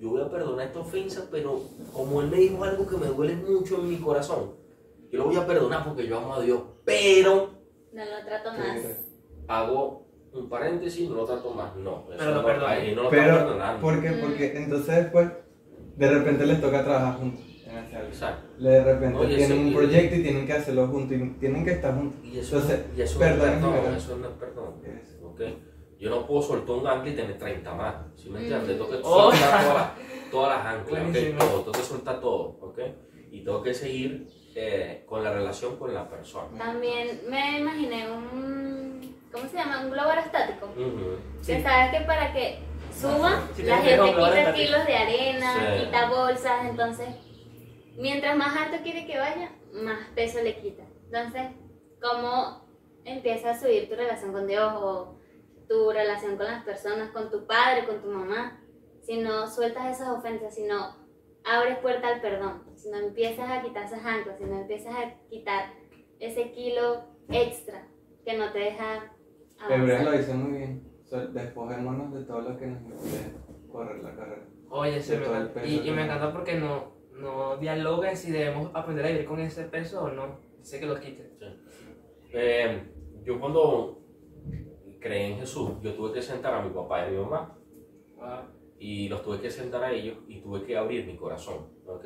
Yo 0.00 0.10
voy 0.10 0.20
a 0.20 0.28
perdonar 0.28 0.66
esta 0.66 0.80
ofensa, 0.80 1.28
pero 1.30 1.60
como 1.92 2.20
él 2.20 2.28
me 2.28 2.38
dijo 2.38 2.62
algo 2.64 2.86
que 2.86 2.96
me 2.96 3.06
duele 3.06 3.36
mucho 3.36 3.76
en 3.76 3.88
mi 3.88 3.96
corazón, 3.98 4.56
yo 5.10 5.18
lo 5.18 5.26
voy 5.26 5.36
a 5.36 5.46
perdonar 5.46 5.84
porque 5.84 6.06
yo 6.06 6.18
amo 6.18 6.34
a 6.34 6.40
Dios. 6.40 6.60
Pero 6.84 7.61
No 7.92 8.02
lo 8.04 8.24
trato 8.24 8.50
más. 8.52 8.78
hago 9.48 10.06
un 10.32 10.48
paréntesis, 10.48 11.08
no 11.10 11.16
lo 11.16 11.24
trato 11.26 11.50
más. 11.50 11.76
No, 11.76 12.06
eso 12.08 12.16
Pero 12.18 12.30
lo 12.30 12.40
no, 12.40 12.46
perdoné. 12.46 12.72
ahí 12.72 12.94
no 12.94 13.02
lo 13.04 13.10
Pero, 13.10 13.22
está 13.32 13.38
perdonando. 13.44 13.80
¿por 13.82 14.00
qué? 14.02 14.10
Porque 14.12 14.56
entonces 14.56 14.96
después, 14.96 15.28
de 15.96 16.08
repente 16.10 16.46
les 16.46 16.60
toca 16.60 16.84
trabajar 16.84 17.18
juntos. 17.18 17.44
Exacto. 18.08 18.62
De 18.62 18.84
repente 18.84 19.18
Oye, 19.18 19.36
tienen 19.36 19.56
sí, 19.58 19.62
un 19.64 19.68
y- 19.68 19.74
proyecto 19.74 20.16
y 20.16 20.22
tienen 20.22 20.46
que 20.46 20.52
hacerlo 20.52 20.86
juntos 20.88 21.16
y 21.16 21.30
tienen 21.38 21.64
que 21.64 21.72
estar 21.72 21.94
juntos. 21.94 22.18
Y 22.24 22.38
eso, 22.38 22.56
Entonces, 22.56 22.80
y 22.96 23.00
eso 23.02 23.18
no 23.18 23.24
es 23.26 23.32
perdón, 23.32 23.50
perdón, 23.50 23.72
perdón. 23.74 23.94
eso 23.96 24.16
no 24.18 24.28
es 24.28 24.34
perdón. 24.34 24.74
Es- 24.84 25.18
¿ok? 25.22 25.40
Yo 25.98 26.10
no 26.10 26.26
puedo 26.26 26.42
soltar 26.42 26.76
un 26.76 26.86
ancla 26.86 27.10
y 27.10 27.14
tener 27.16 27.38
30 27.38 27.74
más. 27.74 27.94
¿Sí 28.16 28.28
me 28.30 28.40
entiendes? 28.40 28.68
Tengo 28.76 28.90
que 28.90 28.96
Oh. 29.04 29.30
soltar 29.32 29.62
todas, 29.62 29.74
las- 29.74 30.30
todas 30.30 30.56
las 30.64 30.66
anclas, 30.74 31.00
¿ok? 31.02 31.08
Buenísimo. 31.10 31.38
Todo, 31.38 31.58
tengo 31.60 31.72
que 31.72 31.78
soltar 31.82 32.20
todo, 32.20 32.40
¿ok? 32.60 32.78
Y 33.30 33.44
tengo 33.44 33.62
que 33.62 33.74
seguir 33.74 34.28
eh, 34.54 35.04
con 35.08 35.22
la 35.24 35.32
relación 35.32 35.76
con 35.76 35.92
la 35.94 36.08
persona. 36.08 36.58
También 36.58 37.20
me 37.28 37.58
imaginé 37.58 38.10
un. 38.10 39.16
¿Cómo 39.32 39.48
se 39.48 39.56
llama? 39.56 39.80
Un 39.80 39.90
globo 39.90 40.10
aerostático. 40.10 40.66
Ujú. 40.66 41.16
Sí. 41.40 41.54
Que 41.54 41.62
sabes 41.62 41.98
que 41.98 42.04
para 42.04 42.32
que 42.32 42.58
suba, 42.94 43.42
Sí, 43.54 43.62
la 43.62 43.78
gente 43.78 44.12
quita 44.12 44.54
kilos 44.54 44.86
de 44.86 44.96
arena, 44.96 45.54
Sí. 45.78 45.84
quita 45.84 46.08
bolsas, 46.10 46.66
entonces 46.66 47.08
mientras 47.96 48.36
más 48.36 48.54
alto 48.56 48.82
quiere 48.82 49.06
que 49.06 49.18
vaya, 49.18 49.50
más 49.72 50.08
peso 50.14 50.42
le 50.42 50.60
quita. 50.60 50.82
Entonces, 51.06 51.42
¿cómo 52.00 52.66
empieza 53.04 53.50
a 53.50 53.58
subir 53.58 53.88
tu 53.88 53.94
relación 53.96 54.32
con 54.32 54.46
Dios 54.46 54.72
o 54.76 55.16
tu 55.68 55.90
relación 55.90 56.36
con 56.36 56.46
las 56.46 56.62
personas, 56.64 57.10
con 57.10 57.30
tu 57.30 57.46
padre, 57.46 57.86
con 57.86 58.02
tu 58.02 58.08
mamá? 58.08 58.60
Si 59.02 59.16
no 59.18 59.46
sueltas 59.50 59.96
esas 59.96 60.08
ofensas, 60.08 60.54
si 60.54 60.64
no 60.64 61.01
abres 61.44 61.78
puerta 61.78 62.08
al 62.08 62.20
perdón, 62.20 62.62
si 62.74 62.90
no 62.90 62.98
empiezas 62.98 63.50
a 63.50 63.62
quitar 63.62 63.84
esas 63.84 64.04
anclas, 64.04 64.38
si 64.38 64.44
no 64.44 64.60
empiezas 64.60 64.94
a 64.94 65.14
quitar 65.28 65.72
ese 66.18 66.52
kilo 66.52 67.04
extra 67.28 67.88
que 68.24 68.36
no 68.38 68.52
te 68.52 68.58
deja 68.58 69.12
Hebreos 69.68 70.02
lo 70.02 70.08
avanzar. 70.10 70.18
dice 70.18 70.34
muy 70.34 70.58
bien. 70.58 70.92
Despojémonos 71.34 72.14
de 72.14 72.24
todo 72.24 72.40
lo 72.40 72.58
que 72.58 72.66
nos 72.66 72.80
impide 72.82 73.34
correr 73.70 74.02
la 74.02 74.14
carrera. 74.16 74.42
Oye, 74.70 75.00
sí, 75.00 75.14
y, 75.64 75.88
y 75.88 75.90
me 75.90 76.04
encanta 76.04 76.32
porque 76.32 76.54
no, 76.54 76.92
no 77.12 77.56
dialoga 77.58 78.16
si 78.16 78.32
debemos 78.32 78.70
aprender 78.74 79.04
a 79.04 79.08
vivir 79.08 79.26
con 79.26 79.38
ese 79.40 79.64
peso 79.64 80.04
o 80.04 80.08
no. 80.10 80.38
Dice 80.58 80.80
que 80.80 80.86
lo 80.86 80.98
quite. 80.98 81.36
Eh, 82.32 82.82
yo 83.24 83.38
cuando 83.38 84.00
creí 85.00 85.32
en 85.32 85.38
Jesús, 85.40 85.72
yo 85.82 85.94
tuve 85.94 86.12
que 86.14 86.22
sentar 86.22 86.54
a 86.54 86.62
mi 86.62 86.70
papá 86.70 87.00
y 87.00 87.08
a 87.08 87.10
mi 87.10 87.18
mamá 87.18 87.58
Wow. 88.16 88.61
Y 88.82 89.08
los 89.08 89.22
tuve 89.22 89.40
que 89.40 89.48
sentar 89.48 89.84
a 89.84 89.92
ellos 89.92 90.16
y 90.26 90.40
tuve 90.40 90.64
que 90.64 90.76
abrir 90.76 91.06
mi 91.06 91.16
corazón, 91.16 91.68
¿ok? 91.86 92.04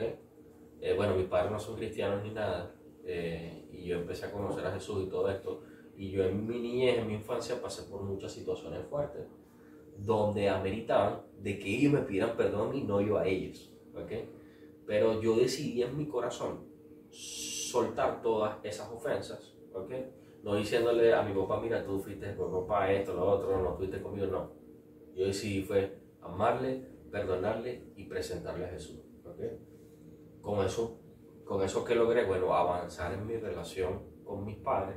Eh, 0.79 0.93
bueno, 0.95 1.17
mis 1.17 1.25
padres 1.25 1.51
no 1.51 1.59
son 1.59 1.77
cristianos 1.77 2.23
ni 2.23 2.33
nada 2.33 2.71
eh, 3.03 3.67
y 3.73 3.87
yo 3.87 3.97
empecé 3.97 4.27
a 4.27 4.31
conocer 4.31 4.67
a 4.67 4.73
Jesús 4.73 5.05
y 5.05 5.09
todo 5.09 5.31
esto 5.31 5.63
y 5.97 6.11
yo 6.11 6.23
en 6.23 6.47
mi 6.47 6.59
niñez, 6.59 6.99
en 6.99 7.07
mi 7.07 7.15
infancia 7.15 7.63
pasé 7.63 7.91
por 7.91 8.03
muchas 8.03 8.31
situaciones 8.31 8.85
fuertes 8.91 9.25
donde 9.97 10.51
ameritaban 10.51 11.23
de 11.39 11.59
que 11.59 11.79
ellos 11.79 11.95
me 11.95 12.01
pidieran 12.01 12.37
perdón 12.37 12.71
mí, 12.71 12.83
no 12.83 13.01
yo 13.01 13.17
a 13.17 13.27
ellos, 13.27 13.73
¿ok? 13.95 14.13
Pero 14.87 15.23
yo 15.23 15.35
decidí 15.35 15.83
en 15.83 15.97
mi 15.97 16.07
corazón 16.07 16.59
soltar 17.09 18.21
todas 18.21 18.63
esas 18.63 18.93
ofensas, 18.93 19.57
¿ok? 19.73 19.93
No 20.43 20.57
diciéndole 20.57 21.15
a 21.15 21.23
mi 21.23 21.33
papá, 21.33 21.59
mira, 21.59 21.83
tú 21.83 21.99
fuiste 22.01 22.35
por 22.35 22.53
papá 22.53 22.93
esto, 22.93 23.15
lo 23.15 23.31
otro, 23.31 23.63
no 23.63 23.75
fuiste 23.75 24.03
conmigo, 24.03 24.27
no. 24.27 24.51
Yo 25.15 25.25
decidí 25.25 25.63
fue 25.63 26.06
amarle, 26.27 26.85
perdonarle 27.11 27.93
y 27.97 28.05
presentarle 28.07 28.67
a 28.67 28.69
Jesús, 28.69 29.01
¿ok? 29.25 29.41
Con 30.41 30.65
eso, 30.65 31.01
con 31.45 31.63
eso 31.63 31.85
que 31.85 31.95
logré, 31.95 32.25
bueno, 32.25 32.53
avanzar 32.55 33.13
en 33.15 33.27
mi 33.27 33.37
relación 33.37 34.03
con 34.25 34.45
mis 34.45 34.57
padres, 34.59 34.97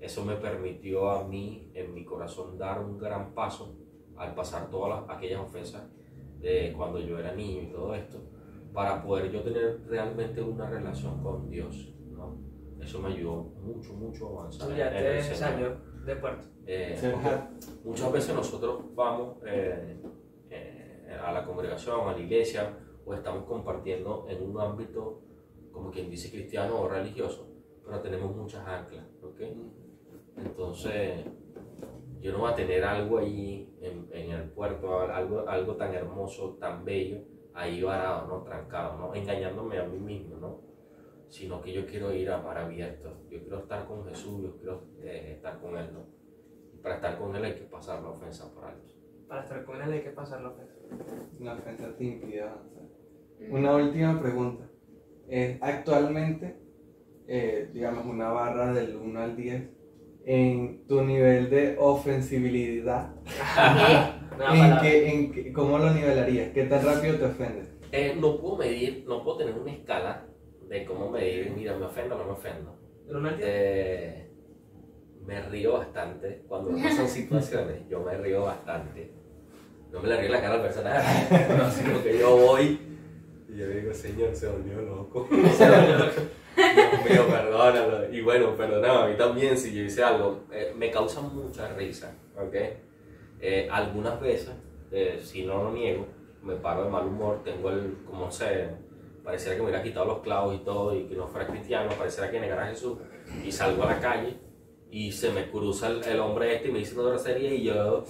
eso 0.00 0.24
me 0.24 0.36
permitió 0.36 1.10
a 1.10 1.26
mí, 1.26 1.70
en 1.74 1.94
mi 1.94 2.04
corazón, 2.04 2.58
dar 2.58 2.80
un 2.80 2.98
gran 2.98 3.34
paso 3.34 3.76
al 4.16 4.34
pasar 4.34 4.70
todas 4.70 5.00
las- 5.06 5.16
aquellas 5.16 5.40
ofensas 5.40 5.82
de 6.40 6.72
cuando 6.76 7.00
yo 7.00 7.18
era 7.18 7.34
niño 7.34 7.62
y 7.62 7.72
todo 7.72 7.94
esto, 7.94 8.18
para 8.72 9.02
poder 9.02 9.30
yo 9.32 9.42
tener 9.42 9.80
realmente 9.86 10.40
una 10.42 10.68
relación 10.68 11.22
con 11.22 11.48
Dios, 11.48 11.94
¿no? 12.10 12.36
Eso 12.80 13.00
me 13.00 13.08
ayudó 13.08 13.36
mucho, 13.42 13.94
mucho 13.94 14.26
a 14.28 14.40
avanzar. 14.42 14.70
En- 14.70 14.76
ya 14.76 14.98
en 14.98 15.06
el 15.16 15.22
Señor. 15.22 15.36
salió 15.38 15.76
de 16.04 16.16
puerto. 16.16 16.46
Eh, 16.66 16.94
muchas 17.84 18.12
veces 18.12 18.34
nosotros 18.34 18.94
vamos 18.94 19.38
eh, 19.46 19.98
a 21.10 21.32
la 21.32 21.44
congregación, 21.44 22.08
a 22.08 22.12
la 22.12 22.18
iglesia, 22.18 22.76
o 23.04 23.14
estamos 23.14 23.44
compartiendo 23.44 24.26
en 24.28 24.42
un 24.42 24.60
ámbito, 24.60 25.22
como 25.72 25.90
quien 25.90 26.10
dice, 26.10 26.30
cristiano 26.30 26.80
o 26.80 26.88
religioso, 26.88 27.48
pero 27.84 28.00
tenemos 28.00 28.34
muchas 28.34 28.66
anclas, 28.66 29.04
¿ok? 29.22 29.40
Entonces, 30.36 31.24
yo 32.20 32.32
no 32.32 32.38
voy 32.38 32.50
a 32.50 32.54
tener 32.54 32.82
algo 32.84 33.20
en, 33.20 33.68
en 33.80 34.30
el 34.32 34.50
puerto, 34.50 35.00
algo, 35.00 35.48
algo 35.48 35.76
tan 35.76 35.94
hermoso, 35.94 36.56
tan 36.58 36.84
bello, 36.84 37.18
ahí 37.54 37.82
varado, 37.82 38.26
¿no? 38.26 38.42
Trancado, 38.42 38.98
¿no? 38.98 39.14
Engañándome 39.14 39.78
a 39.78 39.84
mí 39.84 39.98
mismo, 39.98 40.36
¿no? 40.36 40.60
Sino 41.28 41.60
que 41.60 41.72
yo 41.72 41.86
quiero 41.86 42.12
ir 42.12 42.30
a 42.30 42.38
mar 42.38 42.58
abierto, 42.58 43.22
yo 43.30 43.40
quiero 43.40 43.58
estar 43.58 43.86
con 43.86 44.04
Jesús, 44.06 44.42
yo 44.42 44.56
quiero 44.56 44.84
eh, 45.00 45.34
estar 45.36 45.60
con 45.60 45.76
Él, 45.76 45.92
¿no? 45.92 46.06
Y 46.74 46.78
para 46.78 46.96
estar 46.96 47.18
con 47.18 47.34
Él 47.36 47.44
hay 47.44 47.54
que 47.54 47.64
pasar 47.64 48.02
la 48.02 48.10
ofensa 48.10 48.52
por 48.52 48.64
alto. 48.64 48.95
Para 49.28 49.42
estar 49.42 49.64
con 49.64 49.82
él 49.82 49.92
hay 49.92 50.02
que 50.02 50.10
pasar 50.10 50.40
la 50.40 50.50
ofensa. 50.50 50.74
La 51.40 51.54
ofensa 51.54 51.96
te 51.96 52.04
impide 52.04 52.42
avanzar. 52.42 52.82
Una 53.50 53.74
última 53.76 54.20
pregunta. 54.20 54.68
Eh, 55.28 55.58
actualmente, 55.60 56.56
eh, 57.26 57.70
digamos 57.72 58.06
una 58.06 58.28
barra 58.30 58.72
del 58.72 58.96
1 58.96 59.20
al 59.20 59.36
10, 59.36 59.70
en 60.24 60.86
tu 60.86 61.02
nivel 61.02 61.50
de 61.50 61.76
ofensibilidad, 61.78 63.14
¿En, 64.38 64.78
qué, 64.80 65.08
¿en 65.08 65.32
qué, 65.32 65.52
cómo 65.52 65.78
lo 65.78 65.92
nivelarías? 65.92 66.50
¿Qué 66.52 66.64
tan 66.64 66.84
rápido 66.84 67.16
te 67.16 67.24
ofendes? 67.24 67.68
Eh, 67.90 68.16
no 68.20 68.38
puedo 68.38 68.56
medir, 68.56 69.04
no 69.08 69.24
puedo 69.24 69.38
tener 69.38 69.54
una 69.54 69.72
escala 69.72 70.26
de 70.68 70.84
cómo 70.84 71.10
medir, 71.10 71.52
mira, 71.56 71.76
me 71.76 71.86
ofendo 71.86 72.16
o 72.16 72.18
no 72.18 72.24
me 72.26 72.32
ofendo. 72.32 72.78
¿De 73.06 73.14
1 73.14 73.28
al 73.28 73.36
10? 73.38 74.25
Me 75.26 75.42
río 75.42 75.72
bastante 75.74 76.44
cuando 76.48 76.70
me 76.70 76.82
pasan 76.82 77.08
situaciones, 77.08 77.88
yo 77.88 78.00
me 78.00 78.16
río 78.16 78.44
bastante. 78.44 79.10
No 79.90 80.00
me 80.00 80.08
le 80.08 80.20
río 80.20 80.30
la 80.30 80.40
cara 80.40 80.54
al 80.54 80.62
personaje, 80.62 81.46
no, 81.58 81.70
sino 81.70 82.02
que 82.02 82.18
yo 82.18 82.36
voy 82.36 82.80
y 83.48 83.56
yo 83.56 83.68
digo, 83.68 83.92
Señor, 83.92 84.34
se 84.34 84.48
volvió 84.48 84.80
loco. 84.82 85.26
Dios 85.30 87.10
mío, 87.10 87.26
perdónalo. 87.28 88.12
Y 88.12 88.20
bueno, 88.20 88.56
perdóname 88.56 88.98
a 88.98 89.06
mí 89.06 89.16
también 89.16 89.56
si 89.56 89.74
yo 89.74 89.82
hice 89.82 90.02
algo. 90.02 90.44
Eh, 90.52 90.72
me 90.76 90.90
causa 90.90 91.20
mucha 91.20 91.72
risa, 91.74 92.14
¿ok? 92.36 92.54
Eh, 93.40 93.68
algunas 93.70 94.20
veces, 94.20 94.52
eh, 94.90 95.20
si 95.22 95.44
no 95.44 95.64
lo 95.64 95.72
niego, 95.72 96.06
me 96.42 96.54
paro 96.56 96.84
de 96.84 96.90
mal 96.90 97.06
humor, 97.06 97.42
tengo 97.44 97.70
el, 97.70 97.98
como 98.08 98.30
sé, 98.30 98.68
pareciera 99.24 99.56
que 99.56 99.62
me 99.62 99.68
hubiera 99.68 99.82
quitado 99.82 100.06
los 100.06 100.20
clavos 100.20 100.54
y 100.54 100.58
todo 100.58 100.94
y 100.94 101.04
que 101.04 101.14
no 101.16 101.26
fuera 101.26 101.46
cristiano, 101.46 101.90
pareciera 101.98 102.30
que 102.30 102.40
negara 102.40 102.64
a 102.64 102.68
Jesús 102.68 102.98
y 103.44 103.50
salgo 103.50 103.82
a 103.82 103.86
la 103.86 104.00
calle 104.00 104.45
y 104.90 105.12
se 105.12 105.30
me 105.30 105.50
cruza 105.50 105.88
el, 105.88 106.04
el 106.04 106.20
hombre 106.20 106.54
este 106.54 106.68
y 106.68 106.72
me 106.72 106.78
dice 106.78 106.98
una 106.98 107.10
grosería 107.10 107.54
y 107.54 107.64
yo, 107.64 108.04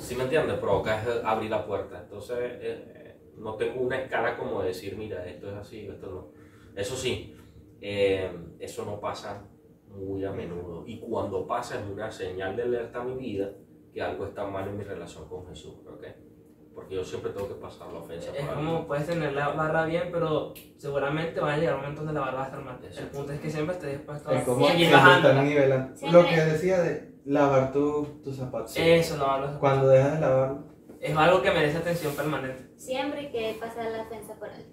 si 0.00 0.14
me 0.14 0.24
entiendes, 0.24 0.58
provoca 0.58 1.02
abrir 1.24 1.50
la 1.50 1.66
puerta. 1.66 2.00
Entonces, 2.02 2.36
eh, 2.40 2.58
eh, 2.60 3.16
no 3.36 3.54
tengo 3.54 3.80
una 3.80 4.00
escala 4.00 4.36
como 4.36 4.62
de 4.62 4.68
decir, 4.68 4.96
mira, 4.96 5.26
esto 5.26 5.50
es 5.50 5.56
así, 5.56 5.86
esto 5.86 6.06
no. 6.06 6.32
Eso 6.80 6.96
sí, 6.96 7.34
eh, 7.80 8.30
eso 8.58 8.84
no 8.84 9.00
pasa 9.00 9.48
muy 9.88 10.24
a 10.24 10.32
menudo. 10.32 10.84
Y 10.86 10.98
cuando 10.98 11.46
pasa 11.46 11.80
es 11.80 11.86
una 11.90 12.10
señal 12.10 12.56
de 12.56 12.62
alerta 12.62 13.00
a 13.00 13.04
mi 13.04 13.14
vida 13.14 13.52
que 13.92 14.02
algo 14.02 14.26
está 14.26 14.46
mal 14.46 14.68
en 14.68 14.76
mi 14.76 14.84
relación 14.84 15.28
con 15.28 15.46
Jesús, 15.46 15.74
¿ok? 15.86 16.04
Porque 16.76 16.94
yo 16.94 17.02
siempre 17.04 17.32
tengo 17.32 17.48
que 17.48 17.54
pasar 17.54 17.90
la 17.92 17.98
ofensa 18.00 18.30
Es 18.36 18.44
por 18.44 18.54
como 18.54 18.68
alguien. 18.70 18.86
puedes 18.86 19.06
tener 19.06 19.32
la 19.32 19.48
barra 19.48 19.86
bien, 19.86 20.10
pero 20.12 20.52
seguramente 20.76 21.40
van 21.40 21.54
a 21.54 21.56
llegar 21.56 21.76
momentos 21.76 22.04
donde 22.04 22.12
la 22.12 22.26
barra 22.26 22.36
va 22.36 22.42
a 22.42 22.46
estar 22.46 22.62
mal. 22.62 22.78
El 22.82 22.86
Exacto. 22.86 23.16
punto 23.16 23.32
es 23.32 23.40
que 23.40 23.50
siempre 23.50 23.74
estés 23.74 23.92
dispuesto 23.92 24.30
Es 24.30 24.42
a 24.42 24.44
como 24.44 24.68
seguir 24.68 24.92
bajando. 24.92 25.42
nivelando. 25.42 25.96
Siempre. 25.96 26.22
Lo 26.22 26.28
que 26.28 26.36
decía 26.36 26.78
de 26.82 27.14
lavar 27.24 27.72
tu- 27.72 28.20
tus 28.22 28.36
zapatos. 28.36 28.74
Eso, 28.76 29.16
no 29.16 29.24
hablo. 29.24 29.58
Cuando 29.58 29.88
dejas 29.88 30.14
de 30.14 30.20
lavarlo, 30.20 30.64
Es 31.00 31.16
algo 31.16 31.42
que 31.42 31.50
merece 31.50 31.78
atención 31.78 32.14
permanente. 32.14 32.68
Siempre 32.76 33.20
hay 33.20 33.32
que 33.32 33.56
pasar 33.58 33.90
la 33.90 34.02
ofensa 34.02 34.34
por 34.34 34.48
alto. 34.50 34.68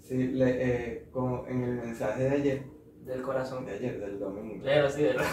sí, 0.00 0.28
le- 0.28 0.56
eh, 0.96 1.08
como 1.12 1.46
en 1.46 1.62
el 1.62 1.70
mensaje 1.76 2.24
de 2.24 2.30
ayer, 2.30 2.62
Del 3.04 3.22
corazón. 3.22 3.64
de 3.64 3.72
ayer, 3.74 4.00
del 4.00 4.18
domingo. 4.18 4.60
Pero 4.64 4.90
sí, 4.90 5.02
¿verdad? 5.04 5.24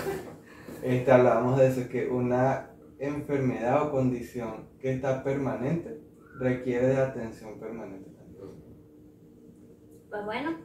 Este, 0.83 1.11
hablábamos 1.11 1.57
de 1.59 1.67
eso, 1.67 1.89
que 1.89 2.07
una 2.07 2.68
enfermedad 2.99 3.87
o 3.87 3.91
condición 3.91 4.67
que 4.79 4.91
está 4.93 5.23
permanente 5.23 5.99
requiere 6.39 6.87
de 6.87 6.97
atención 6.97 7.59
permanente 7.59 8.09
también. 8.11 8.49
Pues 10.09 10.25
bueno, 10.25 10.57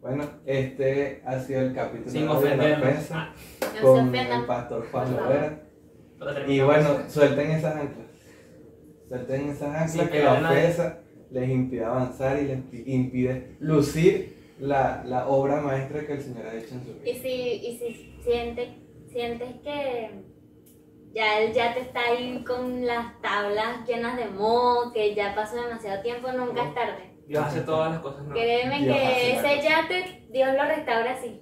Bueno, 0.00 0.24
este 0.46 1.22
ha 1.24 1.38
sido 1.40 1.60
el 1.62 1.74
capítulo 1.74 2.10
Sin 2.10 2.22
de 2.22 2.56
la 2.56 2.78
ofensa 2.78 3.14
Ah, 3.14 3.34
no 3.62 3.74
se 3.74 3.82
con 3.82 4.14
el 4.14 4.44
pastor 4.46 4.86
Juan. 4.90 5.16
Lovera. 5.16 5.60
Y 6.48 6.60
bueno, 6.60 6.88
suelten 7.08 7.50
esas 7.50 7.76
anclas. 7.76 8.06
Suelten 9.08 9.48
esas 9.48 9.68
anclas 9.68 9.90
Sin 9.92 10.08
que 10.08 10.22
la 10.22 10.34
ofensa 10.34 10.98
les 11.30 11.48
impide 11.50 11.84
avanzar 11.84 12.40
y 12.40 12.46
les 12.46 12.60
pi- 12.62 12.84
impide 12.86 13.56
lucir 13.60 14.34
la, 14.60 15.02
la 15.04 15.26
obra 15.28 15.60
maestra 15.60 16.06
que 16.06 16.12
el 16.12 16.20
Señor 16.22 16.46
ha 16.46 16.54
hecho 16.54 16.74
en 16.76 16.84
su 16.84 16.90
Y 16.90 17.12
vida. 17.12 17.22
si, 17.22 17.28
y 17.66 17.78
si 17.78 18.22
sientes, 18.22 18.68
sientes 19.10 19.48
que 19.64 20.10
ya 21.14 21.38
él 21.38 21.52
ya 21.52 21.72
te 21.72 21.80
está 21.80 22.00
ahí 22.00 22.42
con 22.44 22.84
las 22.84 23.20
tablas 23.22 23.86
llenas 23.86 24.16
de 24.16 24.26
moho, 24.26 24.92
que 24.92 25.14
ya 25.14 25.34
pasó 25.34 25.56
demasiado 25.56 26.02
tiempo, 26.02 26.32
nunca 26.32 26.64
es 26.64 26.74
tarde. 26.74 27.14
Dios 27.26 27.44
hace 27.44 27.60
todas 27.60 27.92
las 27.92 28.00
cosas 28.00 28.24
nuevas. 28.24 28.42
Créeme 28.42 28.80
Dios 28.80 28.96
que 28.96 29.32
ese 29.32 29.62
yate, 29.62 30.26
Dios 30.30 30.48
lo 30.54 30.64
restaura 30.64 31.12
así. 31.12 31.40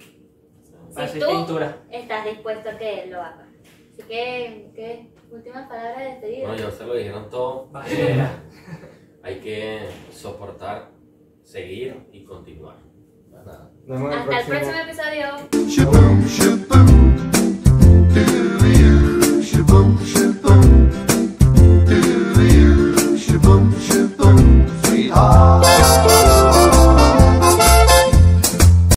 Si 1.11 1.19
tú 1.19 1.27
pintura. 1.27 1.79
estás 1.91 2.25
dispuesto 2.27 2.69
a 2.69 2.77
que 2.77 3.03
Él 3.03 3.11
lo 3.11 3.23
haga. 3.23 3.49
Así 3.93 4.03
que, 4.03 4.71
¿qué? 4.75 5.11
Últimas 5.31 5.67
palabras 5.67 5.99
de 5.99 6.05
despedida. 6.05 6.49
No, 6.49 6.57
ya 6.57 6.71
se 6.71 6.85
lo 6.85 6.95
dijeron 6.95 7.31
todo. 7.31 7.71
Eh, 7.87 8.27
hay 9.23 9.41
que 9.41 9.89
soportar, 10.13 10.91
seguir 11.43 12.07
y 12.13 12.25
continuar. 12.25 12.77
Nada. 13.31 13.71
Hasta 13.89 14.41
el 14.41 14.47
próximo 14.47 14.79
episodio. 14.81 15.29
Shaboom, 19.53 19.99
shaboom, 19.99 20.91
do 21.87 22.43
you? 22.43 23.17
Shaboom, 23.19 23.73
shaboom, 23.87 24.87
sweetheart. 24.87 25.82